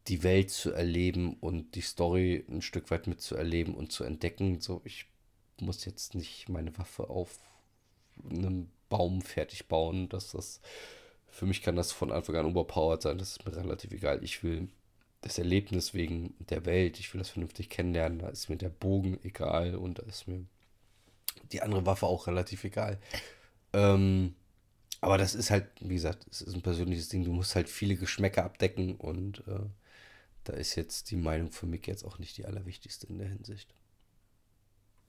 die 0.09 0.23
Welt 0.23 0.51
zu 0.51 0.73
erleben 0.73 1.35
und 1.35 1.75
die 1.75 1.83
Story 1.83 2.45
ein 2.49 2.63
Stück 2.63 2.91
weit 2.91 3.07
mitzuerleben 3.07 3.75
und 3.75 3.93
zu 3.93 4.05
entdecken. 4.05 4.61
So, 4.61 4.81
ich 4.85 5.07
muss 5.61 5.85
jetzt 5.85 6.15
nicht 6.15 6.49
meine 6.49 6.77
Waffe 6.79 7.11
auf 7.11 7.39
einem 8.29 8.71
Baum 8.89 9.23
fertig 9.23 9.69
bauen. 9.69 10.09
Dass 10.09 10.33
das, 10.33 10.61
für 11.29 11.47
mich 11.47 11.63
kann 11.63 11.77
das 11.77 11.93
von 11.93 12.13
Anfang 12.13 12.37
an 12.37 12.51
überpowered 12.51 13.03
sein. 13.03 13.19
Das 13.19 13.33
ist 13.33 13.47
mir 13.47 13.57
relativ 13.57 13.93
egal. 13.93 14.23
Ich 14.25 14.43
will 14.43 14.69
das 15.23 15.39
Erlebnis 15.39 15.93
wegen 15.95 16.35
der 16.39 16.65
Welt, 16.65 16.99
ich 16.99 17.13
will 17.13 17.19
das 17.19 17.31
vernünftig 17.31 17.69
kennenlernen. 17.69 18.21
Da 18.21 18.29
ist 18.29 18.49
mir 18.49 18.57
der 18.57 18.71
Bogen 18.71 19.19
egal 19.23 19.75
und 19.75 19.99
da 19.99 20.03
ist 20.05 20.27
mir 20.27 20.45
die 21.53 21.63
andere 21.63 21.87
Waffe 21.87 22.07
auch 22.07 22.27
relativ 22.27 22.65
egal. 22.65 22.99
Ähm, 23.73 24.35
aber 25.01 25.19
das 25.19 25.35
ist 25.35 25.51
halt, 25.51 25.67
wie 25.81 25.95
gesagt, 25.95 26.27
es 26.31 26.43
ist 26.43 26.55
ein 26.55 26.63
persönliches 26.63 27.09
Ding. 27.09 27.25
Du 27.25 27.33
musst 27.33 27.55
halt 27.55 27.69
viele 27.69 27.97
Geschmäcker 27.97 28.45
abdecken 28.45 28.97
und 28.97 29.47
äh, 29.47 29.61
da 30.45 30.53
ist 30.55 30.75
jetzt 30.75 31.11
die 31.11 31.17
Meinung 31.17 31.51
für 31.51 31.67
mich 31.67 31.87
jetzt 31.87 32.05
auch 32.05 32.19
nicht 32.19 32.37
die 32.37 32.47
allerwichtigste 32.47 33.07
in 33.07 33.19
der 33.19 33.29
Hinsicht. 33.29 33.75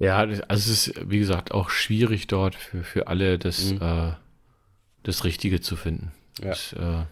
Ja, 0.02 0.18
also 0.18 0.42
es 0.50 0.68
ist, 0.68 1.10
wie 1.12 1.20
gesagt, 1.20 1.52
auch 1.52 1.70
schwierig 1.70 2.26
dort 2.26 2.56
für, 2.56 2.84
für 2.84 3.08
alle 3.08 3.38
das, 3.38 3.72
mhm. 3.72 3.82
äh, 3.82 4.14
das 5.04 5.24
Richtige 5.24 5.62
zu 5.62 5.76
finden. 5.76 6.12
Ja. 6.40 6.50
Das, 6.50 6.74
äh, 6.74 7.04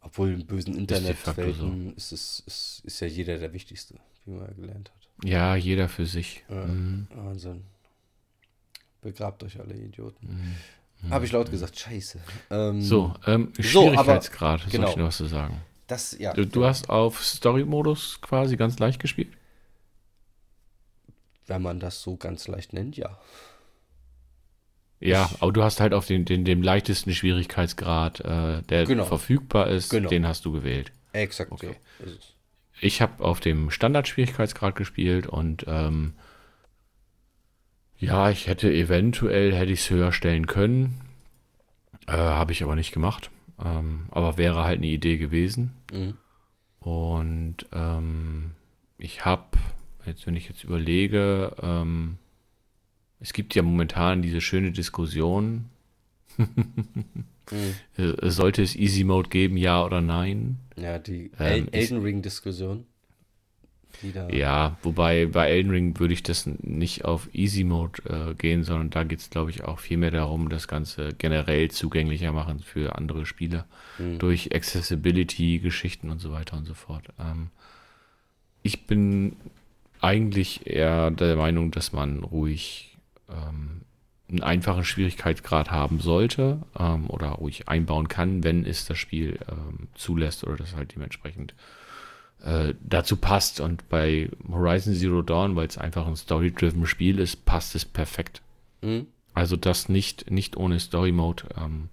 Obwohl 0.00 0.32
im 0.32 0.46
bösen 0.46 0.74
Internetwelten 0.74 1.90
so. 1.90 1.96
ist, 1.96 2.10
es, 2.10 2.42
ist, 2.46 2.82
ist 2.84 3.00
ja 3.00 3.06
jeder 3.06 3.38
der 3.38 3.52
Wichtigste, 3.52 3.94
wie 4.24 4.32
man 4.32 4.46
ja 4.48 4.52
gelernt 4.52 4.90
hat. 4.90 5.28
Ja, 5.28 5.54
jeder 5.54 5.88
für 5.88 6.06
sich. 6.06 6.44
Ja, 6.48 6.64
mhm. 6.64 7.06
Wahnsinn. 7.14 7.62
Begrabt 9.00 9.44
euch 9.44 9.60
alle 9.60 9.74
Idioten. 9.74 10.56
Mhm. 11.02 11.10
Habe 11.10 11.24
ich 11.24 11.30
laut 11.30 11.52
gesagt, 11.52 11.78
scheiße. 11.78 12.18
Ähm, 12.50 12.82
so, 12.82 13.14
ähm, 13.28 13.52
Schwierigkeitsgrad, 13.60 14.60
so, 14.60 14.64
aber, 14.64 14.72
genau. 14.72 14.86
soll 14.86 14.90
ich 14.90 14.96
noch 14.96 15.06
was 15.06 15.16
zu 15.18 15.26
sagen? 15.26 15.60
Das, 15.86 16.18
ja. 16.18 16.32
Du, 16.32 16.44
du 16.44 16.64
hast 16.64 16.90
auf 16.90 17.24
Story-Modus 17.24 18.20
quasi 18.20 18.56
ganz 18.56 18.76
leicht 18.80 19.00
gespielt? 19.00 19.37
Wenn 21.48 21.62
man 21.62 21.80
das 21.80 22.02
so 22.02 22.16
ganz 22.16 22.46
leicht 22.46 22.72
nennt, 22.72 22.96
ja. 22.96 23.18
Ja, 25.00 25.30
aber 25.40 25.52
du 25.52 25.62
hast 25.62 25.80
halt 25.80 25.94
auf 25.94 26.06
den, 26.06 26.24
den, 26.24 26.44
den 26.44 26.62
leichtesten 26.62 27.12
Schwierigkeitsgrad, 27.12 28.20
äh, 28.20 28.62
der 28.62 28.84
genau. 28.84 29.04
verfügbar 29.04 29.68
ist, 29.68 29.90
genau. 29.90 30.08
den 30.08 30.26
hast 30.26 30.44
du 30.44 30.52
gewählt. 30.52 30.92
Exakt, 31.12 31.52
okay. 31.52 31.76
So 32.04 32.10
ich 32.80 33.02
habe 33.02 33.24
auf 33.24 33.40
dem 33.40 33.70
Standard-Schwierigkeitsgrad 33.70 34.76
gespielt 34.76 35.26
und 35.26 35.64
ähm, 35.68 36.14
ja, 37.98 38.30
ich 38.30 38.46
hätte 38.46 38.72
eventuell, 38.72 39.54
hätte 39.54 39.72
ich 39.72 39.80
es 39.80 39.90
höher 39.90 40.12
stellen 40.12 40.46
können. 40.46 41.00
Äh, 42.06 42.12
habe 42.12 42.52
ich 42.52 42.62
aber 42.62 42.76
nicht 42.76 42.92
gemacht. 42.92 43.30
Ähm, 43.64 44.06
aber 44.10 44.38
wäre 44.38 44.64
halt 44.64 44.78
eine 44.78 44.86
Idee 44.86 45.18
gewesen. 45.18 45.74
Mhm. 45.92 46.14
Und 46.78 47.66
ähm, 47.72 48.52
ich 48.98 49.24
habe 49.24 49.58
jetzt, 50.08 50.26
wenn 50.26 50.36
ich 50.36 50.48
jetzt 50.48 50.64
überlege, 50.64 51.54
ähm, 51.62 52.16
es 53.20 53.32
gibt 53.32 53.54
ja 53.54 53.62
momentan 53.62 54.22
diese 54.22 54.40
schöne 54.40 54.72
Diskussion, 54.72 55.66
mhm. 56.36 57.74
Sollte 58.22 58.62
es 58.62 58.76
Easy 58.76 59.04
Mode 59.04 59.28
geben, 59.28 59.56
ja 59.56 59.84
oder 59.84 60.00
nein? 60.00 60.58
Ja, 60.76 60.98
die 60.98 61.30
ähm, 61.38 61.68
Elden 61.72 62.02
Ring-Diskussion. 62.02 62.84
Ja, 64.30 64.76
wobei 64.82 65.26
bei 65.26 65.48
Elden 65.48 65.70
Ring 65.70 65.98
würde 65.98 66.14
ich 66.14 66.22
das 66.22 66.46
nicht 66.46 67.04
auf 67.04 67.28
Easy 67.34 67.64
Mode 67.64 68.02
äh, 68.04 68.34
gehen, 68.34 68.62
sondern 68.62 68.90
da 68.90 69.02
geht 69.02 69.18
es, 69.18 69.30
glaube 69.30 69.50
ich, 69.50 69.64
auch 69.64 69.80
viel 69.80 69.96
mehr 69.96 70.12
darum, 70.12 70.50
das 70.50 70.68
Ganze 70.68 71.14
generell 71.16 71.70
zugänglicher 71.70 72.30
machen 72.30 72.60
für 72.60 72.96
andere 72.96 73.26
Spieler 73.26 73.66
mhm. 73.98 74.18
durch 74.18 74.54
Accessibility, 74.54 75.58
Geschichten 75.58 76.10
und 76.10 76.20
so 76.20 76.30
weiter 76.30 76.56
und 76.56 76.64
so 76.64 76.74
fort. 76.74 77.08
Ähm, 77.18 77.48
ich 78.62 78.86
bin 78.86 79.36
eigentlich 80.00 80.66
eher 80.66 81.10
der 81.10 81.36
Meinung, 81.36 81.70
dass 81.70 81.92
man 81.92 82.22
ruhig 82.22 82.96
ähm, 83.28 83.82
einen 84.28 84.42
einfachen 84.42 84.84
Schwierigkeitsgrad 84.84 85.70
haben 85.70 86.00
sollte 86.00 86.60
ähm, 86.78 87.08
oder 87.08 87.28
ruhig 87.28 87.68
einbauen 87.68 88.08
kann, 88.08 88.44
wenn 88.44 88.64
es 88.66 88.84
das 88.84 88.98
Spiel 88.98 89.38
ähm, 89.50 89.88
zulässt 89.94 90.44
oder 90.44 90.56
das 90.56 90.76
halt 90.76 90.94
dementsprechend 90.94 91.54
äh, 92.42 92.74
dazu 92.82 93.16
passt. 93.16 93.60
Und 93.60 93.88
bei 93.88 94.30
Horizon 94.50 94.94
Zero 94.94 95.22
Dawn, 95.22 95.56
weil 95.56 95.66
es 95.66 95.78
einfach 95.78 96.06
ein 96.06 96.16
story-driven 96.16 96.86
Spiel 96.86 97.18
ist, 97.18 97.44
passt 97.44 97.74
es 97.74 97.84
perfekt. 97.84 98.42
Mhm. 98.82 99.06
Also 99.32 99.56
das 99.56 99.88
nicht, 99.88 100.30
nicht 100.30 100.56
ohne 100.56 100.78
Story-Mode, 100.78 101.44
ähm, 101.56 101.88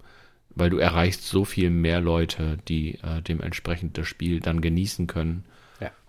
weil 0.50 0.70
du 0.70 0.78
erreichst 0.78 1.26
so 1.26 1.44
viel 1.44 1.70
mehr 1.70 2.00
Leute, 2.00 2.58
die 2.68 2.96
äh, 2.96 3.22
dementsprechend 3.22 3.96
das 3.96 4.08
Spiel 4.08 4.40
dann 4.40 4.60
genießen 4.60 5.06
können 5.06 5.44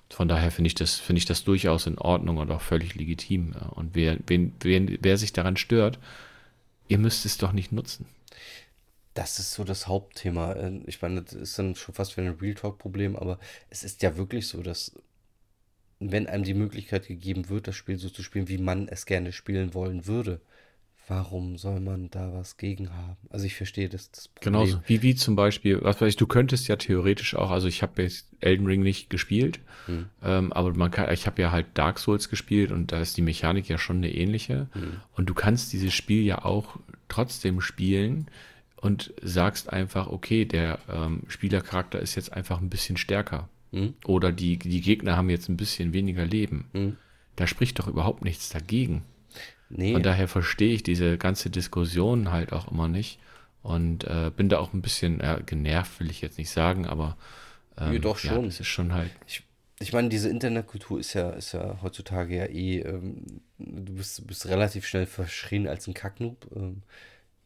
von 0.09 0.27
daher 0.27 0.51
finde 0.51 0.67
ich, 0.67 0.75
das, 0.75 0.95
find 0.95 1.17
ich 1.17 1.25
das 1.25 1.43
durchaus 1.43 1.85
in 1.85 1.97
Ordnung 1.97 2.37
und 2.37 2.51
auch 2.51 2.61
völlig 2.61 2.95
legitim. 2.95 3.53
Und 3.71 3.95
wer, 3.95 4.17
wen, 4.27 4.53
wen, 4.61 4.97
wer 5.01 5.17
sich 5.17 5.33
daran 5.33 5.57
stört, 5.57 5.99
ihr 6.87 6.97
müsst 6.97 7.25
es 7.25 7.37
doch 7.37 7.51
nicht 7.51 7.71
nutzen. 7.71 8.05
Das 9.13 9.39
ist 9.39 9.53
so 9.53 9.63
das 9.63 9.87
Hauptthema. 9.87 10.53
Äh, 10.53 10.79
ich 10.85 11.01
meine, 11.01 11.23
das 11.23 11.33
ist 11.33 11.59
dann 11.59 11.75
schon 11.75 11.95
fast 11.95 12.15
wieder 12.15 12.27
ein 12.27 12.37
Real 12.39 12.53
Talk-Problem, 12.53 13.15
aber 13.15 13.39
es 13.69 13.83
ist 13.83 14.01
ja 14.03 14.15
wirklich 14.15 14.47
so, 14.47 14.61
dass 14.61 14.93
wenn 15.99 16.27
einem 16.27 16.43
die 16.43 16.53
Möglichkeit 16.53 17.07
gegeben 17.07 17.49
wird, 17.49 17.67
das 17.67 17.75
Spiel 17.75 17.97
so 17.97 18.09
zu 18.09 18.21
spielen, 18.21 18.47
wie 18.47 18.59
man 18.59 18.87
es 18.87 19.05
gerne 19.05 19.31
spielen 19.31 19.73
wollen 19.73 20.05
würde, 20.05 20.39
warum 21.07 21.57
soll 21.57 21.79
man 21.79 22.09
da 22.09 22.33
was 22.33 22.57
gegen 22.57 22.91
haben? 22.91 23.17
Also 23.29 23.45
ich 23.45 23.55
verstehe 23.55 23.89
das, 23.89 24.11
das 24.11 24.27
Problem. 24.27 24.53
Genauso, 24.53 24.79
wie, 24.87 25.01
wie 25.01 25.15
zum 25.15 25.35
Beispiel, 25.35 25.79
was 25.81 26.01
weiß 26.01 26.09
ich, 26.09 26.15
du 26.17 26.27
könntest 26.27 26.67
ja 26.67 26.75
theoretisch 26.75 27.35
auch, 27.35 27.51
also 27.51 27.67
ich 27.67 27.81
habe 27.81 28.03
jetzt 28.03 28.27
Elden 28.39 28.65
Ring 28.65 28.81
nicht 28.81 29.09
gespielt, 29.09 29.59
hm. 29.85 30.07
ähm, 30.23 30.53
aber 30.53 30.73
man 30.73 30.91
kann, 30.91 31.11
ich 31.13 31.25
habe 31.25 31.41
ja 31.41 31.51
halt 31.51 31.67
Dark 31.73 31.99
Souls 31.99 32.29
gespielt 32.29 32.71
und 32.71 32.91
da 32.91 32.99
ist 32.99 33.17
die 33.17 33.21
Mechanik 33.21 33.69
ja 33.69 33.77
schon 33.77 33.97
eine 33.97 34.13
ähnliche. 34.13 34.67
Hm. 34.73 35.01
Und 35.15 35.29
du 35.29 35.33
kannst 35.33 35.73
dieses 35.73 35.93
Spiel 35.93 36.23
ja 36.23 36.43
auch 36.43 36.77
trotzdem 37.07 37.61
spielen, 37.61 38.27
und 38.79 39.13
sagst 39.21 39.73
einfach, 39.73 40.07
okay, 40.07 40.45
der 40.45 40.79
ähm, 40.89 41.23
Spielercharakter 41.27 41.99
ist 41.99 42.15
jetzt 42.15 42.33
einfach 42.33 42.61
ein 42.61 42.69
bisschen 42.69 42.97
stärker. 42.97 43.49
Hm? 43.71 43.95
Oder 44.05 44.31
die, 44.31 44.57
die 44.57 44.81
Gegner 44.81 45.17
haben 45.17 45.29
jetzt 45.29 45.49
ein 45.49 45.57
bisschen 45.57 45.93
weniger 45.93 46.25
Leben. 46.25 46.65
Hm? 46.73 46.97
Da 47.35 47.47
spricht 47.47 47.79
doch 47.79 47.87
überhaupt 47.87 48.23
nichts 48.23 48.49
dagegen. 48.49 49.03
Nee, 49.69 49.93
Von 49.93 50.03
daher 50.03 50.27
verstehe 50.27 50.73
ich 50.73 50.83
diese 50.83 51.17
ganze 51.17 51.49
Diskussion 51.49 52.31
halt 52.31 52.53
auch 52.53 52.71
immer 52.71 52.87
nicht. 52.87 53.19
Und 53.63 54.05
äh, 54.05 54.31
bin 54.35 54.47
da 54.49 54.59
auch 54.59 54.73
ein 54.73 54.81
bisschen 54.81 55.19
äh, 55.19 55.41
genervt, 55.45 55.99
will 55.99 56.09
ich 56.09 56.21
jetzt 56.21 56.37
nicht 56.37 56.49
sagen, 56.49 56.85
aber 56.85 57.17
ähm, 57.77 57.91
Nee, 57.91 57.99
doch 57.99 58.19
Ja, 58.23 58.35
schon. 58.35 58.45
das 58.45 58.59
ist 58.61 58.67
schon 58.67 58.93
halt. 58.93 59.11
ich, 59.25 59.43
ich 59.79 59.93
meine, 59.93 60.09
diese 60.09 60.29
Internetkultur 60.29 60.99
ist 60.99 61.13
ja, 61.13 61.31
ist 61.31 61.51
ja 61.53 61.79
heutzutage 61.81 62.35
ja 62.37 62.45
eh, 62.45 62.79
ähm, 62.79 63.41
du 63.57 63.95
bist, 63.95 64.25
bist 64.27 64.45
relativ 64.47 64.87
schnell 64.87 65.05
verschrien 65.05 65.67
als 65.67 65.87
ein 65.87 65.93
Kacknoob. 65.93 66.47
Ähm, 66.55 66.83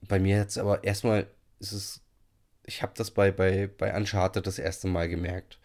bei 0.08 0.20
mir 0.20 0.38
jetzt 0.38 0.58
aber 0.58 0.84
erstmal 0.84 1.28
ist 1.60 1.72
es, 1.74 2.02
ich 2.66 2.82
habe 2.84 2.94
das 2.96 3.12
bei, 3.12 3.32
bei, 3.32 3.68
bei 3.68 3.96
Uncharted 3.96 4.46
das 4.48 4.60
erste 4.60 4.88
Mal 4.88 5.10
gemerkt, 5.10 5.60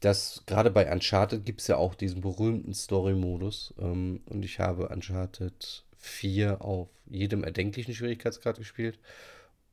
dass 0.00 0.42
gerade 0.46 0.70
bei 0.70 0.90
Uncharted 0.92 1.44
gibt 1.46 1.60
es 1.62 1.68
ja 1.68 1.76
auch 1.76 1.94
diesen 1.94 2.20
berühmten 2.20 2.74
Story-Modus 2.74 3.74
ähm, 3.80 4.20
und 4.26 4.44
ich 4.44 4.60
habe 4.60 4.88
Uncharted 4.88 5.84
4 6.06 6.62
auf 6.62 6.88
jedem 7.06 7.44
erdenklichen 7.44 7.94
Schwierigkeitsgrad 7.94 8.58
gespielt 8.58 8.98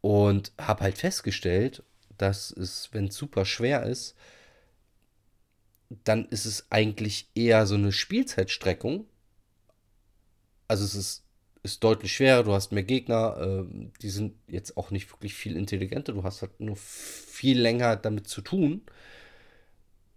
und 0.02 0.52
habe 0.60 0.84
halt 0.84 0.98
festgestellt, 0.98 1.84
dass 2.18 2.52
es, 2.52 2.90
wenn 2.92 3.08
es 3.08 3.16
super 3.16 3.46
schwer 3.46 3.84
ist, 3.84 4.16
dann 6.04 6.26
ist 6.30 6.46
es 6.46 6.68
eigentlich 6.72 7.30
eher 7.36 7.66
so 7.66 7.76
eine 7.76 7.92
Spielzeitstreckung. 7.92 9.06
Also 10.68 10.86
es 10.86 10.96
ist, 10.96 11.24
ist 11.62 11.84
deutlich 11.84 12.14
schwerer, 12.14 12.44
du 12.44 12.54
hast 12.54 12.72
mehr 12.72 12.84
Gegner, 12.84 13.38
ähm, 13.40 13.92
die 14.02 14.10
sind 14.10 14.36
jetzt 14.48 14.76
auch 14.78 14.92
nicht 14.92 15.12
wirklich 15.12 15.34
viel 15.34 15.56
intelligenter, 15.56 16.14
du 16.14 16.24
hast 16.24 16.42
halt 16.42 16.60
nur 16.60 16.76
viel 16.76 17.60
länger 17.60 17.96
damit 17.96 18.28
zu 18.28 18.42
tun. 18.42 18.82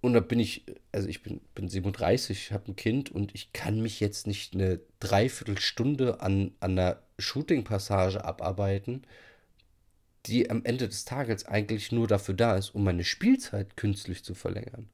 Und 0.07 0.13
da 0.13 0.21
bin 0.21 0.39
ich, 0.39 0.63
also 0.93 1.09
ich 1.09 1.25
bin, 1.25 1.41
bin 1.57 1.69
37, 1.69 2.53
habe 2.53 2.71
ein 2.71 2.77
Kind 2.77 3.11
und 3.11 3.35
ich 3.35 3.53
kann 3.53 3.83
mich 3.83 3.99
jetzt 3.99 4.29
nicht 4.29 4.55
eine 4.55 4.79
Dreiviertelstunde 5.01 6.21
an, 6.21 6.53
an 6.61 6.79
einer 6.79 7.03
Shooting-Passage 7.19 8.25
abarbeiten, 8.25 9.03
die 10.27 10.49
am 10.49 10.65
Ende 10.65 10.87
des 10.87 11.07
Tages 11.07 11.47
eigentlich 11.47 11.91
nur 11.91 12.07
dafür 12.07 12.37
da 12.37 12.57
ist, 12.57 12.73
um 12.73 12.85
meine 12.85 13.03
Spielzeit 13.03 13.77
künstlich 13.77 14.23
zu 14.23 14.37
verlängern. 14.37 14.89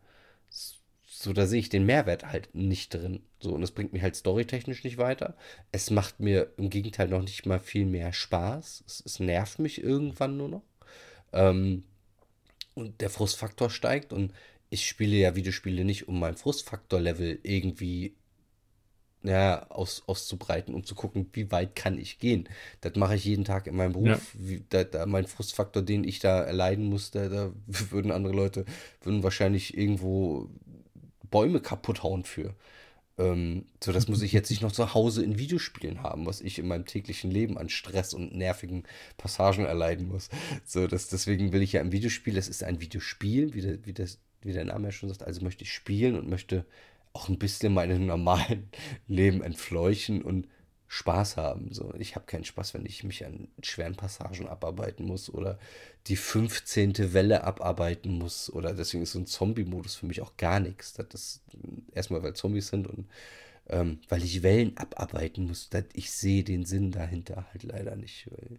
So, 0.49 1.35
da 1.35 1.47
sehe 1.47 1.61
ich 1.61 1.69
den 1.69 1.85
Mehrwert 1.85 2.33
halt 2.33 2.55
nicht 2.55 2.95
drin. 2.95 3.23
So, 3.39 3.53
und 3.53 3.63
es 3.63 3.73
bringt 3.73 3.93
mich 3.93 4.01
halt 4.01 4.17
storytechnisch 4.17 4.83
nicht 4.83 4.97
weiter. 4.97 5.37
Es 5.73 5.91
macht 5.91 6.21
mir 6.21 6.55
im 6.57 6.71
Gegenteil 6.71 7.09
noch 7.09 7.21
nicht 7.21 7.45
mal 7.45 7.61
viel 7.61 7.85
mehr 7.85 8.15
Spaß. 8.15 8.85
Es, 8.87 9.03
es 9.05 9.21
nervt 9.21 9.59
mich 9.59 9.85
irgendwann 9.85 10.39
nur 10.39 10.49
noch. 10.49 10.63
Ähm, 11.35 11.85
und 12.75 13.03
der 13.03 13.11
Frustfaktor 13.11 13.69
steigt 13.69 14.15
und 14.15 14.33
ich 14.73 14.87
spiele 14.87 15.17
ja 15.17 15.37
Videospiele 15.37 15.85
nicht, 15.85 16.09
um 16.09 16.19
mein 16.19 16.35
Frustfaktor-Level 16.35 17.41
irgendwie 17.43 18.15
ja, 19.23 19.67
aus, 19.69 20.03
auszubreiten, 20.07 20.75
um 20.75 20.85
zu 20.85 20.95
gucken, 20.95 21.27
wie 21.35 21.53
weit 21.53 21.77
kann 21.77 21.99
ich 21.99 22.19
gehen. 22.19 22.49
Das 22.81 22.97
mache 22.97 23.15
ich 23.15 23.25
jeden 23.25 23.45
Tag 23.45 23.67
in 23.67 23.77
meinem 23.77 23.93
Beruf. 23.93 24.09
Ja. 24.09 24.19
Wie, 24.35 24.65
da, 24.69 24.85
da, 24.85 25.07
mein 25.07 25.27
Frustfaktor, 25.27 25.83
den 25.83 26.05
ich 26.05 26.19
da 26.19 26.43
erleiden 26.43 26.87
muss, 26.87 27.11
da, 27.11 27.29
da 27.29 27.53
würden 27.67 28.11
andere 28.11 28.35
Leute, 28.35 28.65
würden 29.03 29.23
wahrscheinlich 29.23 29.77
irgendwo 29.77 30.49
Bäume 31.31 31.61
kaputt 31.61 32.03
hauen 32.03 32.25
für. 32.25 32.55
Ähm, 33.19 33.67
so, 33.85 33.93
das 33.93 34.09
muss 34.09 34.23
ich 34.23 34.33
jetzt 34.33 34.51
nicht 34.51 34.63
noch 34.63 34.73
zu 34.73 34.95
Hause 34.95 35.23
in 35.23 35.39
Videospielen 35.39 36.03
haben, 36.03 36.25
was 36.25 36.41
ich 36.41 36.59
in 36.59 36.67
meinem 36.67 36.87
täglichen 36.87 37.31
Leben 37.31 37.59
an 37.59 37.69
Stress 37.69 38.15
und 38.15 38.35
nervigen 38.35 38.85
Passagen 39.19 39.67
erleiden 39.67 40.09
muss. 40.09 40.31
So, 40.65 40.87
das, 40.87 41.09
deswegen 41.09 41.53
will 41.53 41.63
ich 41.63 41.75
ja 41.75 41.83
im 41.83 41.93
Videospiel, 41.93 42.39
es 42.39 42.49
ist 42.49 42.65
ein 42.65 42.81
Videospiel, 42.81 43.53
wie 43.55 43.61
der, 43.61 43.87
wie, 43.87 43.93
das, 43.93 44.19
wie 44.45 44.53
der 44.53 44.65
Name 44.65 44.89
ja 44.89 44.93
schon 44.93 45.09
sagt, 45.09 45.23
also 45.23 45.43
möchte 45.43 45.65
ich 45.65 45.73
spielen 45.73 46.17
und 46.19 46.29
möchte 46.29 46.65
auch 47.13 47.29
ein 47.29 47.39
bisschen 47.39 47.75
meinem 47.75 48.07
normalen 48.07 48.69
Leben 49.07 49.43
entfleuchen 49.43 50.23
und 50.23 50.49
Spaß 50.89 51.39
haben. 51.39 51.73
So, 51.73 51.95
ich 51.99 52.17
habe 52.17 52.27
keinen 52.27 52.45
Spaß, 52.45 52.75
wenn 52.75 52.85
ich 52.85 53.03
mich 53.03 53.25
an 53.25 53.49
schweren 53.63 53.97
Passagen 53.97 54.47
abarbeiten 54.47 55.07
muss 55.07 55.31
oder 55.31 55.59
die 56.07 56.17
15. 56.17 57.15
Welle 57.15 57.45
abarbeiten 57.45 58.19
muss. 58.19 58.51
Oder 58.53 58.75
deswegen 58.75 59.03
ist 59.03 59.13
so 59.13 59.19
ein 59.19 59.27
Zombie-Modus 59.27 59.95
für 59.95 60.05
mich 60.05 60.21
auch 60.21 60.37
gar 60.37 60.61
nichts. 60.61 60.93
Das 60.93 61.07
ist 61.15 61.43
erstmal, 61.95 62.23
weil 62.23 62.35
Zombies 62.35 62.69
sind 62.69 62.87
und 62.87 63.09
ähm, 63.69 64.01
weil 64.11 64.23
ich 64.23 64.43
Wellen 64.43 64.77
abarbeiten 64.77 65.47
muss. 65.47 65.71
Das, 65.71 65.85
ich 65.95 66.11
sehe 66.11 66.45
den 66.45 66.67
Sinn 66.67 66.91
dahinter 66.91 67.47
halt 67.51 67.63
leider 67.63 67.97
nicht. 67.97 68.29
Weil. 68.31 68.59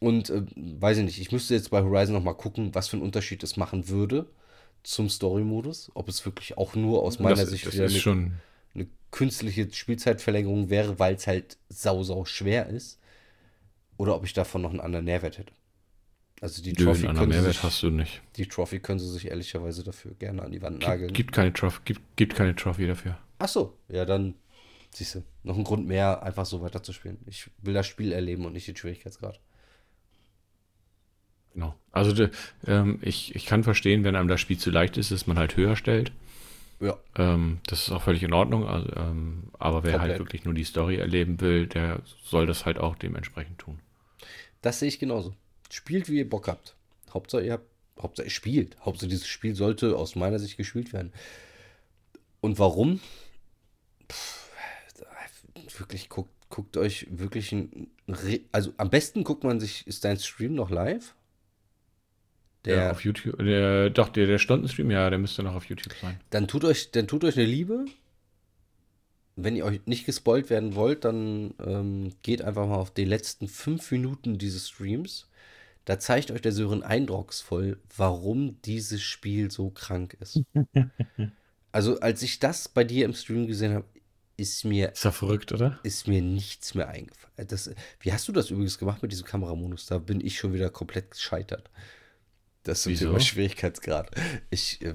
Und 0.00 0.30
äh, 0.30 0.42
weiß 0.56 0.98
ich 0.98 1.04
nicht, 1.04 1.20
ich 1.20 1.32
müsste 1.32 1.54
jetzt 1.54 1.70
bei 1.70 1.82
Horizon 1.82 2.14
nochmal 2.14 2.36
gucken, 2.36 2.74
was 2.74 2.88
für 2.88 2.96
einen 2.96 3.04
Unterschied 3.04 3.42
es 3.42 3.56
machen 3.56 3.88
würde 3.88 4.26
zum 4.82 5.08
Story-Modus. 5.08 5.90
Ob 5.94 6.08
es 6.08 6.24
wirklich 6.24 6.56
auch 6.56 6.74
nur 6.74 7.02
aus 7.02 7.18
meiner 7.18 7.36
das, 7.36 7.50
Sicht 7.50 7.66
das 7.66 7.74
wieder 7.74 7.86
ist 7.86 7.92
eine 7.92 8.00
schon. 8.00 8.32
eine 8.74 8.86
künstliche 9.10 9.72
Spielzeitverlängerung 9.72 10.70
wäre, 10.70 10.98
weil 10.98 11.14
es 11.14 11.26
halt 11.26 11.58
sau, 11.68 12.02
sau 12.02 12.24
schwer 12.24 12.68
ist. 12.68 13.00
Oder 13.96 14.14
ob 14.14 14.24
ich 14.24 14.32
davon 14.32 14.62
noch 14.62 14.70
einen 14.70 14.80
anderen 14.80 15.06
Nährwert 15.06 15.38
hätte. 15.38 15.52
Also 16.40 16.62
die 16.62 16.72
Nö, 16.72 16.84
Trophy, 16.84 16.90
einen 16.90 17.00
können 17.00 17.08
anderen 17.08 17.30
Mehrwert 17.30 17.54
sich, 17.54 17.62
hast 17.64 17.82
du 17.82 17.90
nicht. 17.90 18.22
die 18.36 18.46
Trophy 18.46 18.78
können 18.78 19.00
sie 19.00 19.10
sich 19.10 19.26
ehrlicherweise 19.26 19.82
dafür 19.82 20.14
gerne 20.14 20.42
an 20.42 20.52
die 20.52 20.62
Wand 20.62 20.80
nageln. 20.80 21.08
Gibt, 21.08 21.16
gibt 21.16 21.32
keine 21.32 21.52
Trophy, 21.52 21.80
gibt, 21.84 22.00
gibt 22.16 22.36
keine 22.36 22.54
Trophy 22.54 22.86
dafür. 22.86 23.18
Ach 23.40 23.48
so, 23.48 23.76
ja, 23.88 24.04
dann 24.04 24.34
siehst 24.94 25.16
du, 25.16 25.24
noch 25.42 25.56
ein 25.56 25.64
Grund 25.64 25.86
mehr, 25.86 26.22
einfach 26.22 26.46
so 26.46 26.60
weiterzuspielen. 26.60 27.18
Ich 27.26 27.50
will 27.62 27.74
das 27.74 27.86
Spiel 27.88 28.12
erleben 28.12 28.46
und 28.46 28.52
nicht 28.52 28.68
den 28.68 28.76
Schwierigkeitsgrad. 28.76 29.40
Genau. 31.58 31.74
Also 31.90 32.12
de, 32.12 32.30
ähm, 32.68 33.00
ich, 33.02 33.34
ich 33.34 33.44
kann 33.46 33.64
verstehen, 33.64 34.04
wenn 34.04 34.14
einem 34.14 34.28
das 34.28 34.40
Spiel 34.40 34.58
zu 34.58 34.70
leicht 34.70 34.96
ist, 34.96 35.10
dass 35.10 35.26
man 35.26 35.36
halt 35.38 35.56
höher 35.56 35.74
stellt. 35.74 36.12
Ja, 36.78 36.96
Ähm, 37.16 37.58
das 37.66 37.82
ist 37.82 37.90
auch 37.90 38.02
völlig 38.02 38.22
in 38.22 38.32
Ordnung. 38.32 38.64
Also, 38.68 38.88
ähm, 38.94 39.44
aber 39.58 39.82
wer 39.82 39.94
Komplett. 39.94 40.10
halt 40.12 40.20
wirklich 40.20 40.44
nur 40.44 40.54
die 40.54 40.62
Story 40.62 40.98
erleben 40.98 41.40
will, 41.40 41.66
der 41.66 42.00
soll 42.22 42.46
das 42.46 42.64
halt 42.64 42.78
auch 42.78 42.94
dementsprechend 42.94 43.58
tun. 43.58 43.80
das 44.62 44.78
sehe 44.78 44.86
ich 44.88 45.00
genauso. 45.00 45.34
Spielt, 45.70 46.08
wie 46.08 46.18
ihr 46.18 46.28
Bock 46.30 46.46
habt. 46.46 46.76
Hauptsache, 47.12 47.42
ihr 47.44 47.54
habt, 47.54 47.66
Hauptsache, 48.00 48.26
ihr 48.28 48.30
spielt. 48.30 48.76
Hauptsache, 48.84 49.08
dieses 49.08 49.26
Spiel 49.26 49.56
sollte 49.56 49.96
aus 49.96 50.14
meiner 50.14 50.38
Sicht 50.38 50.56
gespielt 50.56 50.92
werden. 50.92 51.12
Und 52.40 52.60
warum? 52.60 53.00
Pff, 54.08 54.48
wirklich, 55.78 56.08
guckt, 56.08 56.30
guckt 56.50 56.76
euch 56.76 57.08
wirklich 57.10 57.50
ein, 57.50 57.88
Re- 58.06 58.40
also 58.52 58.72
am 58.76 58.88
besten 58.90 59.24
guckt 59.24 59.42
man 59.42 59.58
sich, 59.58 59.84
ist 59.88 60.04
dein 60.04 60.18
Stream 60.18 60.54
noch 60.54 60.70
live? 60.70 61.14
Der 62.64 62.76
Der, 62.76 62.92
auf 62.92 63.04
YouTube, 63.04 63.38
der, 63.38 63.90
doch, 63.90 64.08
der, 64.08 64.26
der 64.26 64.38
Stundenstream, 64.38 64.90
ja, 64.90 65.08
der 65.10 65.18
müsste 65.18 65.42
noch 65.42 65.54
auf 65.54 65.64
YouTube 65.66 65.94
sein. 66.00 66.20
dann 66.30 66.48
tut 66.48 66.64
euch, 66.64 66.90
dann 66.90 67.06
tut 67.06 67.24
euch 67.24 67.36
eine 67.36 67.46
Liebe. 67.46 67.84
Wenn 69.36 69.54
ihr 69.54 69.64
euch 69.64 69.80
nicht 69.86 70.04
gespoilt 70.04 70.50
werden 70.50 70.74
wollt, 70.74 71.04
dann 71.04 71.54
ähm, 71.64 72.12
geht 72.22 72.42
einfach 72.42 72.66
mal 72.66 72.76
auf 72.76 72.92
die 72.92 73.04
letzten 73.04 73.46
fünf 73.48 73.90
Minuten 73.92 74.36
dieses 74.38 74.68
Streams. 74.68 75.28
Da 75.84 75.98
zeigt 76.00 76.30
euch 76.32 76.42
der 76.42 76.52
Sören 76.52 76.82
eindrucksvoll, 76.82 77.78
warum 77.96 78.60
dieses 78.62 79.02
Spiel 79.02 79.50
so 79.50 79.70
krank 79.70 80.16
ist. 80.20 80.42
Also, 81.70 82.00
als 82.00 82.22
ich 82.22 82.38
das 82.38 82.68
bei 82.68 82.82
dir 82.82 83.04
im 83.04 83.12
Stream 83.12 83.46
gesehen 83.46 83.74
habe, 83.74 83.84
ist 84.38 84.64
mir, 84.64 84.90
Ist 84.92 85.04
doch 85.04 85.14
verrückt, 85.14 85.52
oder? 85.52 85.78
ist 85.82 86.08
mir 86.08 86.22
nichts 86.22 86.74
mehr 86.74 86.88
eingefallen. 86.88 87.46
Das, 87.48 87.70
wie 88.00 88.12
hast 88.12 88.26
du 88.26 88.32
das 88.32 88.50
übrigens 88.50 88.78
gemacht 88.78 89.02
mit 89.02 89.12
diesem 89.12 89.26
Kameramodus? 89.26 89.86
Da 89.86 89.98
bin 89.98 90.20
ich 90.24 90.38
schon 90.38 90.54
wieder 90.54 90.70
komplett 90.70 91.10
gescheitert. 91.10 91.70
Das 92.68 92.82
zum 92.82 92.92
Wieso? 92.92 93.06
Thema 93.06 93.20
Schwierigkeitsgrad. 93.20 94.10
Ich, 94.50 94.82
äh, 94.82 94.94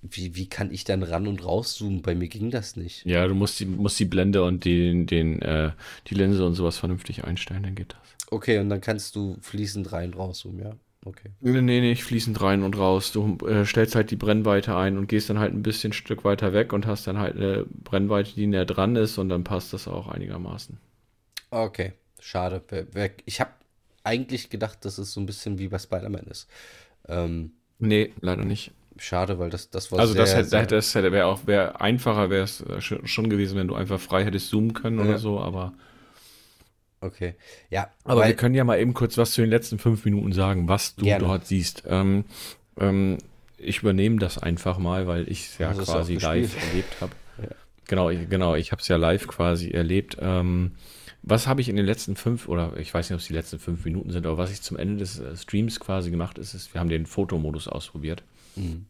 wie, 0.00 0.34
wie 0.34 0.48
kann 0.48 0.72
ich 0.72 0.84
dann 0.84 1.02
ran 1.02 1.26
und 1.26 1.44
rauszoomen? 1.44 2.00
Bei 2.00 2.14
mir 2.14 2.28
ging 2.28 2.50
das 2.50 2.76
nicht. 2.76 3.04
Ja, 3.04 3.26
du 3.26 3.34
musst 3.34 3.60
die, 3.60 3.66
musst 3.66 4.00
die 4.00 4.06
Blende 4.06 4.42
und 4.42 4.64
den, 4.64 5.06
den, 5.06 5.42
äh, 5.42 5.72
die 6.06 6.14
Linse 6.14 6.44
und 6.46 6.54
sowas 6.54 6.78
vernünftig 6.78 7.24
einstellen, 7.24 7.62
dann 7.62 7.74
geht 7.74 7.92
das. 7.92 8.28
Okay, 8.30 8.58
und 8.58 8.70
dann 8.70 8.80
kannst 8.80 9.14
du 9.14 9.36
fließend 9.42 9.92
rein 9.92 10.14
rauszoomen, 10.14 10.62
ja? 10.62 10.76
Okay. 11.04 11.30
Nee, 11.40 11.60
nee, 11.60 11.80
nicht 11.80 12.04
fließend 12.04 12.40
rein 12.40 12.62
und 12.62 12.78
raus. 12.78 13.12
Du 13.12 13.36
äh, 13.46 13.66
stellst 13.66 13.94
halt 13.94 14.10
die 14.10 14.16
Brennweite 14.16 14.76
ein 14.76 14.96
und 14.96 15.06
gehst 15.06 15.28
dann 15.28 15.38
halt 15.38 15.52
ein 15.52 15.62
bisschen 15.62 15.92
Stück 15.92 16.24
weiter 16.24 16.54
weg 16.54 16.72
und 16.72 16.86
hast 16.86 17.06
dann 17.06 17.18
halt 17.18 17.36
eine 17.36 17.66
Brennweite, 17.84 18.32
die 18.34 18.46
näher 18.46 18.66
dran 18.66 18.96
ist 18.96 19.18
und 19.18 19.28
dann 19.28 19.44
passt 19.44 19.72
das 19.72 19.86
auch 19.88 20.08
einigermaßen. 20.08 20.78
Okay, 21.50 21.92
schade. 22.20 22.62
Ich 23.24 23.40
habe 23.40 23.50
eigentlich 24.04 24.50
gedacht, 24.50 24.84
dass 24.84 24.98
es 24.98 25.12
so 25.12 25.20
ein 25.20 25.26
bisschen 25.26 25.58
wie 25.58 25.68
bei 25.68 25.78
Spider-Man 25.78 26.24
ist. 26.26 26.48
Ähm, 27.08 27.52
Nee, 27.78 28.12
leider 28.20 28.44
nicht. 28.44 28.72
schade, 28.98 29.38
weil 29.38 29.48
das, 29.48 29.70
das 29.70 29.90
war 29.90 29.98
Also 30.00 30.12
sehr, 30.12 30.22
das 30.22 30.34
hätte, 30.34 30.48
sehr, 30.48 30.66
das 30.66 30.94
hätte 30.94 31.12
wäre 31.12 31.26
auch 31.26 31.46
wär 31.46 31.80
einfacher 31.80 32.28
wäre 32.28 32.44
es 32.44 32.60
äh, 32.60 32.80
schon 32.80 33.30
gewesen, 33.30 33.56
wenn 33.56 33.68
du 33.68 33.74
einfach 33.74 33.98
frei 33.98 34.24
hättest 34.24 34.48
zoomen 34.50 34.74
können 34.74 34.98
Ja. 34.98 35.04
oder 35.06 35.18
so, 35.18 35.40
aber 35.40 35.72
Okay. 37.02 37.34
Ja, 37.70 37.90
aber 38.04 38.26
wir 38.26 38.34
können 38.36 38.54
ja 38.54 38.62
mal 38.62 38.78
eben 38.78 38.92
kurz 38.92 39.16
was 39.16 39.30
zu 39.32 39.40
den 39.40 39.48
letzten 39.48 39.78
fünf 39.78 40.04
Minuten 40.04 40.32
sagen, 40.32 40.68
was 40.68 40.96
du 40.96 41.06
Gerne. 41.06 41.24
dort 41.24 41.46
siehst. 41.46 41.84
Ähm, 41.86 42.24
ähm, 42.78 43.16
ich 43.56 43.78
übernehme 43.80 44.18
das 44.18 44.36
einfach 44.36 44.76
mal, 44.76 45.06
weil 45.06 45.26
ich 45.30 45.46
es 45.46 45.58
ja 45.58 45.72
es 45.72 45.78
quasi 45.78 46.16
live 46.16 46.54
erlebt 46.68 47.00
habe. 47.00 47.12
Ja. 47.40 47.48
Genau, 47.86 48.10
ich, 48.10 48.28
genau, 48.28 48.54
ich 48.54 48.70
habe 48.72 48.82
es 48.82 48.88
ja 48.88 48.96
live 48.96 49.26
quasi 49.28 49.70
erlebt. 49.70 50.18
Ähm, 50.20 50.72
was 51.22 51.46
habe 51.46 51.60
ich 51.60 51.68
in 51.68 51.76
den 51.76 51.86
letzten 51.86 52.16
fünf, 52.16 52.48
oder 52.48 52.76
ich 52.76 52.92
weiß 52.92 53.08
nicht, 53.08 53.14
ob 53.14 53.20
es 53.20 53.26
die 53.26 53.34
letzten 53.34 53.58
fünf 53.58 53.84
Minuten 53.84 54.10
sind, 54.10 54.26
aber 54.26 54.38
was 54.38 54.50
ich 54.50 54.62
zum 54.62 54.76
Ende 54.76 54.96
des 54.96 55.18
äh, 55.18 55.36
Streams 55.36 55.80
quasi 55.80 56.10
gemacht 56.10 56.38
ist, 56.38 56.54
ist, 56.54 56.72
wir 56.72 56.80
haben 56.80 56.88
den 56.88 57.06
Fotomodus 57.06 57.68
ausprobiert. 57.68 58.22
Mhm. 58.56 58.86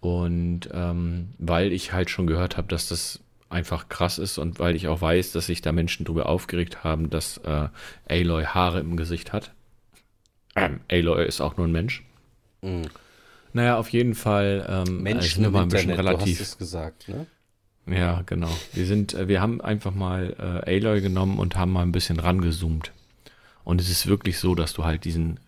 Und 0.00 0.68
ähm, 0.72 1.30
weil 1.38 1.72
ich 1.72 1.92
halt 1.92 2.10
schon 2.10 2.26
gehört 2.26 2.56
habe, 2.56 2.68
dass 2.68 2.88
das 2.88 3.20
einfach 3.48 3.88
krass 3.88 4.18
ist 4.18 4.38
und 4.38 4.58
weil 4.58 4.76
ich 4.76 4.88
auch 4.88 5.00
weiß, 5.00 5.32
dass 5.32 5.46
sich 5.46 5.62
da 5.62 5.72
Menschen 5.72 6.04
darüber 6.04 6.28
aufgeregt 6.28 6.84
haben, 6.84 7.08
dass 7.08 7.38
äh, 7.38 7.68
Aloy 8.08 8.44
Haare 8.44 8.80
im 8.80 8.96
Gesicht 8.96 9.32
hat. 9.32 9.52
Ähm, 10.56 10.80
Aloy 10.90 11.26
ist 11.26 11.40
auch 11.40 11.56
nur 11.56 11.66
ein 11.66 11.72
Mensch. 11.72 12.02
Mhm. 12.62 12.88
Naja, 13.52 13.78
auf 13.78 13.90
jeden 13.90 14.14
Fall. 14.14 14.66
Ähm, 14.68 15.02
Menschen 15.02 15.50
mal 15.50 15.62
ein 15.62 15.68
bisschen 15.68 15.90
Internet, 15.90 16.12
relativ. 16.12 16.38
Du 16.38 16.44
hast 16.44 16.50
es 16.50 16.58
gesagt, 16.58 17.08
ne? 17.08 17.26
Ja, 17.86 18.22
genau. 18.26 18.50
Wir 18.72 18.86
sind, 18.86 19.14
äh, 19.14 19.28
wir 19.28 19.40
haben 19.40 19.60
einfach 19.60 19.94
mal 19.94 20.62
äh, 20.66 20.76
Aloy 20.76 21.00
genommen 21.00 21.38
und 21.38 21.56
haben 21.56 21.72
mal 21.72 21.82
ein 21.82 21.92
bisschen 21.92 22.18
rangezoomt. 22.18 22.92
Und 23.64 23.80
es 23.80 23.90
ist 23.90 24.06
wirklich 24.06 24.38
so, 24.38 24.54
dass 24.54 24.72
du 24.72 24.84
halt 24.84 25.04
diesen 25.04 25.40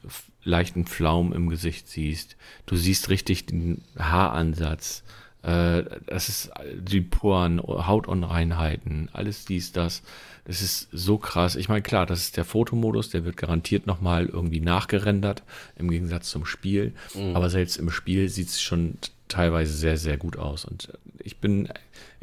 leichten 0.43 0.87
Flaum 0.87 1.33
im 1.33 1.49
Gesicht 1.49 1.89
siehst. 1.89 2.37
Du 2.67 2.77
siehst 2.77 3.11
richtig 3.11 3.47
den 3.47 3.83
Haaransatz. 3.99 5.03
Äh, 5.43 5.85
das 6.07 6.29
ist 6.29 6.51
die 6.75 7.01
Poren, 7.01 7.61
Hautunreinheiten, 7.61 9.09
alles 9.13 9.45
dies, 9.45 9.73
das. 9.73 10.03
Das 10.45 10.63
ist 10.63 10.89
so 10.93 11.19
krass. 11.19 11.57
Ich 11.57 11.69
meine, 11.69 11.83
klar, 11.83 12.07
das 12.07 12.21
ist 12.21 12.37
der 12.37 12.45
Fotomodus, 12.45 13.11
der 13.11 13.25
wird 13.25 13.37
garantiert 13.37 13.87
nochmal 13.87 14.27
irgendwie 14.27 14.61
nachgerendert, 14.61 15.43
im 15.77 15.91
Gegensatz 15.91 16.31
zum 16.31 16.47
Spiel. 16.47 16.95
Mhm. 17.15 17.35
Aber 17.35 17.51
selbst 17.51 17.77
im 17.77 17.91
Spiel 17.91 18.29
sieht 18.29 18.49
es 18.49 18.63
schon 18.63 18.97
teilweise 19.27 19.73
sehr, 19.73 19.97
sehr 19.97 20.17
gut 20.17 20.37
aus. 20.37 20.65
Und 20.65 20.93
ich 21.19 21.39
bin, 21.39 21.69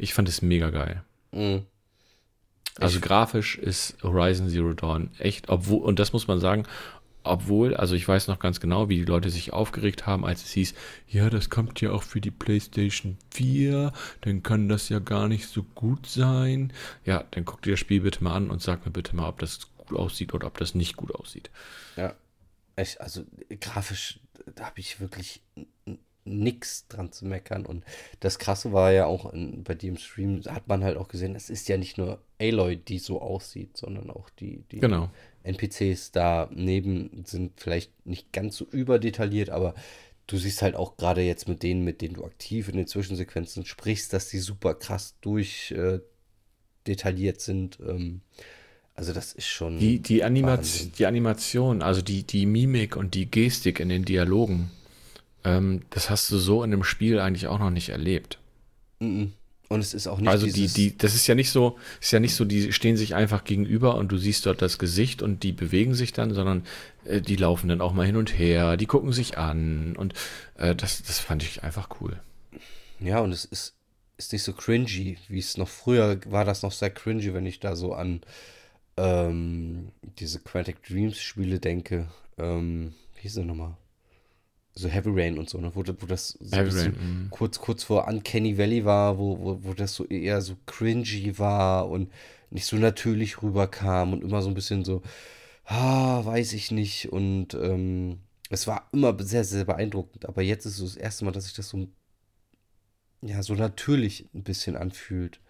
ich 0.04 0.14
fand 0.14 0.28
es 0.28 0.42
mega 0.42 0.70
geil. 0.70 1.02
Mhm. 1.32 1.64
Also 2.78 2.98
ich 2.98 3.02
grafisch 3.02 3.56
ist 3.56 3.96
Horizon 4.02 4.48
Zero 4.48 4.72
Dawn 4.74 5.10
echt, 5.18 5.48
obwohl, 5.48 5.82
und 5.82 5.98
das 5.98 6.12
muss 6.12 6.28
man 6.28 6.40
sagen, 6.40 6.64
obwohl, 7.22 7.74
also 7.74 7.94
ich 7.94 8.06
weiß 8.06 8.28
noch 8.28 8.38
ganz 8.38 8.60
genau, 8.60 8.90
wie 8.90 8.96
die 8.96 9.04
Leute 9.04 9.30
sich 9.30 9.52
aufgeregt 9.52 10.06
haben, 10.06 10.26
als 10.26 10.44
es 10.44 10.52
hieß, 10.52 10.74
ja, 11.08 11.30
das 11.30 11.48
kommt 11.48 11.80
ja 11.80 11.92
auch 11.92 12.02
für 12.02 12.20
die 12.20 12.30
PlayStation 12.30 13.16
4, 13.30 13.92
dann 14.20 14.42
kann 14.42 14.68
das 14.68 14.90
ja 14.90 14.98
gar 14.98 15.28
nicht 15.28 15.46
so 15.46 15.62
gut 15.62 16.06
sein. 16.06 16.72
Ja, 17.04 17.24
dann 17.30 17.46
guck 17.46 17.62
dir 17.62 17.70
das 17.72 17.80
Spiel 17.80 18.02
bitte 18.02 18.22
mal 18.22 18.34
an 18.34 18.50
und 18.50 18.60
sag 18.60 18.84
mir 18.84 18.92
bitte 18.92 19.16
mal, 19.16 19.28
ob 19.28 19.38
das 19.38 19.60
gut 19.78 19.98
aussieht 19.98 20.34
oder 20.34 20.48
ob 20.48 20.58
das 20.58 20.74
nicht 20.74 20.96
gut 20.96 21.14
aussieht. 21.14 21.50
Ja, 21.96 22.14
echt, 22.76 23.00
also 23.00 23.24
grafisch, 23.58 24.20
da 24.54 24.66
habe 24.66 24.80
ich 24.80 25.00
wirklich 25.00 25.40
nichts 26.24 26.86
dran 26.88 27.12
zu 27.12 27.26
meckern. 27.26 27.66
Und 27.66 27.84
das 28.20 28.38
Krasse 28.38 28.72
war 28.72 28.92
ja 28.92 29.06
auch 29.06 29.32
in, 29.32 29.62
bei 29.64 29.74
dem 29.74 29.96
Stream, 29.96 30.42
hat 30.48 30.68
man 30.68 30.84
halt 30.84 30.96
auch 30.96 31.08
gesehen, 31.08 31.34
es 31.34 31.50
ist 31.50 31.68
ja 31.68 31.76
nicht 31.76 31.98
nur 31.98 32.20
Aloy, 32.40 32.76
die 32.76 32.98
so 32.98 33.20
aussieht, 33.20 33.76
sondern 33.76 34.10
auch 34.10 34.30
die, 34.30 34.64
die 34.70 34.80
genau. 34.80 35.10
NPCs 35.42 36.12
daneben 36.12 37.24
sind 37.26 37.52
vielleicht 37.60 37.92
nicht 38.06 38.32
ganz 38.32 38.56
so 38.56 38.64
überdetailliert, 38.64 39.50
aber 39.50 39.74
du 40.26 40.38
siehst 40.38 40.62
halt 40.62 40.74
auch 40.74 40.96
gerade 40.96 41.22
jetzt 41.22 41.48
mit 41.48 41.62
denen, 41.62 41.84
mit 41.84 42.00
denen 42.00 42.14
du 42.14 42.24
aktiv 42.24 42.68
in 42.68 42.76
den 42.76 42.86
Zwischensequenzen 42.86 43.66
sprichst, 43.66 44.12
dass 44.12 44.28
die 44.28 44.38
super 44.38 44.74
krass 44.74 45.16
durch 45.20 45.70
äh, 45.72 46.00
detailliert 46.86 47.40
sind. 47.40 47.78
Ähm, 47.86 48.22
also 48.94 49.12
das 49.12 49.32
ist 49.32 49.46
schon. 49.46 49.78
Die, 49.78 49.98
die, 49.98 50.22
Animation, 50.22 50.92
die 50.96 51.06
Animation, 51.06 51.82
also 51.82 52.00
die, 52.00 52.22
die 52.22 52.46
Mimik 52.46 52.96
und 52.96 53.14
die 53.14 53.30
Gestik 53.30 53.80
in 53.80 53.88
den 53.88 54.04
Dialogen, 54.04 54.70
ähm, 55.44 55.82
das 55.90 56.10
hast 56.10 56.30
du 56.30 56.38
so 56.38 56.62
in 56.62 56.72
einem 56.72 56.84
Spiel 56.84 57.20
eigentlich 57.20 57.46
auch 57.46 57.58
noch 57.58 57.70
nicht 57.70 57.90
erlebt. 57.90 58.38
Mm 59.00 59.26
Und 59.68 59.80
es 59.80 59.94
ist 59.94 60.06
auch 60.06 60.18
nicht 60.18 60.28
Also 60.28 60.46
die, 60.46 60.68
die, 60.68 60.96
das 60.96 61.14
ist 61.14 61.26
ja 61.26 61.34
nicht 61.34 61.50
so, 61.50 61.78
ist 62.00 62.12
ja 62.12 62.20
nicht 62.20 62.34
so, 62.34 62.44
die 62.44 62.72
stehen 62.72 62.96
sich 62.96 63.14
einfach 63.14 63.44
gegenüber 63.44 63.96
und 63.96 64.10
du 64.12 64.18
siehst 64.18 64.46
dort 64.46 64.62
das 64.62 64.78
Gesicht 64.78 65.22
und 65.22 65.42
die 65.42 65.52
bewegen 65.52 65.94
sich 65.94 66.12
dann, 66.12 66.34
sondern 66.34 66.64
äh, 67.04 67.20
die 67.20 67.36
laufen 67.36 67.68
dann 67.68 67.80
auch 67.80 67.92
mal 67.92 68.06
hin 68.06 68.16
und 68.16 68.38
her, 68.38 68.76
die 68.76 68.86
gucken 68.86 69.12
sich 69.12 69.38
an 69.38 69.96
und 69.96 70.14
äh, 70.56 70.74
das, 70.74 71.02
das 71.02 71.18
fand 71.18 71.42
ich 71.42 71.62
einfach 71.62 71.88
cool. 72.00 72.20
Ja, 73.00 73.20
und 73.20 73.32
es 73.32 73.44
ist, 73.44 73.74
ist 74.16 74.32
nicht 74.32 74.42
so 74.42 74.52
cringy, 74.52 75.18
wie 75.28 75.38
es 75.38 75.56
noch 75.56 75.68
früher 75.68 76.20
war, 76.26 76.44
das 76.44 76.62
noch 76.62 76.72
sehr 76.72 76.90
cringy, 76.90 77.34
wenn 77.34 77.46
ich 77.46 77.60
da 77.60 77.74
so 77.76 77.94
an 77.94 78.20
ähm, 78.96 79.88
diese 80.18 80.40
Quantic 80.40 80.82
Dreams 80.82 81.20
Spiele 81.20 81.58
denke. 81.58 82.08
Ähm, 82.38 82.94
wie 83.16 83.22
hieß 83.22 83.38
er 83.38 83.44
nochmal? 83.44 83.76
So 84.74 84.88
Heavy 84.88 85.10
Rain 85.12 85.38
und 85.38 85.48
so, 85.48 85.60
ne? 85.60 85.70
wo, 85.74 85.84
wo 85.86 86.06
das 86.06 86.36
so 86.40 86.56
Rain, 86.56 86.96
mhm. 86.98 87.30
kurz, 87.30 87.60
kurz 87.60 87.84
vor 87.84 88.08
Uncanny 88.08 88.58
Valley 88.58 88.84
war, 88.84 89.18
wo, 89.18 89.38
wo, 89.38 89.58
wo 89.62 89.72
das 89.74 89.94
so 89.94 90.04
eher 90.06 90.40
so 90.40 90.56
cringy 90.66 91.38
war 91.38 91.88
und 91.88 92.10
nicht 92.50 92.66
so 92.66 92.76
natürlich 92.76 93.42
rüberkam 93.42 94.12
und 94.12 94.22
immer 94.22 94.42
so 94.42 94.48
ein 94.48 94.54
bisschen 94.54 94.84
so, 94.84 95.02
ah, 95.64 96.24
weiß 96.24 96.52
ich 96.52 96.70
nicht. 96.70 97.12
Und 97.12 97.54
ähm, 97.54 98.20
es 98.50 98.66
war 98.66 98.88
immer 98.92 99.16
sehr, 99.22 99.44
sehr 99.44 99.64
beeindruckend. 99.64 100.26
Aber 100.26 100.42
jetzt 100.42 100.66
ist 100.66 100.80
es 100.80 100.94
das 100.94 100.96
erste 100.96 101.24
Mal, 101.24 101.32
dass 101.32 101.44
sich 101.44 101.54
das 101.54 101.68
so, 101.68 101.88
ja, 103.22 103.42
so 103.42 103.54
natürlich 103.54 104.28
ein 104.34 104.44
bisschen 104.44 104.76
anfühlt. 104.76 105.40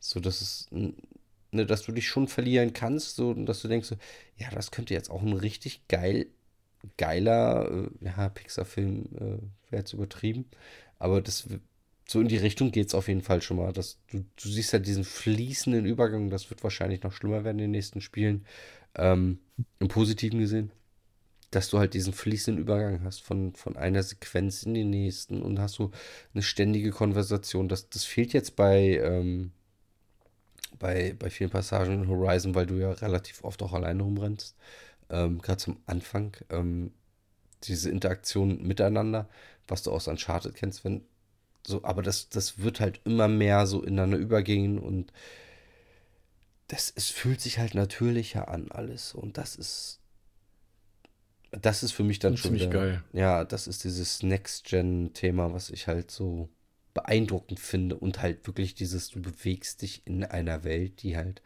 So, 0.00 0.20
dass 0.20 0.40
es, 0.40 0.68
ne, 0.70 1.66
dass 1.66 1.82
du 1.82 1.92
dich 1.92 2.08
schon 2.08 2.28
verlieren 2.28 2.72
kannst, 2.72 3.16
so, 3.16 3.34
dass 3.34 3.62
du 3.62 3.68
denkst, 3.68 3.88
so, 3.88 3.96
ja, 4.36 4.50
das 4.50 4.70
könnte 4.70 4.94
jetzt 4.94 5.10
auch 5.10 5.22
ein 5.22 5.32
richtig 5.32 5.86
geil 5.88 6.26
geiler, 6.96 7.88
äh, 8.00 8.04
ja, 8.04 8.28
Pixar-Film 8.28 9.08
äh, 9.14 9.70
wäre 9.70 9.80
jetzt 9.80 9.92
übertrieben, 9.92 10.46
aber 10.98 11.20
das 11.20 11.48
so 12.06 12.20
in 12.20 12.28
die 12.28 12.36
Richtung 12.36 12.70
geht 12.70 12.88
es 12.88 12.94
auf 12.94 13.08
jeden 13.08 13.22
Fall 13.22 13.42
schon 13.42 13.56
mal. 13.56 13.72
Das, 13.72 13.98
du, 14.10 14.18
du 14.18 14.48
siehst 14.48 14.72
ja 14.72 14.78
diesen 14.78 15.04
fließenden 15.04 15.86
Übergang, 15.86 16.30
das 16.30 16.50
wird 16.50 16.62
wahrscheinlich 16.62 17.02
noch 17.02 17.12
schlimmer 17.12 17.44
werden 17.44 17.58
in 17.58 17.64
den 17.64 17.70
nächsten 17.70 18.00
Spielen. 18.00 18.46
Ähm, 18.94 19.38
Im 19.78 19.88
Positiven 19.88 20.38
gesehen, 20.38 20.70
dass 21.50 21.70
du 21.70 21.78
halt 21.78 21.94
diesen 21.94 22.12
fließenden 22.12 22.62
Übergang 22.62 23.02
hast 23.04 23.22
von, 23.22 23.54
von 23.54 23.76
einer 23.76 24.02
Sequenz 24.02 24.64
in 24.64 24.74
die 24.74 24.84
nächsten 24.84 25.42
und 25.42 25.58
hast 25.58 25.74
so 25.74 25.92
eine 26.34 26.42
ständige 26.42 26.90
Konversation. 26.90 27.68
Das, 27.68 27.88
das 27.88 28.04
fehlt 28.04 28.32
jetzt 28.32 28.56
bei, 28.56 28.98
ähm, 28.98 29.52
bei, 30.78 31.14
bei 31.18 31.30
vielen 31.30 31.50
Passagen 31.50 32.02
in 32.02 32.08
Horizon, 32.08 32.54
weil 32.54 32.66
du 32.66 32.74
ja 32.76 32.92
relativ 32.92 33.44
oft 33.44 33.62
auch 33.62 33.72
alleine 33.72 34.02
rumrennst 34.02 34.56
ähm, 35.10 35.40
gerade 35.40 35.58
zum 35.58 35.80
Anfang, 35.86 36.36
ähm, 36.50 36.92
diese 37.64 37.90
Interaktion 37.90 38.62
miteinander, 38.62 39.28
was 39.66 39.82
du 39.82 39.90
aus 39.90 40.08
Uncharted 40.08 40.54
kennst, 40.54 40.84
wenn 40.84 41.02
so, 41.66 41.82
aber 41.82 42.02
das, 42.02 42.28
das 42.28 42.58
wird 42.58 42.80
halt 42.80 43.00
immer 43.04 43.26
mehr 43.26 43.66
so 43.66 43.82
ineinander 43.82 44.18
übergehen 44.18 44.78
und 44.78 45.12
das, 46.68 46.92
es 46.94 47.08
fühlt 47.08 47.40
sich 47.40 47.58
halt 47.58 47.74
natürlicher 47.74 48.48
an, 48.48 48.70
alles. 48.70 49.14
Und 49.14 49.38
das 49.38 49.56
ist, 49.56 50.00
das 51.50 51.82
ist 51.82 51.92
für 51.92 52.04
mich 52.04 52.18
dann 52.18 52.36
schon 52.36 52.50
ziemlich 52.50 52.70
geil. 52.70 53.02
Ja, 53.12 53.44
das 53.44 53.66
ist 53.66 53.84
dieses 53.84 54.22
Next-Gen-Thema, 54.22 55.52
was 55.52 55.70
ich 55.70 55.86
halt 55.86 56.10
so 56.10 56.48
beeindruckend 56.94 57.60
finde 57.60 57.96
und 57.96 58.22
halt 58.22 58.46
wirklich 58.46 58.74
dieses, 58.74 59.08
du 59.10 59.20
bewegst 59.20 59.82
dich 59.82 60.06
in 60.06 60.24
einer 60.24 60.64
Welt, 60.64 61.02
die 61.02 61.16
halt 61.16 61.42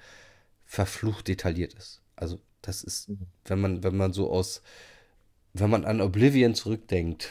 verflucht 0.65 1.29
detailliert 1.29 1.75
ist. 1.75 2.03
Also 2.17 2.41
das 2.63 2.83
ist, 2.83 3.11
wenn 3.45 3.61
man, 3.61 3.83
wenn 3.83 3.97
man 3.97 4.13
so 4.13 4.31
aus, 4.31 4.63
wenn 5.55 5.71
man 5.71 5.85
an 5.85 6.01
Oblivion 6.01 6.55
zurückdenkt 6.55 7.31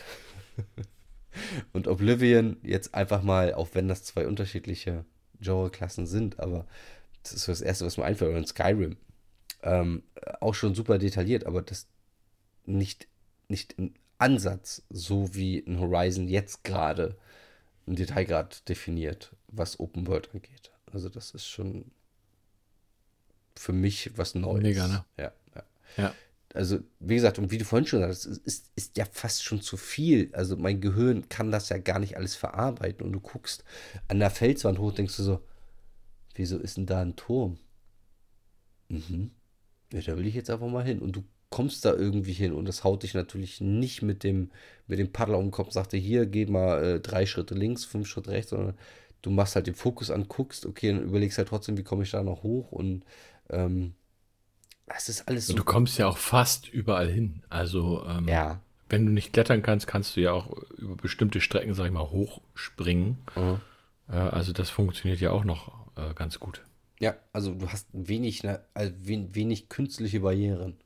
und 1.73 1.87
Oblivion 1.87 2.57
jetzt 2.63 2.93
einfach 2.93 3.23
mal, 3.23 3.53
auch 3.53 3.69
wenn 3.73 3.87
das 3.87 4.03
zwei 4.03 4.27
unterschiedliche 4.27 5.05
Genre-Klassen 5.39 6.07
sind, 6.07 6.39
aber 6.39 6.65
das 7.23 7.33
ist 7.33 7.47
das 7.47 7.61
Erste, 7.61 7.85
was 7.85 7.97
mir 7.97 8.05
einfällt, 8.05 8.29
oder 8.29 8.39
in 8.39 8.47
Skyrim, 8.47 8.97
ähm, 9.63 10.03
auch 10.39 10.53
schon 10.53 10.75
super 10.75 10.97
detailliert, 10.97 11.45
aber 11.45 11.61
das 11.61 11.87
nicht, 12.65 13.07
nicht 13.47 13.73
im 13.77 13.93
Ansatz, 14.17 14.83
so 14.89 15.33
wie 15.35 15.59
in 15.59 15.79
Horizon 15.79 16.27
jetzt 16.27 16.63
gerade 16.63 17.17
ein 17.87 17.95
Detailgrad 17.95 18.67
definiert, 18.67 19.35
was 19.47 19.79
Open 19.79 20.07
World 20.07 20.29
angeht. 20.33 20.71
Also 20.91 21.09
das 21.09 21.31
ist 21.31 21.47
schon 21.47 21.91
für 23.59 23.73
mich 23.73 24.11
was 24.17 24.35
Neues. 24.35 24.63
Mega, 24.63 24.87
ne? 24.87 25.05
Ja, 25.17 25.31
ja. 25.55 25.63
ja. 25.97 26.13
Also, 26.53 26.79
wie 26.99 27.15
gesagt, 27.15 27.37
und 27.37 27.51
wie 27.51 27.57
du 27.57 27.65
vorhin 27.65 27.85
schon 27.85 27.99
sagst, 27.99 28.25
es 28.25 28.37
ist, 28.39 28.71
ist 28.75 28.97
ja 28.97 29.05
fast 29.11 29.43
schon 29.43 29.61
zu 29.61 29.77
viel. 29.77 30.29
Also, 30.33 30.57
mein 30.57 30.81
Gehirn 30.81 31.29
kann 31.29 31.51
das 31.51 31.69
ja 31.69 31.77
gar 31.77 31.99
nicht 31.99 32.17
alles 32.17 32.35
verarbeiten. 32.35 33.05
Und 33.05 33.11
du 33.11 33.19
guckst 33.19 33.63
an 34.07 34.19
der 34.19 34.31
Felswand 34.31 34.79
hoch, 34.79 34.93
denkst 34.93 35.17
du 35.17 35.23
so, 35.23 35.43
wieso 36.35 36.57
ist 36.57 36.77
denn 36.77 36.85
da 36.85 37.01
ein 37.01 37.15
Turm? 37.15 37.57
Mhm. 38.89 39.31
Ja, 39.91 40.01
da 40.01 40.17
will 40.17 40.27
ich 40.27 40.35
jetzt 40.35 40.49
einfach 40.49 40.67
mal 40.67 40.83
hin. 40.83 40.99
Und 40.99 41.15
du 41.15 41.23
kommst 41.49 41.85
da 41.85 41.93
irgendwie 41.93 42.33
hin 42.33 42.53
und 42.53 42.67
das 42.67 42.83
haut 42.83 43.03
dich 43.03 43.13
natürlich 43.13 43.61
nicht 43.61 44.01
mit 44.01 44.23
dem, 44.23 44.51
mit 44.87 44.99
dem 44.99 45.11
Paddler 45.11 45.37
um 45.37 45.45
den 45.45 45.51
Kopf, 45.51 45.71
sagte, 45.71 45.97
hier, 45.97 46.25
geh 46.25 46.45
mal 46.45 46.83
äh, 46.83 46.99
drei 46.99 47.25
Schritte 47.25 47.55
links, 47.55 47.85
fünf 47.85 48.07
Schritte 48.07 48.31
rechts, 48.31 48.49
sondern 48.49 48.77
du 49.21 49.29
machst 49.29 49.55
halt 49.55 49.67
den 49.67 49.75
Fokus 49.75 50.11
an, 50.11 50.27
guckst, 50.27 50.65
okay, 50.65 50.91
dann 50.91 51.03
überlegst 51.03 51.37
halt 51.37 51.47
trotzdem, 51.47 51.77
wie 51.77 51.83
komme 51.83 52.03
ich 52.03 52.11
da 52.11 52.21
noch 52.21 52.43
hoch 52.43 52.71
und 52.71 53.03
ähm, 53.49 53.93
das 54.85 55.09
ist 55.09 55.27
alles 55.27 55.47
so. 55.47 55.53
Du 55.53 55.63
kommst 55.63 55.97
ja 55.97 56.07
auch 56.07 56.17
fast 56.17 56.69
überall 56.69 57.09
hin. 57.09 57.43
Also, 57.49 58.05
ähm, 58.07 58.27
ja. 58.27 58.61
wenn 58.89 59.05
du 59.05 59.11
nicht 59.11 59.33
klettern 59.33 59.61
kannst, 59.61 59.87
kannst 59.87 60.15
du 60.15 60.21
ja 60.21 60.31
auch 60.31 60.51
über 60.77 60.95
bestimmte 60.95 61.41
Strecken, 61.41 61.73
sag 61.73 61.85
ich 61.85 61.91
mal, 61.91 62.09
hochspringen. 62.09 63.17
Mhm. 63.35 63.59
Äh, 64.09 64.15
also, 64.15 64.53
das 64.53 64.69
funktioniert 64.69 65.19
ja 65.19 65.31
auch 65.31 65.43
noch 65.43 65.87
äh, 65.97 66.13
ganz 66.13 66.39
gut. 66.39 66.61
Ja, 66.99 67.15
also 67.31 67.53
du 67.53 67.69
hast 67.69 67.87
wenig, 67.93 68.43
ne, 68.43 68.63
also 68.73 68.93
wenig 69.03 69.69
künstliche 69.69 70.21
Barrieren. 70.21 70.77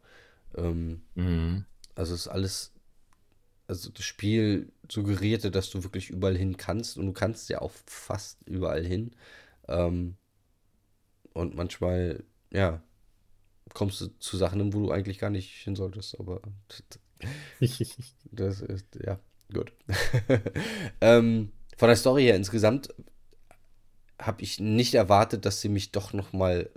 Ähm, 0.55 1.01
mhm. 1.15 1.65
Also 1.95 2.13
es 2.13 2.21
ist 2.21 2.27
alles, 2.27 2.73
also 3.67 3.89
das 3.91 4.03
Spiel 4.03 4.71
suggerierte, 4.89 5.51
dass 5.51 5.69
du 5.69 5.83
wirklich 5.83 6.09
überall 6.09 6.35
hin 6.35 6.57
kannst 6.57 6.97
und 6.97 7.05
du 7.05 7.13
kannst 7.13 7.49
ja 7.49 7.61
auch 7.61 7.71
fast 7.85 8.45
überall 8.45 8.83
hin. 8.83 9.11
Ähm, 9.67 10.15
und 11.33 11.55
manchmal, 11.55 12.23
ja, 12.51 12.81
kommst 13.73 14.01
du 14.01 14.07
zu 14.19 14.37
Sachen, 14.37 14.73
wo 14.73 14.79
du 14.79 14.91
eigentlich 14.91 15.19
gar 15.19 15.29
nicht 15.29 15.51
hin 15.63 15.75
solltest, 15.75 16.19
aber 16.19 16.41
das 17.59 18.61
ist, 18.61 18.85
ja, 19.03 19.19
gut. 19.53 19.73
ähm, 21.01 21.51
von 21.77 21.87
der 21.87 21.95
Story 21.95 22.23
her 22.23 22.35
insgesamt 22.35 22.93
habe 24.19 24.43
ich 24.43 24.59
nicht 24.59 24.93
erwartet, 24.93 25.45
dass 25.45 25.61
sie 25.61 25.69
mich 25.69 25.91
doch 25.91 26.13
noch 26.13 26.33
mal 26.33 26.69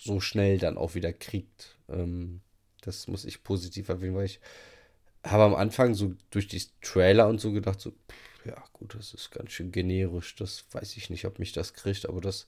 so 0.00 0.20
schnell 0.20 0.58
dann 0.58 0.76
auch 0.76 0.94
wieder 0.94 1.12
kriegt. 1.12 1.76
Ähm, 1.88 2.40
das 2.82 3.08
muss 3.08 3.24
ich 3.24 3.42
positiv 3.42 3.88
erwähnen, 3.88 4.16
weil 4.16 4.26
ich 4.26 4.40
habe 5.24 5.44
am 5.44 5.54
Anfang 5.54 5.94
so 5.94 6.14
durch 6.30 6.46
die 6.46 6.62
Trailer 6.80 7.28
und 7.28 7.40
so 7.40 7.52
gedacht, 7.52 7.80
so, 7.80 7.92
ja 8.44 8.62
gut, 8.72 8.94
das 8.94 9.14
ist 9.14 9.30
ganz 9.30 9.50
schön 9.52 9.72
generisch, 9.72 10.36
das 10.36 10.64
weiß 10.72 10.96
ich 10.96 11.10
nicht, 11.10 11.24
ob 11.24 11.38
mich 11.38 11.52
das 11.52 11.74
kriegt, 11.74 12.08
aber 12.08 12.20
das 12.20 12.46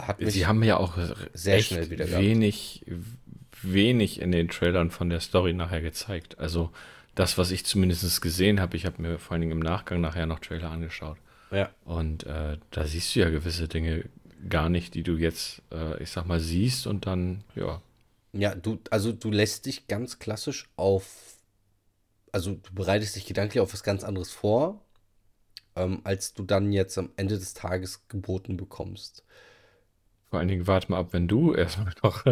hat 0.00 0.20
mich 0.20 0.34
Sie 0.34 0.46
haben 0.46 0.62
ja 0.62 0.76
auch 0.76 0.98
sehr 1.32 1.60
schnell 1.60 1.90
wieder 1.90 2.10
wenig, 2.10 2.84
wenig 3.62 4.20
in 4.20 4.32
den 4.32 4.48
Trailern 4.48 4.90
von 4.90 5.10
der 5.10 5.20
Story 5.20 5.52
nachher 5.52 5.80
gezeigt. 5.80 6.38
Also 6.38 6.70
das, 7.14 7.38
was 7.38 7.50
ich 7.50 7.64
zumindest 7.64 8.20
gesehen 8.20 8.60
habe, 8.60 8.76
ich 8.76 8.84
habe 8.84 9.00
mir 9.00 9.18
vor 9.18 9.32
allen 9.32 9.40
Dingen 9.40 9.52
im 9.52 9.60
Nachgang 9.60 10.00
nachher 10.00 10.26
noch 10.26 10.40
Trailer 10.40 10.70
angeschaut. 10.70 11.16
Ja. 11.50 11.70
Und 11.84 12.24
äh, 12.24 12.58
da 12.70 12.84
siehst 12.84 13.14
du 13.14 13.20
ja 13.20 13.30
gewisse 13.30 13.68
Dinge 13.68 14.04
gar 14.48 14.68
nicht, 14.68 14.94
die 14.94 15.02
du 15.02 15.16
jetzt, 15.16 15.62
äh, 15.72 16.02
ich 16.02 16.10
sag 16.10 16.26
mal, 16.26 16.40
siehst 16.40 16.86
und 16.86 17.06
dann, 17.06 17.42
ja. 17.54 17.80
Ja, 18.32 18.54
du, 18.54 18.78
also 18.90 19.12
du 19.12 19.30
lässt 19.30 19.66
dich 19.66 19.86
ganz 19.86 20.18
klassisch 20.18 20.68
auf, 20.76 21.38
also 22.32 22.52
du 22.52 22.74
bereitest 22.74 23.16
dich 23.16 23.24
gedanklich 23.24 23.60
auf 23.60 23.72
was 23.72 23.82
ganz 23.82 24.04
anderes 24.04 24.30
vor, 24.30 24.84
ähm, 25.74 26.00
als 26.04 26.34
du 26.34 26.42
dann 26.42 26.70
jetzt 26.72 26.98
am 26.98 27.10
Ende 27.16 27.38
des 27.38 27.54
Tages 27.54 28.08
geboten 28.08 28.56
bekommst. 28.56 29.24
Vor 30.30 30.38
allen 30.40 30.48
Dingen 30.48 30.66
warte 30.66 30.90
mal 30.90 30.98
ab, 30.98 31.12
wenn 31.12 31.28
du 31.28 31.54
erstmal 31.54 31.92
noch, 32.02 32.24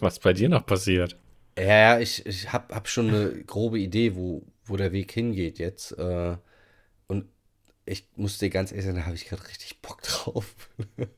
was 0.00 0.18
bei 0.20 0.32
dir 0.32 0.48
noch 0.48 0.66
passiert. 0.66 1.16
Ja, 1.58 1.98
ich, 1.98 2.24
ich 2.24 2.52
habe 2.52 2.74
hab 2.74 2.88
schon 2.88 3.08
eine 3.08 3.44
grobe 3.44 3.78
Idee, 3.78 4.14
wo, 4.14 4.42
wo 4.64 4.76
der 4.76 4.92
Weg 4.92 5.12
hingeht 5.12 5.58
jetzt. 5.58 5.92
Äh, 5.98 6.36
und 7.08 7.26
ich 7.84 8.06
muss 8.16 8.38
dir 8.38 8.48
ganz 8.48 8.70
ehrlich 8.70 8.86
sagen, 8.86 8.96
da 8.96 9.06
habe 9.06 9.16
ich 9.16 9.26
gerade 9.26 9.46
richtig 9.48 9.80
Bock 9.82 10.02
drauf. 10.02 10.54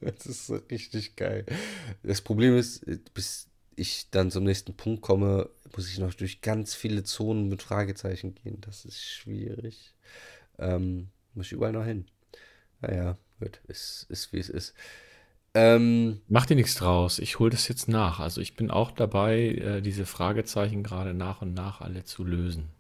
das 0.00 0.26
ist 0.26 0.46
so 0.46 0.56
richtig 0.70 1.16
geil. 1.16 1.46
Das 2.02 2.20
Problem 2.20 2.56
ist, 2.56 2.84
bis 3.14 3.48
ich 3.76 4.10
dann 4.10 4.30
zum 4.30 4.44
nächsten 4.44 4.74
Punkt 4.74 5.02
komme, 5.02 5.50
muss 5.76 5.88
ich 5.88 5.98
noch 5.98 6.14
durch 6.14 6.40
ganz 6.40 6.74
viele 6.74 7.04
Zonen 7.04 7.48
mit 7.48 7.62
Fragezeichen 7.62 8.34
gehen. 8.34 8.60
Das 8.60 8.84
ist 8.84 9.04
schwierig. 9.04 9.94
Ähm, 10.58 11.10
muss 11.34 11.46
ich 11.46 11.52
überall 11.52 11.72
noch 11.72 11.84
hin. 11.84 12.06
Naja, 12.80 13.18
gut, 13.40 13.60
ist, 13.68 14.06
ist 14.08 14.32
wie 14.32 14.38
es 14.38 14.48
ist. 14.48 14.74
Ähm, 15.54 16.20
Mach 16.28 16.46
dir 16.46 16.56
nichts 16.56 16.74
draus. 16.74 17.20
Ich 17.20 17.38
hole 17.38 17.50
das 17.50 17.68
jetzt 17.68 17.88
nach. 17.88 18.18
Also 18.18 18.40
ich 18.40 18.56
bin 18.56 18.70
auch 18.70 18.90
dabei, 18.90 19.38
äh, 19.38 19.80
diese 19.80 20.04
Fragezeichen 20.04 20.82
gerade 20.82 21.14
nach 21.14 21.42
und 21.42 21.54
nach 21.54 21.80
alle 21.80 22.04
zu 22.04 22.24
lösen. 22.24 22.70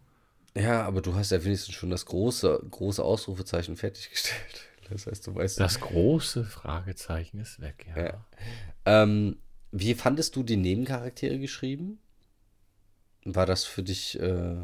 Ja, 0.56 0.82
aber 0.82 1.00
du 1.00 1.14
hast 1.14 1.30
ja 1.30 1.44
wenigstens 1.44 1.74
schon 1.74 1.90
das 1.90 2.06
große, 2.06 2.64
große 2.70 3.02
Ausrufezeichen 3.02 3.76
fertiggestellt. 3.76 4.38
Das 4.90 5.06
heißt, 5.06 5.26
du 5.26 5.34
weißt. 5.34 5.58
Das 5.58 5.80
große 5.80 6.44
Fragezeichen 6.44 7.38
ist 7.38 7.58
weg, 7.62 7.86
ja. 7.96 8.04
ja. 8.04 8.24
Ähm, 8.84 9.38
wie 9.72 9.94
fandest 9.94 10.36
du 10.36 10.42
die 10.42 10.58
Nebencharaktere 10.58 11.38
geschrieben? 11.38 12.00
War 13.24 13.46
das 13.46 13.64
für 13.64 13.82
dich, 13.82 14.20
äh, 14.20 14.56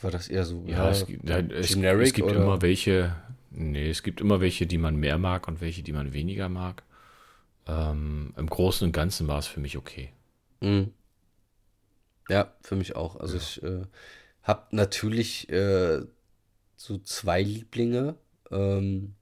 war 0.00 0.10
das 0.10 0.28
eher 0.28 0.46
so 0.46 0.64
ja, 0.66 0.84
ja 0.84 0.88
es, 0.88 1.06
gibt, 1.06 1.28
es, 1.28 1.76
es 1.76 2.12
gibt 2.14 2.32
immer 2.32 2.62
welche, 2.62 3.14
nee, 3.50 3.90
es 3.90 4.02
gibt 4.02 4.22
immer 4.22 4.40
welche, 4.40 4.66
die 4.66 4.78
man 4.78 4.96
mehr 4.96 5.18
mag 5.18 5.46
und 5.46 5.60
welche, 5.60 5.82
die 5.82 5.92
man 5.92 6.14
weniger 6.14 6.48
mag. 6.48 6.84
Ähm, 7.68 8.32
Im 8.36 8.46
Großen 8.48 8.86
und 8.86 8.92
Ganzen 8.92 9.28
war 9.28 9.38
es 9.38 9.46
für 9.46 9.60
mich 9.60 9.76
okay. 9.76 10.12
Mhm. 10.60 10.92
Ja, 12.28 12.54
für 12.62 12.76
mich 12.76 12.96
auch. 12.96 13.16
Also 13.16 13.36
ja. 13.36 13.42
ich 13.42 13.62
äh, 13.62 13.82
habe 14.42 14.74
natürlich 14.74 15.48
äh, 15.50 16.00
so 16.76 16.98
zwei 16.98 17.42
Lieblinge, 17.42 18.16
ähm, 18.50 19.14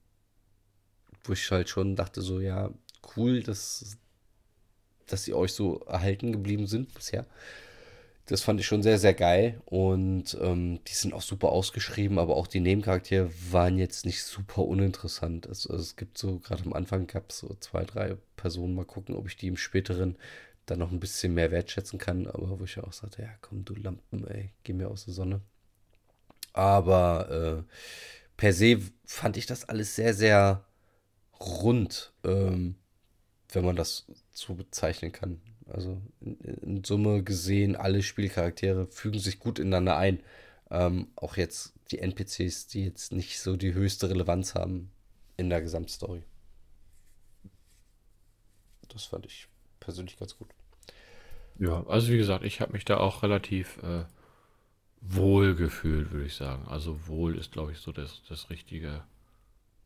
wo 1.25 1.33
ich 1.33 1.51
halt 1.51 1.69
schon 1.69 1.97
dachte, 1.97 2.23
so 2.23 2.41
ja, 2.41 2.71
cool, 3.17 3.43
dass, 3.43 3.97
dass 5.07 5.25
sie 5.25 5.35
euch 5.35 5.53
so 5.53 5.81
erhalten 5.81 6.33
geblieben 6.33 6.67
sind 6.67 6.95
bisher. 6.95 7.27
Das 8.27 8.43
fand 8.43 8.59
ich 8.59 8.67
schon 8.67 8.83
sehr, 8.83 8.99
sehr 8.99 9.15
geil. 9.15 9.61
Und 9.67 10.37
ähm, 10.41 10.81
die 10.85 10.95
sind 10.95 11.15
auch 11.15 11.23
super 11.23 11.51
ausgeschrieben, 11.51 12.19
aber 12.19 12.37
auch 12.37 12.49
die 12.49 12.61
Nebencharaktere 12.61 13.31
waren 13.51 13.79
jetzt 13.79 14.05
nicht 14.05 14.25
super 14.25 14.63
uninteressant. 14.63 15.49
Also 15.49 15.75
es 15.75 15.95
gibt 15.95 16.19
so, 16.19 16.41
gerade 16.41 16.65
am 16.65 16.73
Anfang 16.73 17.07
gab 17.07 17.31
es 17.31 17.39
so 17.39 17.57
zwei, 17.61 17.85
drei 17.85 18.17
Personen. 18.37 18.75
Mal 18.75 18.85
gucken, 18.85 19.15
ob 19.15 19.29
ich 19.29 19.37
die 19.37 19.47
im 19.47 19.57
späteren 19.57 20.17
dann 20.67 20.81
noch 20.81 20.91
ein 20.91 20.99
bisschen 20.99 21.35
mehr 21.35 21.53
wertschätzen 21.53 22.01
kann. 22.01 22.27
Aber 22.27 22.59
wo 22.59 22.65
ich 22.65 22.79
auch 22.79 22.93
sagte, 22.93 23.23
ja 23.23 23.31
komm, 23.41 23.65
du 23.65 23.75
Lampen, 23.75 24.27
ey, 24.27 24.51
geh 24.65 24.73
mir 24.73 24.89
aus 24.89 25.05
der 25.05 25.15
Sonne. 25.15 25.41
Aber 26.53 27.65
äh, 27.65 27.73
per 28.37 28.53
se 28.53 28.81
fand 29.05 29.37
ich 29.37 29.47
das 29.47 29.69
alles 29.69 29.95
sehr, 29.95 30.15
sehr 30.15 30.65
rund, 31.39 32.13
ähm, 32.25 32.77
wenn 33.53 33.65
man 33.65 33.77
das 33.77 34.07
so 34.33 34.55
bezeichnen 34.55 35.13
kann. 35.13 35.41
Also 35.67 36.01
in, 36.21 36.85
Summe 36.85 37.23
gesehen, 37.23 37.77
alle 37.77 38.03
Spielcharaktere 38.03 38.87
fügen 38.87 39.19
sich 39.19 39.39
gut 39.39 39.59
ineinander 39.59 39.97
ein. 39.97 40.21
Ähm, 40.71 41.09
auch 41.17 41.37
jetzt 41.37 41.75
die 41.91 41.99
NPCs, 41.99 42.69
die 42.69 42.85
jetzt 42.85 43.13
nicht 43.13 43.41
so 43.41 43.57
die 43.57 43.75
höchste 43.75 44.09
Relevanz 44.09 44.55
haben 44.55 44.91
in 45.37 45.51
der 45.51 45.61
Gesamtstory. 45.61 46.23
Das 48.89 49.05
fand 49.05 49.27
ich 49.27 49.49
persönlich 49.81 50.17
ganz 50.17 50.37
gut. 50.37 50.49
Ja, 51.59 51.87
also 51.87 52.13
wie 52.13 52.19
gesagt, 52.19 52.45
ich 52.45 52.61
habe 52.61 52.73
mich 52.73 52.85
da 52.85 52.99
auch 52.99 53.23
relativ 53.23 53.83
äh, 53.83 54.05
wohl 55.01 55.55
gefühlt, 55.55 56.11
würde 56.11 56.27
ich 56.27 56.35
sagen. 56.35 56.67
Also 56.69 57.07
wohl 57.07 57.37
ist, 57.37 57.53
glaube 57.53 57.73
ich, 57.73 57.79
so 57.79 57.93
das, 57.93 58.23
das 58.29 58.51
richtige 58.51 59.05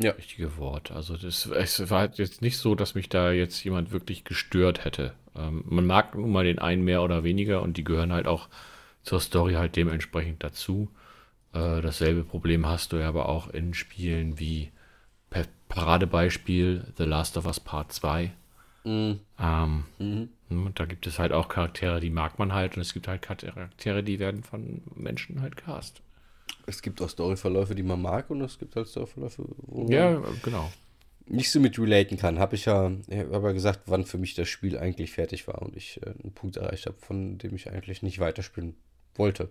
ja. 0.03 0.13
richtige 0.13 0.57
Wort. 0.57 0.91
Also 0.91 1.17
das, 1.17 1.47
es 1.47 1.91
war 1.91 2.11
jetzt 2.15 2.43
nicht 2.43 2.59
so, 2.59 2.75
dass 2.75 2.95
mich 2.95 3.09
da 3.09 3.33
jetzt 3.33 3.63
jemand 3.65 3.93
wirklich 3.93 4.25
gestört 4.25 4.85
hätte. 4.85 5.15
Ähm, 5.37 5.65
man 5.67 5.87
mag 5.87 6.15
nun 6.15 6.33
mal 6.33 6.45
den 6.45 6.59
einen 6.59 6.85
mehr 6.85 7.03
oder 7.03 7.25
weniger 7.25 7.63
und 7.63 7.77
die 7.77 7.85
gehören 7.85 8.13
halt 8.13 8.27
auch 8.27 8.49
zur 9.03 9.21
Story 9.21 9.55
halt 9.55 9.77
dementsprechend 9.77 10.43
dazu. 10.43 10.89
Äh, 11.53 11.81
dasselbe 11.81 12.25
Problem 12.25 12.67
hast 12.67 12.93
du 12.93 12.97
ja 12.97 13.09
aber 13.09 13.29
auch 13.29 13.49
in 13.49 13.75
Spielen 13.75 14.39
wie 14.39 14.71
Paradebeispiel 15.69 16.85
The 16.97 17.05
Last 17.05 17.37
of 17.37 17.47
Us 17.47 17.61
Part 17.61 17.93
2. 17.93 18.33
Mhm. 18.85 19.21
Ähm, 19.39 19.85
mhm. 19.99 20.29
Ne, 20.49 20.73
da 20.75 20.85
gibt 20.85 21.07
es 21.07 21.19
halt 21.19 21.33
auch 21.33 21.49
Charaktere, 21.49 22.01
die 22.01 22.11
mag 22.11 22.39
man 22.39 22.53
halt 22.53 22.77
und 22.77 22.83
es 22.83 22.93
gibt 22.93 23.09
halt 23.09 23.23
Charaktere, 23.23 24.03
die 24.03 24.19
werden 24.19 24.43
von 24.43 24.83
Menschen 24.95 25.43
halt 25.43 25.57
cast. 25.57 26.03
Es 26.67 26.83
gibt 26.83 27.01
auch 27.03 27.09
Storyverläufe, 27.09 27.75
die 27.75 27.83
man 27.83 28.01
mag 28.01 28.31
und 28.31 28.41
es 28.43 28.59
gibt 28.59 28.77
halt 28.77 28.89
Storyverläufe, 28.89 29.45
wo 29.67 29.83
man 29.83 29.93
ja, 29.93 30.23
genau. 30.43 30.71
nicht 31.27 31.51
so 31.51 31.61
mit 31.61 31.79
relaten 31.79 32.17
kann. 32.17 32.39
Habe 32.39 32.55
ich 32.55 32.67
ja, 32.67 32.85
habe 32.85 33.49
ja 33.49 33.53
gesagt, 33.53 33.83
wann 33.87 34.05
für 34.05 34.19
mich 34.19 34.35
das 34.35 34.49
Spiel 34.49 34.79
eigentlich 34.79 35.13
fertig 35.13 35.47
war 35.49 35.63
und 35.63 35.77
ich 35.77 36.01
äh, 36.03 36.11
einen 36.23 36.33
Punkt 36.35 36.57
erreicht 36.57 36.87
habe, 36.87 36.97
von 37.01 37.39
dem 37.39 37.55
ich 37.55 37.71
eigentlich 37.71 38.03
nicht 38.03 38.19
weiterspielen 38.19 38.77
wollte. 39.15 39.51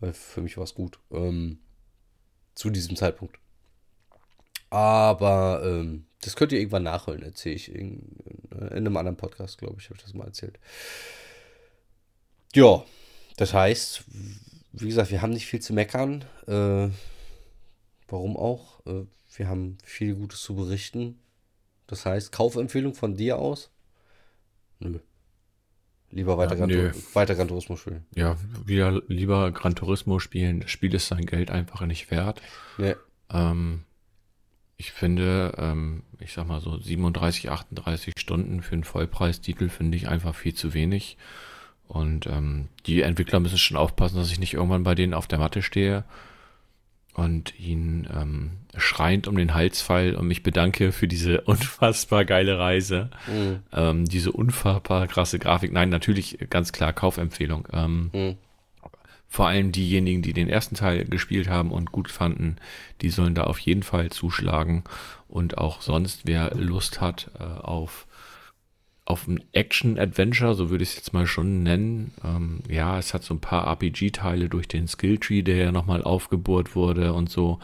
Weil 0.00 0.12
für 0.12 0.40
mich 0.40 0.56
war 0.56 0.64
es 0.64 0.74
gut. 0.74 0.98
Ähm, 1.10 1.58
zu 2.54 2.70
diesem 2.70 2.96
Zeitpunkt. 2.96 3.38
Aber 4.70 5.62
ähm, 5.64 6.06
das 6.22 6.36
könnt 6.36 6.52
ihr 6.52 6.58
irgendwann 6.58 6.84
nachholen, 6.84 7.22
erzähle 7.22 7.56
ich 7.56 7.74
in, 7.74 8.16
in, 8.50 8.68
einem 8.70 8.96
anderen 8.96 9.16
Podcast, 9.16 9.58
glaube 9.58 9.76
ich, 9.78 9.86
habe 9.86 9.96
ich 9.96 10.02
das 10.02 10.14
mal 10.14 10.26
erzählt. 10.26 10.58
Ja, 12.54 12.84
das 13.36 13.52
heißt, 13.52 14.04
wie 14.72 14.86
gesagt, 14.86 15.10
wir 15.10 15.22
haben 15.22 15.32
nicht 15.32 15.46
viel 15.46 15.60
zu 15.60 15.72
meckern. 15.72 16.24
Äh, 16.46 16.88
warum 18.08 18.36
auch? 18.36 18.84
Äh, 18.86 19.06
wir 19.36 19.48
haben 19.48 19.78
viel 19.84 20.14
Gutes 20.14 20.42
zu 20.42 20.54
berichten. 20.54 21.18
Das 21.86 22.06
heißt, 22.06 22.32
Kaufempfehlung 22.32 22.94
von 22.94 23.16
dir 23.16 23.38
aus? 23.38 23.70
Nö. 24.78 24.98
Lieber 26.10 26.36
weiter, 26.36 26.56
ja, 26.56 26.66
Gran, 26.66 26.94
weiter 27.14 27.34
Gran 27.34 27.48
Turismo 27.48 27.76
spielen. 27.76 28.04
Ja, 28.14 28.36
wieder 28.66 29.02
lieber 29.08 29.50
Gran 29.50 29.74
Turismo 29.74 30.18
spielen. 30.18 30.60
Das 30.60 30.70
Spiel 30.70 30.94
ist 30.94 31.08
sein 31.08 31.24
Geld 31.24 31.50
einfach 31.50 31.80
nicht 31.86 32.10
wert. 32.10 32.42
Nee. 32.76 32.94
Ähm, 33.30 33.84
ich 34.76 34.92
finde, 34.92 35.54
ähm, 35.56 36.02
ich 36.18 36.34
sag 36.34 36.46
mal 36.46 36.60
so 36.60 36.76
37, 36.76 37.50
38 37.50 38.14
Stunden 38.18 38.62
für 38.62 38.74
einen 38.74 38.84
Vollpreistitel 38.84 39.70
finde 39.70 39.96
ich 39.96 40.08
einfach 40.08 40.34
viel 40.34 40.54
zu 40.54 40.74
wenig. 40.74 41.16
Und 41.92 42.26
ähm, 42.26 42.68
die 42.86 43.02
Entwickler 43.02 43.38
müssen 43.38 43.58
schon 43.58 43.76
aufpassen, 43.76 44.16
dass 44.16 44.32
ich 44.32 44.40
nicht 44.40 44.54
irgendwann 44.54 44.82
bei 44.82 44.94
denen 44.94 45.12
auf 45.12 45.26
der 45.26 45.38
Matte 45.38 45.60
stehe 45.60 46.04
und 47.12 47.60
ihn 47.60 48.08
ähm, 48.10 48.52
schreiend 48.78 49.28
um 49.28 49.36
den 49.36 49.52
Hals 49.52 49.82
fall 49.82 50.14
und 50.14 50.26
mich 50.26 50.42
bedanke 50.42 50.92
für 50.92 51.06
diese 51.06 51.40
unfassbar 51.42 52.24
geile 52.24 52.58
Reise, 52.58 53.10
mhm. 53.26 53.58
ähm, 53.74 54.04
diese 54.06 54.32
unfassbar 54.32 55.06
krasse 55.06 55.38
Grafik. 55.38 55.70
Nein, 55.70 55.90
natürlich 55.90 56.38
ganz 56.48 56.72
klar 56.72 56.94
Kaufempfehlung. 56.94 57.68
Ähm, 57.74 58.10
mhm. 58.14 58.36
Vor 59.28 59.48
allem 59.48 59.70
diejenigen, 59.70 60.22
die 60.22 60.32
den 60.32 60.48
ersten 60.48 60.76
Teil 60.76 61.04
gespielt 61.04 61.50
haben 61.50 61.72
und 61.72 61.92
gut 61.92 62.10
fanden, 62.10 62.56
die 63.02 63.10
sollen 63.10 63.34
da 63.34 63.44
auf 63.44 63.58
jeden 63.58 63.82
Fall 63.82 64.08
zuschlagen. 64.08 64.84
Und 65.28 65.58
auch 65.58 65.82
sonst, 65.82 66.22
wer 66.24 66.54
Lust 66.54 67.02
hat 67.02 67.30
äh, 67.38 67.42
auf 67.42 68.06
auf 69.04 69.26
ein 69.26 69.42
Action-Adventure, 69.52 70.54
so 70.54 70.70
würde 70.70 70.84
ich 70.84 70.90
es 70.90 70.96
jetzt 70.96 71.12
mal 71.12 71.26
schon 71.26 71.62
nennen. 71.62 72.14
Ähm, 72.24 72.60
ja, 72.68 72.98
es 72.98 73.14
hat 73.14 73.24
so 73.24 73.34
ein 73.34 73.40
paar 73.40 73.66
RPG-Teile 73.66 74.48
durch 74.48 74.68
den 74.68 74.86
Skilltree, 74.86 75.42
der 75.42 75.56
ja 75.56 75.72
nochmal 75.72 76.02
aufgebohrt 76.02 76.76
wurde 76.76 77.12
und 77.12 77.28
so. 77.28 77.58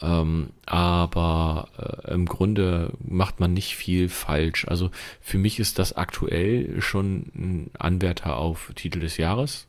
Ähm, 0.00 0.50
aber 0.64 1.68
äh, 1.76 2.14
im 2.14 2.24
Grunde 2.24 2.92
macht 3.00 3.40
man 3.40 3.52
nicht 3.52 3.76
viel 3.76 4.08
falsch. 4.08 4.66
Also 4.66 4.90
für 5.20 5.38
mich 5.38 5.58
ist 5.58 5.78
das 5.78 5.94
aktuell 5.94 6.80
schon 6.80 7.32
ein 7.34 7.70
Anwärter 7.78 8.36
auf 8.36 8.72
Titel 8.74 9.00
des 9.00 9.18
Jahres. 9.18 9.66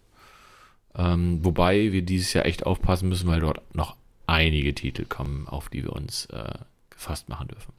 Ähm, 0.95 1.43
wobei 1.43 1.91
wir 1.91 2.01
dieses 2.01 2.33
Jahr 2.33 2.45
echt 2.45 2.65
aufpassen 2.65 3.09
müssen, 3.09 3.27
weil 3.27 3.41
dort 3.41 3.75
noch 3.75 3.97
einige 4.25 4.73
Titel 4.73 5.05
kommen, 5.05 5.47
auf 5.47 5.69
die 5.69 5.83
wir 5.83 5.93
uns 5.93 6.27
äh, 6.27 6.53
gefasst 6.89 7.27
machen 7.27 7.49
dürfen. 7.49 7.73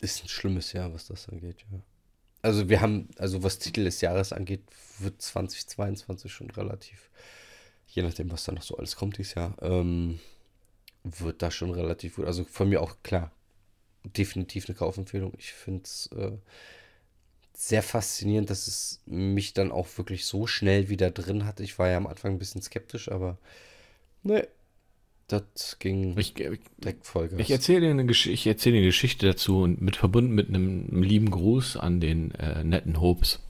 Ist 0.00 0.22
ein 0.24 0.28
schlimmes 0.28 0.72
Jahr, 0.72 0.92
was 0.92 1.06
das 1.06 1.28
angeht, 1.28 1.64
ja 1.70 1.78
also 2.46 2.68
wir 2.68 2.80
haben, 2.80 3.08
also 3.18 3.42
was 3.42 3.58
Titel 3.58 3.82
des 3.82 4.00
Jahres 4.00 4.32
angeht, 4.32 4.62
wird 5.00 5.20
2022 5.20 6.32
schon 6.32 6.48
relativ, 6.50 7.10
je 7.88 8.02
nachdem, 8.02 8.30
was 8.30 8.44
da 8.44 8.52
noch 8.52 8.62
so 8.62 8.76
alles 8.76 8.94
kommt 8.94 9.18
dieses 9.18 9.34
Jahr, 9.34 9.56
ähm, 9.60 10.20
wird 11.02 11.42
da 11.42 11.50
schon 11.50 11.72
relativ 11.72 12.16
gut. 12.16 12.26
Also 12.26 12.44
von 12.44 12.68
mir 12.68 12.80
auch 12.80 12.96
klar, 13.02 13.32
definitiv 14.04 14.68
eine 14.68 14.76
Kaufempfehlung. 14.76 15.32
Ich 15.38 15.52
finde 15.52 15.82
es 15.82 16.08
äh, 16.16 16.38
sehr 17.52 17.82
faszinierend, 17.82 18.48
dass 18.48 18.68
es 18.68 19.00
mich 19.06 19.52
dann 19.52 19.72
auch 19.72 19.88
wirklich 19.98 20.24
so 20.24 20.46
schnell 20.46 20.88
wieder 20.88 21.10
drin 21.10 21.46
hat. 21.46 21.58
Ich 21.58 21.80
war 21.80 21.88
ja 21.88 21.96
am 21.96 22.06
Anfang 22.06 22.32
ein 22.32 22.38
bisschen 22.38 22.62
skeptisch, 22.62 23.10
aber 23.10 23.38
ne, 24.22 24.46
das 25.28 25.78
ging 25.78 26.16
ich, 26.16 26.34
direkt 26.34 27.06
Vollgas. 27.06 27.40
Ich 27.40 27.50
erzähle 27.50 27.80
dir 27.80 27.90
eine, 27.90 28.06
Gesch 28.06 28.26
ich 28.26 28.46
erzähle 28.46 28.76
eine 28.76 28.86
Geschichte 28.86 29.26
dazu 29.26 29.62
und 29.62 29.80
mit 29.80 29.96
verbunden 29.96 30.34
mit 30.34 30.48
einem 30.48 31.02
lieben 31.02 31.30
Gruß 31.30 31.76
an 31.76 32.00
den 32.00 32.30
äh, 32.32 32.62
netten 32.62 33.00
Hopes. 33.00 33.40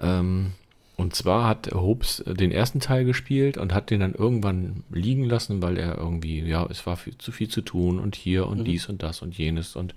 Ähm, 0.00 0.52
und 0.96 1.14
zwar 1.14 1.48
hat 1.48 1.72
Hopes 1.72 2.22
den 2.26 2.52
ersten 2.52 2.80
Teil 2.80 3.04
gespielt 3.04 3.56
und 3.56 3.72
hat 3.72 3.90
den 3.90 4.00
dann 4.00 4.14
irgendwann 4.14 4.84
liegen 4.90 5.24
lassen, 5.24 5.62
weil 5.62 5.76
er 5.76 5.98
irgendwie, 5.98 6.40
ja, 6.40 6.66
es 6.70 6.86
war 6.86 6.96
viel, 6.96 7.18
zu 7.18 7.32
viel 7.32 7.48
zu 7.48 7.62
tun 7.62 7.98
und 7.98 8.14
hier 8.14 8.46
und 8.46 8.60
mhm. 8.60 8.64
dies 8.64 8.88
und 8.88 9.02
das 9.02 9.22
und 9.22 9.36
jenes 9.36 9.76
und 9.76 9.94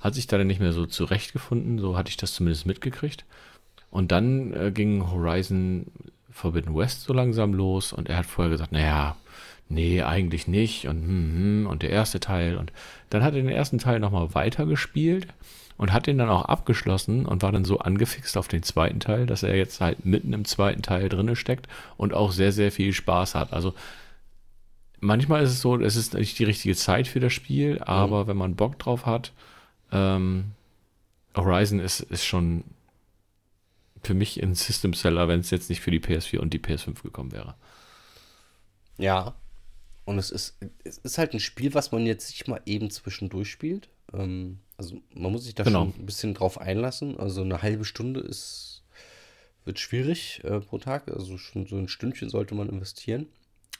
hat 0.00 0.14
sich 0.14 0.26
da 0.26 0.38
dann 0.38 0.46
nicht 0.46 0.60
mehr 0.60 0.72
so 0.72 0.86
zurechtgefunden. 0.86 1.78
So 1.78 1.96
hatte 1.96 2.10
ich 2.10 2.16
das 2.16 2.34
zumindest 2.34 2.66
mitgekriegt. 2.66 3.24
Und 3.90 4.12
dann 4.12 4.52
äh, 4.52 4.72
ging 4.72 5.10
Horizon 5.10 5.86
Forbidden 6.30 6.76
West 6.76 7.02
so 7.02 7.12
langsam 7.12 7.54
los 7.54 7.92
und 7.92 8.08
er 8.08 8.18
hat 8.18 8.26
vorher 8.26 8.50
gesagt, 8.50 8.70
naja, 8.70 9.16
nee, 9.68 10.02
eigentlich 10.02 10.46
nicht 10.46 10.86
und, 10.86 11.02
hm, 11.02 11.32
hm, 11.34 11.66
und 11.66 11.82
der 11.82 11.90
erste 11.90 12.20
Teil. 12.20 12.56
Und 12.56 12.72
dann 13.10 13.22
hat 13.22 13.34
er 13.34 13.42
den 13.42 13.48
ersten 13.48 13.78
Teil 13.78 14.00
nochmal 14.00 14.34
weitergespielt 14.34 15.26
und 15.76 15.92
hat 15.92 16.06
den 16.06 16.18
dann 16.18 16.28
auch 16.28 16.44
abgeschlossen 16.44 17.26
und 17.26 17.42
war 17.42 17.52
dann 17.52 17.64
so 17.64 17.78
angefixt 17.78 18.36
auf 18.36 18.48
den 18.48 18.62
zweiten 18.62 19.00
Teil, 19.00 19.26
dass 19.26 19.42
er 19.42 19.56
jetzt 19.56 19.80
halt 19.80 20.04
mitten 20.06 20.32
im 20.32 20.44
zweiten 20.44 20.82
Teil 20.82 21.08
drinne 21.08 21.36
steckt 21.36 21.68
und 21.96 22.14
auch 22.14 22.32
sehr, 22.32 22.52
sehr 22.52 22.72
viel 22.72 22.92
Spaß 22.92 23.34
hat. 23.34 23.52
Also 23.52 23.74
manchmal 25.00 25.42
ist 25.42 25.50
es 25.50 25.60
so, 25.60 25.78
es 25.78 25.96
ist 25.96 26.14
nicht 26.14 26.38
die 26.38 26.44
richtige 26.44 26.74
Zeit 26.74 27.08
für 27.08 27.20
das 27.20 27.32
Spiel, 27.32 27.80
aber 27.80 28.24
mhm. 28.24 28.28
wenn 28.28 28.36
man 28.36 28.56
Bock 28.56 28.78
drauf 28.78 29.04
hat, 29.04 29.32
ähm, 29.92 30.52
Horizon 31.34 31.80
ist, 31.80 32.00
ist 32.00 32.24
schon 32.24 32.64
für 34.02 34.14
mich 34.14 34.42
ein 34.42 34.54
System 34.54 34.94
Seller, 34.94 35.28
wenn 35.28 35.40
es 35.40 35.50
jetzt 35.50 35.68
nicht 35.68 35.80
für 35.80 35.90
die 35.90 36.00
PS4 36.00 36.38
und 36.38 36.54
die 36.54 36.60
PS5 36.60 37.02
gekommen 37.02 37.32
wäre. 37.32 37.54
Ja, 38.98 39.34
und 40.06 40.18
es 40.18 40.30
ist, 40.30 40.56
es 40.84 40.98
ist 40.98 41.18
halt 41.18 41.34
ein 41.34 41.40
Spiel, 41.40 41.74
was 41.74 41.90
man 41.90 42.06
jetzt 42.06 42.30
nicht 42.30 42.46
mal 42.46 42.62
eben 42.64 42.90
zwischendurch 42.90 43.50
spielt. 43.50 43.88
Ähm, 44.14 44.60
also 44.76 45.00
man 45.14 45.32
muss 45.32 45.44
sich 45.44 45.56
da 45.56 45.64
genau. 45.64 45.80
schon 45.80 46.00
ein 46.00 46.06
bisschen 46.06 46.32
drauf 46.32 46.60
einlassen. 46.60 47.18
Also 47.18 47.42
eine 47.42 47.60
halbe 47.60 47.84
Stunde 47.84 48.20
ist, 48.20 48.84
wird 49.64 49.80
schwierig 49.80 50.42
äh, 50.44 50.60
pro 50.60 50.78
Tag. 50.78 51.10
Also 51.10 51.36
schon 51.38 51.66
so 51.66 51.76
ein 51.76 51.88
Stündchen 51.88 52.30
sollte 52.30 52.54
man 52.54 52.68
investieren. 52.68 53.26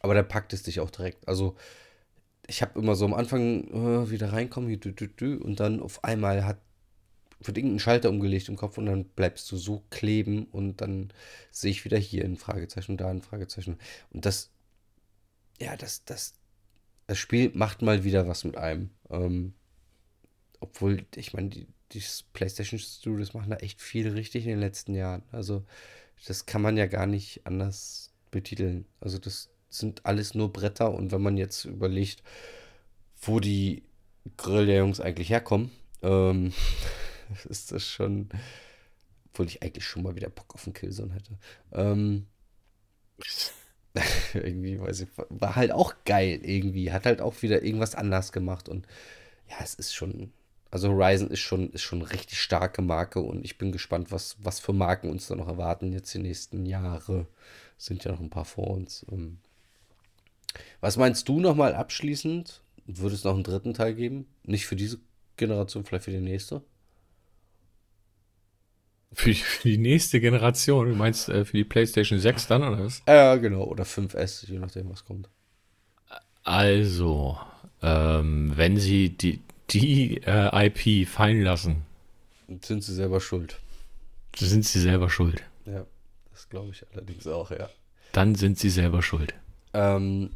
Aber 0.00 0.14
der 0.14 0.24
packt 0.24 0.52
es 0.52 0.64
dich 0.64 0.80
auch 0.80 0.90
direkt. 0.90 1.26
Also 1.28 1.54
ich 2.48 2.60
habe 2.60 2.78
immer 2.78 2.96
so 2.96 3.04
am 3.04 3.14
Anfang 3.14 3.68
äh, 3.68 4.10
wieder 4.10 4.32
reinkommen 4.32 4.68
hier, 4.68 4.80
dü, 4.80 4.92
dü, 4.92 5.06
dü, 5.06 5.36
und 5.36 5.60
dann 5.60 5.80
auf 5.80 6.02
einmal 6.04 6.44
hat 6.44 6.58
wird 7.38 7.58
irgendein 7.58 7.80
Schalter 7.80 8.08
umgelegt 8.08 8.48
im 8.48 8.56
Kopf 8.56 8.78
und 8.78 8.86
dann 8.86 9.04
bleibst 9.04 9.52
du 9.52 9.58
so 9.58 9.84
kleben 9.90 10.46
und 10.52 10.80
dann 10.80 11.12
sehe 11.50 11.70
ich 11.70 11.84
wieder 11.84 11.98
hier 11.98 12.24
ein 12.24 12.36
Fragezeichen 12.36 12.92
und 12.92 13.00
da 13.00 13.10
ein 13.10 13.20
Fragezeichen. 13.20 13.78
Und 14.10 14.24
das 14.24 14.50
ja, 15.58 15.76
das, 15.76 16.04
das, 16.04 16.34
das 17.06 17.18
Spiel 17.18 17.50
macht 17.54 17.82
mal 17.82 18.04
wieder 18.04 18.28
was 18.28 18.44
mit 18.44 18.56
einem. 18.56 18.90
Ähm, 19.10 19.54
obwohl, 20.60 21.04
ich 21.14 21.32
meine, 21.32 21.48
die, 21.50 21.66
die 21.92 22.02
PlayStation 22.32 22.78
Studios 22.78 23.34
machen 23.34 23.50
da 23.50 23.56
echt 23.56 23.80
viel 23.80 24.08
richtig 24.08 24.44
in 24.44 24.50
den 24.50 24.60
letzten 24.60 24.94
Jahren. 24.94 25.22
Also, 25.32 25.64
das 26.26 26.46
kann 26.46 26.62
man 26.62 26.76
ja 26.76 26.86
gar 26.86 27.06
nicht 27.06 27.46
anders 27.46 28.12
betiteln. 28.30 28.86
Also, 29.00 29.18
das 29.18 29.50
sind 29.68 30.04
alles 30.06 30.34
nur 30.34 30.52
Bretter 30.52 30.92
und 30.92 31.12
wenn 31.12 31.22
man 31.22 31.36
jetzt 31.36 31.64
überlegt, 31.64 32.22
wo 33.20 33.40
die 33.40 33.82
Grill 34.36 34.66
der 34.66 34.78
Jungs 34.78 35.00
eigentlich 35.00 35.30
herkommen, 35.30 35.70
ähm, 36.02 36.52
ist 37.48 37.72
das 37.72 37.86
schon, 37.86 38.28
obwohl 39.26 39.46
ich 39.46 39.62
eigentlich 39.62 39.84
schon 39.84 40.02
mal 40.02 40.16
wieder 40.16 40.30
Bock 40.30 40.54
auf 40.54 40.66
einen 40.66 40.74
Killzone 40.74 41.14
hätte. 41.14 41.38
Ähm, 41.72 42.26
irgendwie, 44.34 44.80
weiß 44.80 45.00
ich, 45.00 45.08
war 45.28 45.56
halt 45.56 45.72
auch 45.72 45.94
geil 46.04 46.40
irgendwie. 46.42 46.92
Hat 46.92 47.06
halt 47.06 47.20
auch 47.20 47.42
wieder 47.42 47.62
irgendwas 47.62 47.94
anders 47.94 48.32
gemacht 48.32 48.68
und 48.68 48.86
ja, 49.48 49.56
es 49.62 49.74
ist 49.74 49.94
schon, 49.94 50.32
also 50.70 50.90
Horizon 50.90 51.30
ist 51.30 51.40
schon, 51.40 51.70
ist 51.70 51.82
schon 51.82 52.00
eine 52.00 52.12
richtig 52.12 52.40
starke 52.40 52.82
Marke 52.82 53.20
und 53.20 53.44
ich 53.44 53.58
bin 53.58 53.72
gespannt, 53.72 54.10
was, 54.10 54.36
was 54.42 54.60
für 54.60 54.72
Marken 54.72 55.10
uns 55.10 55.26
da 55.28 55.36
noch 55.36 55.48
erwarten 55.48 55.92
jetzt 55.92 56.12
die 56.14 56.18
nächsten 56.18 56.66
Jahre. 56.66 57.26
Sind 57.78 58.04
ja 58.04 58.12
noch 58.12 58.20
ein 58.20 58.30
paar 58.30 58.46
vor 58.46 58.68
uns. 58.68 59.04
Ähm, 59.10 59.38
was 60.80 60.96
meinst 60.96 61.28
du 61.28 61.40
nochmal 61.40 61.74
abschließend? 61.74 62.62
Würde 62.86 63.14
es 63.14 63.24
noch 63.24 63.34
einen 63.34 63.42
dritten 63.42 63.74
Teil 63.74 63.94
geben? 63.94 64.26
Nicht 64.44 64.66
für 64.66 64.76
diese 64.76 64.98
Generation, 65.36 65.84
vielleicht 65.84 66.04
für 66.04 66.10
die 66.10 66.20
nächste? 66.20 66.62
Für, 69.12 69.32
für 69.32 69.68
die 69.68 69.78
nächste 69.78 70.20
Generation, 70.20 70.88
du 70.88 70.94
meinst 70.94 71.28
äh, 71.28 71.44
für 71.44 71.56
die 71.56 71.64
PlayStation 71.64 72.18
6 72.18 72.48
dann, 72.48 72.62
oder 72.62 72.84
was? 72.84 73.02
Ja, 73.06 73.36
genau, 73.36 73.64
oder 73.64 73.84
5S, 73.84 74.46
je 74.50 74.58
nachdem, 74.58 74.90
was 74.90 75.04
kommt. 75.04 75.28
Also, 76.44 77.38
ähm, 77.82 78.52
wenn 78.56 78.76
sie 78.76 79.10
die, 79.10 79.40
die 79.70 80.18
äh, 80.24 80.66
IP 80.66 81.08
fallen 81.08 81.42
lassen, 81.42 81.82
sind 82.62 82.84
sie 82.84 82.94
selber 82.94 83.20
schuld. 83.20 83.58
Sind 84.36 84.64
sie 84.64 84.80
selber 84.80 85.10
schuld. 85.10 85.42
Ja, 85.64 85.84
das 86.30 86.48
glaube 86.48 86.70
ich 86.70 86.84
allerdings 86.92 87.26
auch, 87.26 87.50
ja. 87.50 87.68
Dann 88.12 88.34
sind 88.34 88.58
sie 88.58 88.70
selber 88.70 89.02
schuld. 89.02 89.34
Ähm, 89.72 90.30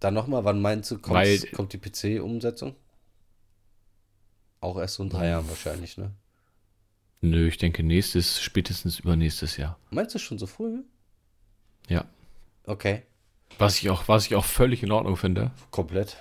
dann 0.00 0.14
nochmal, 0.14 0.44
wann 0.44 0.60
meinst 0.60 0.90
du, 0.90 0.98
kommt, 0.98 1.52
kommt 1.52 1.72
die 1.72 1.78
PC-Umsetzung? 1.78 2.74
Auch 4.60 4.78
erst 4.78 4.96
so 4.96 5.02
in 5.02 5.10
drei 5.10 5.28
Jahren 5.28 5.48
wahrscheinlich, 5.48 5.96
ne? 5.96 6.10
Nö, 7.20 7.48
ich 7.48 7.58
denke 7.58 7.82
nächstes, 7.82 8.40
spätestens 8.40 8.98
übernächstes 8.98 9.56
Jahr. 9.56 9.78
Meinst 9.90 10.14
du 10.14 10.18
schon 10.18 10.38
so 10.38 10.46
früh? 10.46 10.82
Ja. 11.88 12.06
Okay. 12.64 13.02
Was 13.58 13.78
ich 13.78 13.90
auch, 13.90 14.08
was 14.08 14.26
ich 14.26 14.36
auch 14.36 14.44
völlig 14.44 14.82
in 14.82 14.92
Ordnung 14.92 15.16
finde. 15.16 15.50
Komplett. 15.70 16.16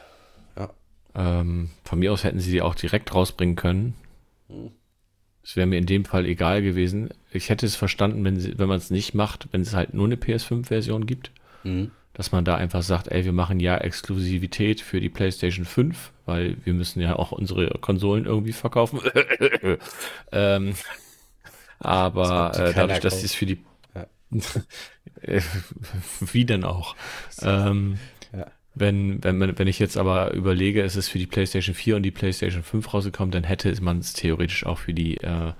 Ja. 0.58 0.70
Ähm, 1.16 1.70
von 1.84 2.00
mir 2.00 2.12
aus 2.12 2.24
hätten 2.24 2.40
sie 2.40 2.52
die 2.52 2.62
auch 2.62 2.76
direkt 2.76 3.14
rausbringen 3.14 3.56
können. 3.56 3.96
Hm. 4.48 4.72
Es 5.42 5.56
wäre 5.56 5.68
mir 5.68 5.78
in 5.78 5.86
dem 5.86 6.06
Fall 6.06 6.26
egal 6.26 6.62
gewesen. 6.62 7.10
Ich 7.32 7.50
hätte 7.50 7.66
es 7.66 7.76
verstanden, 7.76 8.24
wenn, 8.26 8.40
sie, 8.40 8.60
wenn 8.60 8.68
man 8.68 8.78
es 8.78 8.90
nicht 8.90 9.14
macht, 9.14 9.48
wenn 9.52 9.62
es 9.62 9.74
halt 9.74 9.94
nur 9.94 10.06
eine 10.06 10.16
PS5-Version 10.16 11.06
gibt. 11.06 11.32
Mhm 11.64 11.92
dass 12.20 12.34
man 12.34 12.44
da 12.44 12.56
einfach 12.56 12.82
sagt, 12.82 13.08
ey, 13.08 13.24
wir 13.24 13.32
machen 13.32 13.62
ja 13.62 13.78
Exklusivität 13.78 14.82
für 14.82 15.00
die 15.00 15.08
PlayStation 15.08 15.64
5, 15.64 16.12
weil 16.26 16.58
wir 16.66 16.74
müssen 16.74 17.00
ja 17.00 17.16
auch 17.16 17.32
unsere 17.32 17.70
Konsolen 17.80 18.26
irgendwie 18.26 18.52
verkaufen. 18.52 19.00
ähm, 20.34 20.76
aber 21.80 22.52
das 22.54 22.72
äh, 22.72 22.74
dadurch, 22.74 23.00
dass 23.00 23.24
es 23.24 23.34
für 23.34 23.46
die 23.46 23.64
wie 26.20 26.44
denn 26.44 26.66
auch? 26.66 26.98
Ähm, 27.42 28.00
ja. 28.34 28.48
Wenn, 28.76 29.24
wenn, 29.24 29.58
wenn 29.58 29.68
ich 29.70 29.80
jetzt 29.80 29.96
aber 29.96 30.34
überlege, 30.34 30.82
es 30.84 30.98
ist 30.98 31.08
für 31.08 31.20
die 31.20 31.26
PlayStation 31.26 31.74
4 31.74 31.96
und 31.96 32.04
die 32.04 32.12
PlayStation 32.12 32.64
5 32.64 32.94
rausgekommen, 32.94 33.32
dann 33.32 33.46
hätte 33.46 33.74
man 33.82 34.00
es 34.00 34.12
theoretisch 34.12 34.66
auch 34.66 34.80
für 34.80 34.94
die 34.94 35.16
äh, 35.22 35.54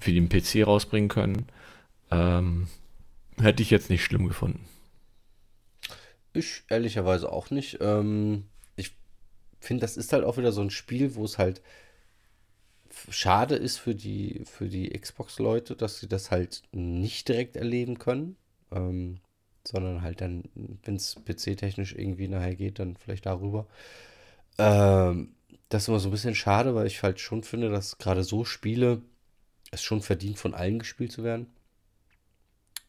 für 0.00 0.12
den 0.12 0.28
PC 0.28 0.66
rausbringen 0.66 1.08
können. 1.08 1.46
Ähm, 2.10 2.66
hätte 3.40 3.62
ich 3.62 3.70
jetzt 3.70 3.90
nicht 3.90 4.02
schlimm 4.02 4.26
gefunden. 4.26 4.66
Ich 6.34 6.64
ehrlicherweise 6.68 7.32
auch 7.32 7.50
nicht. 7.50 7.78
Ähm, 7.80 8.44
ich 8.76 8.94
finde, 9.60 9.82
das 9.82 9.96
ist 9.96 10.12
halt 10.12 10.24
auch 10.24 10.36
wieder 10.36 10.52
so 10.52 10.60
ein 10.60 10.70
Spiel, 10.70 11.14
wo 11.14 11.24
es 11.24 11.38
halt 11.38 11.62
schade 13.10 13.56
ist 13.56 13.78
für 13.78 13.94
die, 13.94 14.42
für 14.44 14.68
die 14.68 14.90
Xbox-Leute, 14.90 15.76
dass 15.76 16.00
sie 16.00 16.08
das 16.08 16.30
halt 16.30 16.62
nicht 16.72 17.28
direkt 17.28 17.56
erleben 17.56 17.98
können. 17.98 18.36
Ähm, 18.72 19.20
sondern 19.66 20.02
halt 20.02 20.20
dann, 20.20 20.44
wenn 20.84 20.96
es 20.96 21.16
PC-technisch 21.24 21.94
irgendwie 21.94 22.28
nachher 22.28 22.54
geht, 22.54 22.78
dann 22.78 22.96
vielleicht 22.96 23.26
darüber. 23.26 23.66
Ähm, 24.58 25.34
das 25.68 25.82
ist 25.84 25.88
immer 25.88 26.00
so 26.00 26.08
ein 26.08 26.12
bisschen 26.12 26.34
schade, 26.34 26.74
weil 26.74 26.86
ich 26.86 27.02
halt 27.02 27.20
schon 27.20 27.42
finde, 27.42 27.70
dass 27.70 27.98
gerade 27.98 28.24
so 28.24 28.44
Spiele 28.44 29.02
es 29.70 29.82
schon 29.82 30.02
verdient, 30.02 30.38
von 30.38 30.54
allen 30.54 30.78
gespielt 30.78 31.12
zu 31.12 31.24
werden. 31.24 31.46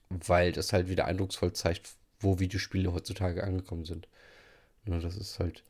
Weil 0.09 0.51
das 0.51 0.73
halt 0.73 0.89
wieder 0.89 1.05
eindrucksvoll 1.05 1.53
zeigt, 1.53 1.89
wo 2.25 2.39
Videospiele 2.39 2.91
heutzutage 2.91 3.43
angekommen 3.43 3.85
sind. 3.85 4.09
Ja, 4.85 4.99
dass 4.99 5.15
es 5.15 5.39
halt 5.39 5.63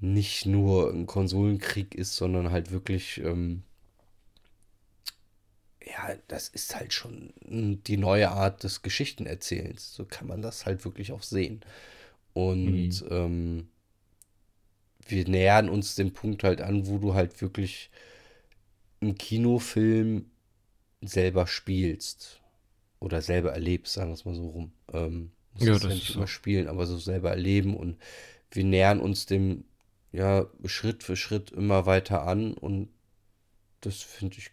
nicht 0.00 0.46
nur 0.46 0.90
ein 0.92 1.06
Konsolenkrieg 1.06 1.94
ist, 1.94 2.16
sondern 2.16 2.50
halt 2.50 2.70
wirklich, 2.70 3.18
ähm, 3.18 3.62
ja, 5.84 6.14
das 6.28 6.48
ist 6.48 6.76
halt 6.76 6.92
schon 6.92 7.32
die 7.42 7.96
neue 7.96 8.30
Art 8.30 8.62
des 8.62 8.82
Geschichtenerzählens. 8.82 9.94
So 9.94 10.04
kann 10.04 10.26
man 10.26 10.42
das 10.42 10.66
halt 10.66 10.84
wirklich 10.84 11.12
auch 11.12 11.22
sehen. 11.22 11.60
Und 12.32 13.02
mhm. 13.02 13.08
ähm, 13.10 13.68
wir 15.06 15.28
nähern 15.28 15.68
uns 15.68 15.94
dem 15.94 16.12
Punkt 16.12 16.44
halt 16.44 16.60
an, 16.60 16.86
wo 16.86 16.98
du 16.98 17.14
halt 17.14 17.40
wirklich 17.40 17.90
einen 19.00 19.16
Kinofilm 19.16 20.26
selber 21.02 21.46
spielst 21.46 22.40
oder 23.00 23.20
selber 23.20 23.52
erlebst, 23.52 23.94
sagen 23.94 24.10
wir 24.10 24.14
es 24.14 24.24
mal 24.24 24.34
so 24.34 24.48
rum. 24.48 24.72
Ähm, 24.92 25.30
ja, 25.58 25.72
das 25.72 25.82
ja 25.82 25.88
nicht 25.90 26.08
so. 26.08 26.18
immer 26.18 26.26
spielen, 26.26 26.68
aber 26.68 26.86
so 26.86 26.98
selber 26.98 27.30
erleben 27.30 27.76
und 27.76 27.98
wir 28.50 28.64
nähern 28.64 29.00
uns 29.00 29.26
dem 29.26 29.64
ja 30.12 30.46
Schritt 30.64 31.02
für 31.02 31.16
Schritt 31.16 31.50
immer 31.50 31.86
weiter 31.86 32.26
an 32.26 32.54
und 32.54 32.88
das 33.80 34.00
finde 34.02 34.38
ich 34.38 34.50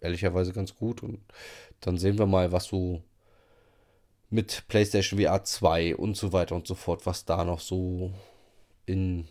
ehrlicherweise 0.00 0.52
ganz 0.52 0.74
gut 0.74 1.02
und 1.02 1.20
dann 1.80 1.98
sehen 1.98 2.18
wir 2.18 2.26
mal, 2.26 2.52
was 2.52 2.64
so 2.64 3.02
mit 4.30 4.64
PlayStation 4.68 5.20
VR 5.20 5.44
2 5.44 5.96
und 5.96 6.16
so 6.16 6.32
weiter 6.32 6.54
und 6.54 6.66
so 6.66 6.74
fort, 6.74 7.04
was 7.04 7.24
da 7.24 7.44
noch 7.44 7.60
so 7.60 8.14
in 8.86 9.28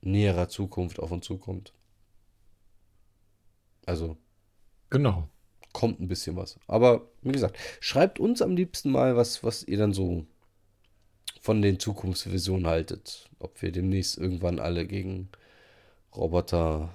näherer 0.00 0.48
Zukunft 0.48 0.98
auf 0.98 1.10
uns 1.10 1.24
zukommt. 1.24 1.72
Also. 3.86 4.16
Genau. 4.90 5.28
Kommt 5.72 6.00
ein 6.00 6.08
bisschen 6.08 6.36
was. 6.36 6.58
Aber 6.66 7.08
wie 7.22 7.32
gesagt, 7.32 7.56
schreibt 7.80 8.20
uns 8.20 8.42
am 8.42 8.56
liebsten 8.56 8.90
mal, 8.90 9.16
was, 9.16 9.42
was 9.42 9.64
ihr 9.64 9.78
dann 9.78 9.92
so 9.92 10.26
von 11.44 11.60
den 11.60 11.78
Zukunftsvisionen 11.78 12.66
haltet. 12.66 13.28
Ob 13.38 13.60
wir 13.60 13.70
demnächst 13.70 14.16
irgendwann 14.16 14.58
alle 14.58 14.86
gegen 14.86 15.28
Roboter, 16.16 16.94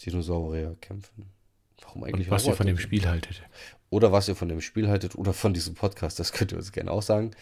Dinosaurier 0.00 0.78
kämpfen. 0.80 1.26
Warum 1.82 2.04
eigentlich? 2.04 2.28
Und 2.28 2.30
was 2.30 2.44
Roboter? 2.44 2.54
ihr 2.54 2.56
von 2.56 2.66
dem 2.68 2.78
Spiel 2.78 3.06
haltet. 3.06 3.42
Oder 3.90 4.10
was 4.10 4.28
ihr 4.28 4.34
von 4.34 4.48
dem 4.48 4.62
Spiel 4.62 4.88
haltet 4.88 5.14
oder 5.14 5.34
von 5.34 5.52
diesem 5.52 5.74
Podcast, 5.74 6.18
das 6.18 6.32
könnt 6.32 6.52
ihr 6.52 6.56
uns 6.56 6.72
gerne 6.72 6.90
auch 6.90 7.02
sagen. 7.02 7.32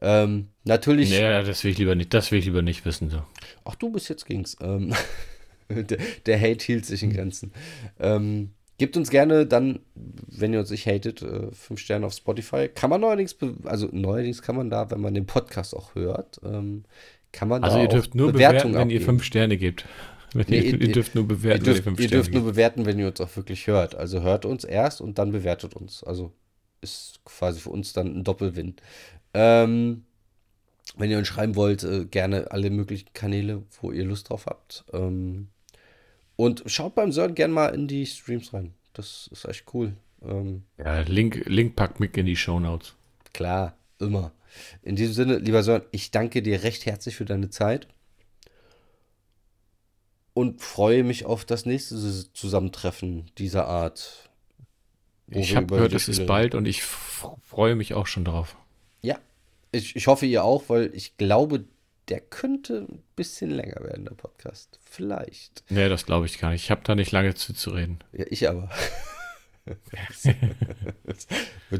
Ähm, 0.00 0.48
natürlich. 0.64 1.10
Nee, 1.10 1.20
das 1.20 1.62
will 1.62 1.70
ich 1.70 1.78
lieber 1.78 1.94
nicht, 1.94 2.12
das 2.12 2.32
will 2.32 2.40
ich 2.40 2.46
lieber 2.46 2.62
nicht 2.62 2.84
wissen. 2.84 3.08
So. 3.08 3.22
Ach, 3.64 3.76
du 3.76 3.90
bist 3.92 4.08
jetzt 4.08 4.26
ging's. 4.26 4.56
Ähm, 4.60 4.92
der, 5.68 5.98
der, 6.26 6.40
Hate 6.40 6.64
hielt 6.64 6.86
sich 6.86 7.04
in 7.04 7.12
Grenzen. 7.12 7.52
Ähm, 8.00 8.50
Gebt 8.80 8.96
uns 8.96 9.10
gerne 9.10 9.44
dann, 9.44 9.80
wenn 9.94 10.54
ihr 10.54 10.58
uns 10.58 10.70
nicht 10.70 10.86
hatet, 10.86 11.20
äh, 11.20 11.52
fünf 11.52 11.80
Sterne 11.80 12.06
auf 12.06 12.14
Spotify. 12.14 12.66
Kann 12.66 12.88
man 12.88 13.02
neuerdings, 13.02 13.36
also 13.64 13.90
neuerdings 13.92 14.40
kann 14.40 14.56
man 14.56 14.70
da, 14.70 14.90
wenn 14.90 15.02
man 15.02 15.12
den 15.12 15.26
Podcast 15.26 15.76
auch 15.76 15.94
hört, 15.94 16.40
ähm, 16.42 16.84
kann 17.30 17.48
man 17.48 17.62
also 17.62 17.76
da 17.76 17.82
ihr 17.82 17.90
dürft 17.90 18.14
nur 18.14 18.32
Bewertung 18.32 18.72
bewerten, 18.72 18.88
wenn 18.88 18.88
ihr 18.88 19.02
fünf 19.02 19.22
Sterne 19.22 19.58
gebt. 19.58 19.84
Nee, 20.32 20.60
ihr, 20.60 20.80
ihr, 20.80 20.92
dürft 20.92 21.14
nur 21.14 21.28
bewerten, 21.28 21.66
ihr 21.66 21.74
dürft, 21.74 21.84
wenn 21.84 21.94
ihr, 21.96 22.00
ihr 22.00 22.08
dürft 22.08 22.32
nur 22.32 22.44
bewerten, 22.44 22.86
wenn 22.86 22.98
ihr 22.98 23.08
uns 23.08 23.20
auch 23.20 23.36
wirklich 23.36 23.66
hört. 23.66 23.96
Also 23.96 24.22
hört 24.22 24.46
uns 24.46 24.64
erst 24.64 25.02
und 25.02 25.18
dann 25.18 25.32
bewertet 25.32 25.74
uns. 25.74 26.02
Also 26.04 26.32
ist 26.80 27.20
quasi 27.24 27.60
für 27.60 27.70
uns 27.70 27.92
dann 27.92 28.16
ein 28.16 28.24
Doppelwin. 28.24 28.76
Ähm, 29.34 30.04
wenn 30.96 31.10
ihr 31.10 31.18
uns 31.18 31.28
schreiben 31.28 31.54
wollt, 31.56 31.82
äh, 31.84 32.06
gerne 32.06 32.50
alle 32.50 32.70
möglichen 32.70 33.12
Kanäle, 33.12 33.64
wo 33.82 33.92
ihr 33.92 34.04
Lust 34.04 34.30
drauf 34.30 34.46
habt. 34.46 34.84
Ähm, 34.94 35.48
und 36.40 36.62
schaut 36.64 36.94
beim 36.94 37.12
Sören 37.12 37.34
gerne 37.34 37.52
mal 37.52 37.74
in 37.74 37.86
die 37.86 38.06
Streams 38.06 38.54
rein. 38.54 38.72
Das 38.94 39.28
ist 39.30 39.44
echt 39.44 39.66
cool. 39.74 39.92
Ähm, 40.22 40.62
ja, 40.78 41.00
Link, 41.00 41.42
Link 41.44 41.76
packt 41.76 42.00
mit 42.00 42.16
in 42.16 42.24
die 42.24 42.36
Show 42.36 42.58
Notes. 42.58 42.94
Klar, 43.34 43.76
immer. 43.98 44.32
In 44.82 44.96
diesem 44.96 45.12
Sinne, 45.12 45.36
lieber 45.36 45.62
Sören, 45.62 45.82
ich 45.90 46.10
danke 46.12 46.40
dir 46.40 46.62
recht 46.62 46.86
herzlich 46.86 47.14
für 47.14 47.26
deine 47.26 47.50
Zeit 47.50 47.88
und 50.32 50.62
freue 50.62 51.04
mich 51.04 51.26
auf 51.26 51.44
das 51.44 51.66
nächste 51.66 51.96
Zusammentreffen 52.32 53.30
dieser 53.36 53.66
Art. 53.66 54.30
Ich 55.28 55.54
habe 55.54 55.66
gehört, 55.66 55.92
es 55.92 56.08
ist 56.08 56.26
bald 56.26 56.54
und 56.54 56.64
ich 56.64 56.82
freue 56.82 57.76
mich 57.76 57.92
auch 57.92 58.06
schon 58.06 58.24
drauf. 58.24 58.56
Ja, 59.02 59.18
ich, 59.72 59.94
ich 59.94 60.06
hoffe 60.06 60.24
ihr 60.24 60.42
auch, 60.42 60.70
weil 60.70 60.90
ich 60.94 61.18
glaube, 61.18 61.66
der 62.10 62.20
könnte 62.20 62.86
ein 62.90 63.02
bisschen 63.14 63.50
länger 63.50 63.82
werden, 63.84 64.04
der 64.04 64.14
Podcast. 64.14 64.80
Vielleicht. 64.82 65.62
Nee, 65.68 65.88
das 65.88 66.06
glaube 66.06 66.26
ich 66.26 66.38
gar 66.38 66.50
nicht. 66.50 66.64
Ich 66.64 66.70
habe 66.70 66.82
da 66.84 66.94
nicht 66.94 67.12
lange 67.12 67.34
zu, 67.34 67.54
zu 67.54 67.70
reden. 67.70 68.00
Ja, 68.12 68.24
ich 68.28 68.48
aber. 68.48 68.68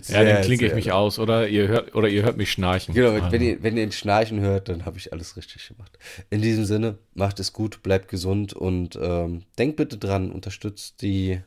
ja, 0.08 0.24
dann 0.24 0.42
klinke 0.42 0.66
ich 0.66 0.74
mich 0.74 0.92
aus 0.92 1.18
oder 1.18 1.48
ihr 1.48 1.66
hört 1.66 1.94
oder 1.94 2.08
ihr 2.08 2.22
hört 2.22 2.36
mich 2.36 2.52
schnarchen. 2.52 2.94
Genau, 2.94 3.12
wenn, 3.14 3.24
also. 3.24 3.36
ihr, 3.36 3.62
wenn 3.62 3.76
ihr 3.76 3.82
ihn 3.82 3.92
schnarchen 3.92 4.40
hört, 4.40 4.68
dann 4.68 4.84
habe 4.84 4.98
ich 4.98 5.12
alles 5.12 5.36
richtig 5.36 5.66
gemacht. 5.68 5.98
In 6.30 6.42
diesem 6.42 6.64
Sinne, 6.64 6.98
macht 7.14 7.40
es 7.40 7.52
gut, 7.52 7.82
bleibt 7.82 8.08
gesund 8.08 8.52
und 8.52 8.96
ähm, 9.00 9.42
denkt 9.58 9.76
bitte 9.76 9.98
dran, 9.98 10.30
unterstützt 10.30 11.02
die 11.02 11.40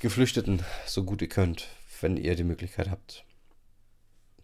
Geflüchteten 0.00 0.62
so 0.86 1.02
gut 1.02 1.22
ihr 1.22 1.28
könnt, 1.28 1.66
wenn 2.00 2.16
ihr 2.16 2.36
die 2.36 2.44
Möglichkeit 2.44 2.90
habt. 2.90 3.24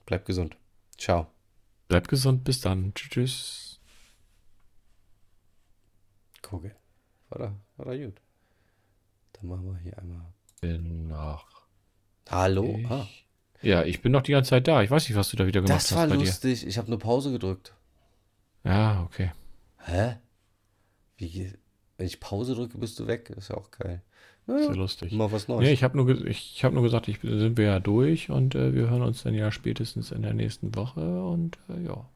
Bleibt 0.07 0.27
gesund. 0.27 0.57
Ciao. 0.97 1.29
Bleibt 1.89 2.09
gesund, 2.09 2.45
bis 2.45 2.61
dann. 2.61 2.93
Tschüss. 2.95 3.81
Gucke. 6.43 6.77
War 7.31 7.39
da, 7.39 7.61
war 7.77 7.87
da 7.87 8.05
gut. 8.05 8.21
Dann 9.33 9.49
machen 9.49 9.67
wir 9.67 9.79
hier 9.79 9.99
einmal. 9.99 10.33
Bin 10.61 11.09
noch. 11.09 11.47
Hallo? 12.29 12.79
Ah. 12.89 13.07
Ja, 13.63 13.83
ich 13.85 14.03
bin 14.03 14.13
noch 14.13 14.23
die 14.23 14.33
ganze 14.33 14.51
Zeit 14.51 14.69
da. 14.69 14.83
Ich 14.83 14.91
weiß 14.91 15.09
nicht, 15.09 15.17
was 15.17 15.31
du 15.31 15.37
da 15.37 15.47
wieder 15.47 15.61
gemacht 15.61 15.77
hast. 15.77 15.91
Das 15.91 15.99
war 15.99 16.07
lustig. 16.07 16.61
Dir. 16.61 16.69
Ich 16.69 16.79
habe 16.79 16.89
eine 16.89 16.99
Pause 16.99 17.33
gedrückt. 17.33 17.75
Ja, 18.65 19.03
okay. 19.03 19.33
Hä? 19.79 20.17
Wie, 21.17 21.53
wenn 21.97 22.07
ich 22.07 22.21
Pause 22.21 22.55
drücke, 22.55 22.79
bist 22.79 22.99
du 22.99 23.07
weg. 23.07 23.31
Ist 23.31 23.49
ja 23.49 23.57
auch 23.57 23.71
geil. 23.71 24.03
Naja, 24.49 24.65
Sehr 24.65 24.77
lustig. 24.77 25.13
Mal 25.13 25.31
was 25.31 25.47
Neues. 25.47 25.61
Nee, 25.61 25.73
ich 25.73 25.85
habe 25.85 25.97
nur, 25.99 26.27
ich 26.27 26.65
hab 26.65 26.73
nur 26.73 26.83
gesagt, 26.83 27.07
ich, 27.07 27.21
sind 27.21 27.59
wir 27.59 27.67
ja 27.67 27.81
durch 27.81 28.31
und 28.31 28.55
äh, 28.55 28.75
wir 28.75 28.89
hören 28.89 29.03
uns 29.03 29.23
dann 29.23 29.35
ja 29.35 29.53
spätestens 29.53 30.11
in 30.11 30.23
der 30.23 30.33
nächsten 30.33 30.75
Woche 30.75 31.23
und 31.23 31.59
äh, 31.69 31.85
ja. 31.85 32.09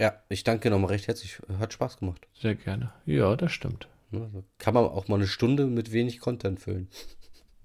Ja, 0.00 0.14
ich 0.28 0.42
danke 0.42 0.70
nochmal 0.70 0.90
recht 0.90 1.06
herzlich. 1.06 1.38
Hat 1.60 1.72
Spaß 1.72 1.98
gemacht. 1.98 2.26
Sehr 2.40 2.56
gerne. 2.56 2.92
Ja, 3.06 3.36
das 3.36 3.52
stimmt. 3.52 3.86
Also 4.12 4.42
kann 4.58 4.74
man 4.74 4.86
auch 4.86 5.06
mal 5.06 5.16
eine 5.16 5.28
Stunde 5.28 5.66
mit 5.66 5.92
wenig 5.92 6.18
Content 6.18 6.58
füllen. 6.58 6.88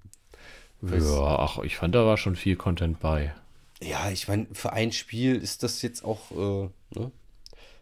ja, 0.83 1.39
ach, 1.39 1.57
ich 1.63 1.77
fand, 1.77 1.95
da 1.95 2.05
war 2.05 2.17
schon 2.17 2.35
viel 2.35 2.55
Content 2.55 2.99
bei. 2.99 3.33
Ja, 3.81 4.11
ich 4.11 4.27
meine, 4.27 4.45
für 4.53 4.73
ein 4.73 4.91
Spiel 4.91 5.37
ist 5.37 5.63
das 5.63 5.81
jetzt 5.81 6.05
auch, 6.05 6.29
äh, 6.31 6.69
ne? 6.99 7.11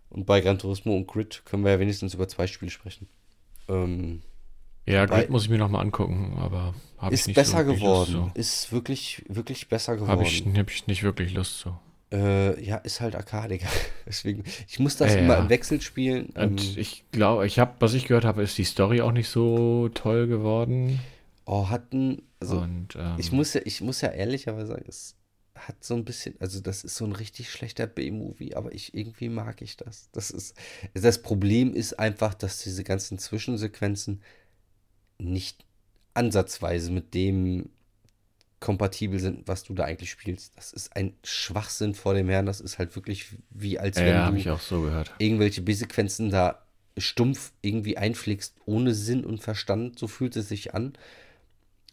Und 0.09 0.25
bei 0.25 0.39
Gran 0.39 0.59
Turismo 0.59 0.95
und 0.95 1.07
Grid 1.07 1.41
können 1.43 1.65
wir 1.65 1.71
ja 1.71 1.79
wenigstens 1.79 2.13
über 2.13 2.27
zwei 2.29 2.47
Spiele 2.47 2.71
sprechen. 2.71 3.09
Ähm, 3.67 4.21
ja, 4.85 5.05
Grid 5.05 5.29
muss 5.29 5.43
ich 5.43 5.49
mir 5.49 5.57
nochmal 5.57 5.81
angucken, 5.81 6.37
aber 6.39 6.73
habe 6.97 7.13
ich 7.15 7.27
nicht 7.27 7.35
besser 7.35 7.65
so 7.65 7.73
geworden. 7.73 8.13
Lust, 8.13 8.33
so. 8.33 8.39
Ist 8.39 8.71
wirklich, 8.71 9.23
wirklich 9.27 9.67
besser 9.69 9.95
geworden. 9.95 10.11
Habe 10.11 10.23
ich, 10.23 10.45
hab 10.45 10.69
ich 10.69 10.87
nicht 10.87 11.03
wirklich 11.03 11.33
Lust 11.33 11.59
zu. 11.59 11.69
So. 11.69 12.17
Äh, 12.17 12.61
ja, 12.61 12.77
ist 12.77 12.99
halt 12.99 13.15
Arcadiger. 13.15 13.69
Deswegen, 14.05 14.43
ich 14.67 14.79
muss 14.79 14.97
das 14.97 15.15
äh, 15.15 15.19
immer 15.19 15.35
ja. 15.35 15.39
im 15.41 15.49
Wechsel 15.49 15.81
spielen. 15.81 16.27
Und 16.35 16.61
ähm, 16.61 16.73
ich 16.75 17.05
glaube, 17.11 17.47
ich 17.47 17.57
habe, 17.57 17.75
was 17.79 17.93
ich 17.93 18.05
gehört 18.05 18.25
habe, 18.25 18.43
ist 18.43 18.57
die 18.57 18.65
Story 18.65 19.01
auch 19.01 19.13
nicht 19.13 19.29
so 19.29 19.89
toll 19.89 20.27
geworden. 20.27 20.99
Oh, 21.45 21.69
hatten, 21.69 22.23
also 22.39 22.59
Und, 22.59 22.95
ähm, 22.97 23.15
ich 23.17 23.31
muss 23.31 23.53
ja, 23.53 23.61
ich 23.63 23.81
muss 23.81 24.01
ja 24.01 24.09
ehrlicherweise 24.09 24.67
sagen, 24.67 24.85
es 24.87 25.15
hat 25.55 25.83
so 25.83 25.95
ein 25.95 26.05
bisschen, 26.05 26.35
also 26.39 26.59
das 26.59 26.83
ist 26.83 26.95
so 26.95 27.05
ein 27.05 27.11
richtig 27.13 27.49
schlechter 27.49 27.87
B-Movie, 27.87 28.55
aber 28.55 28.73
ich 28.73 28.93
irgendwie 28.93 29.29
mag 29.29 29.61
ich 29.61 29.77
das. 29.77 30.09
Das 30.11 30.31
ist, 30.31 30.55
das 30.93 31.21
Problem 31.21 31.73
ist 31.73 31.97
einfach, 31.97 32.33
dass 32.33 32.63
diese 32.63 32.83
ganzen 32.83 33.19
Zwischensequenzen 33.19 34.21
nicht 35.21 35.65
ansatzweise 36.13 36.91
mit 36.91 37.13
dem 37.13 37.69
kompatibel 38.59 39.19
sind, 39.19 39.47
was 39.47 39.63
du 39.63 39.73
da 39.73 39.85
eigentlich 39.85 40.11
spielst. 40.11 40.55
Das 40.55 40.71
ist 40.71 40.95
ein 40.95 41.13
Schwachsinn 41.23 41.95
vor 41.95 42.13
dem 42.13 42.29
Herrn. 42.29 42.45
Das 42.45 42.61
ist 42.61 42.77
halt 42.77 42.95
wirklich 42.95 43.25
wie 43.49 43.79
als 43.79 43.97
wenn 43.97 44.07
ja, 44.07 44.29
du 44.29 44.37
so 44.59 44.87
irgendwelche 45.17 45.61
B-Sequenzen 45.61 46.29
da 46.29 46.63
stumpf 46.97 47.53
irgendwie 47.61 47.97
einpflegst, 47.97 48.55
ohne 48.65 48.93
Sinn 48.93 49.25
und 49.25 49.41
Verstand. 49.41 49.97
So 49.97 50.07
fühlt 50.07 50.35
es 50.35 50.49
sich 50.49 50.75
an. 50.75 50.93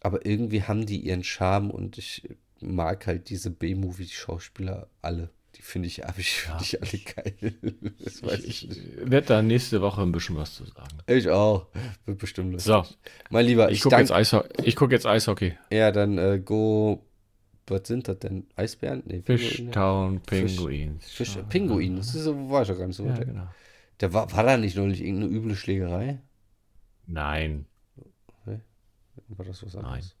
Aber 0.01 0.25
irgendwie 0.25 0.63
haben 0.63 0.85
die 0.85 0.99
ihren 0.99 1.23
Charme 1.23 1.71
und 1.71 1.97
ich 1.97 2.29
mag 2.61 3.07
halt 3.07 3.29
diese 3.29 3.49
B-Movie-Schauspieler 3.49 4.87
alle. 5.01 5.29
Die 5.59 5.63
finde 5.63 5.87
ich, 5.89 6.01
habe 6.01 6.19
ich, 6.21 6.31
find 6.31 6.61
ich 6.61 6.81
alle 6.81 6.99
geil. 7.03 7.53
Das 8.03 8.23
weiß 8.23 8.39
Ich, 8.45 8.63
ich, 8.63 8.71
ich 8.71 8.77
nicht. 8.77 9.11
werde 9.11 9.27
da 9.27 9.41
nächste 9.41 9.81
Woche 9.81 10.01
ein 10.01 10.11
bisschen 10.13 10.37
was 10.37 10.55
zu 10.55 10.65
sagen. 10.65 10.97
Ich 11.05 11.29
auch. 11.29 11.67
Wird 12.05 12.17
bestimmt 12.17 12.53
lustig. 12.53 12.71
So, 12.73 12.85
Mein 13.29 13.45
Lieber, 13.45 13.69
ich 13.69 13.77
ich, 13.77 13.83
gucke 13.83 13.97
jetzt. 13.97 14.11
Eisho 14.11 14.43
ich 14.63 14.75
guck 14.75 14.91
jetzt 14.91 15.05
Eishockey. 15.05 15.57
Ja, 15.71 15.91
dann 15.91 16.17
äh, 16.17 16.39
go. 16.39 17.05
Was 17.67 17.87
sind 17.87 18.07
das 18.07 18.17
denn? 18.19 18.47
Eisbären? 18.55 19.03
Nee? 19.05 19.21
Fishtown 19.23 20.21
Fisch- 20.25 20.55
Penguins. 20.55 21.05
Fisch, 21.11 21.37
Pinguin. 21.49 21.97
Das 21.97 22.15
ist 22.15 22.23
so, 22.23 22.49
war 22.49 22.63
ich 22.63 22.69
ja 22.69 22.73
gar 22.75 22.87
nicht 22.87 22.95
so 22.95 23.05
Ja, 23.05 23.15
weit 23.17 23.27
genau. 23.27 23.47
Der 23.99 24.11
war, 24.13 24.31
war 24.31 24.43
da 24.43 24.57
nicht 24.57 24.75
neulich 24.75 25.01
irgendeine 25.01 25.31
üble 25.35 25.55
Schlägerei? 25.55 26.19
Nein, 27.05 27.65
War 29.27 29.45
das 29.45 29.63
was 29.63 29.73
nein. 29.75 29.85
anderes? 29.85 30.15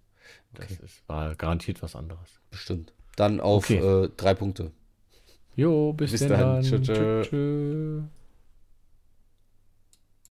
Das 0.53 0.71
ist, 0.71 1.01
war 1.07 1.33
garantiert 1.35 1.81
was 1.81 1.95
anderes. 1.95 2.39
Bestimmt. 2.51 2.93
Dann 3.15 3.39
auf 3.39 3.63
Okay. 3.69 3.77
äh, 3.79 4.09
drei 4.15 4.33
Punkte. 4.35 4.71
Jo, 5.59 5.91
bis, 5.91 6.11
Bis 6.11 6.25
dann. 6.27 6.61
tschö. 6.61 6.79
Tschö, 6.79 7.23
tschö. 7.23 8.01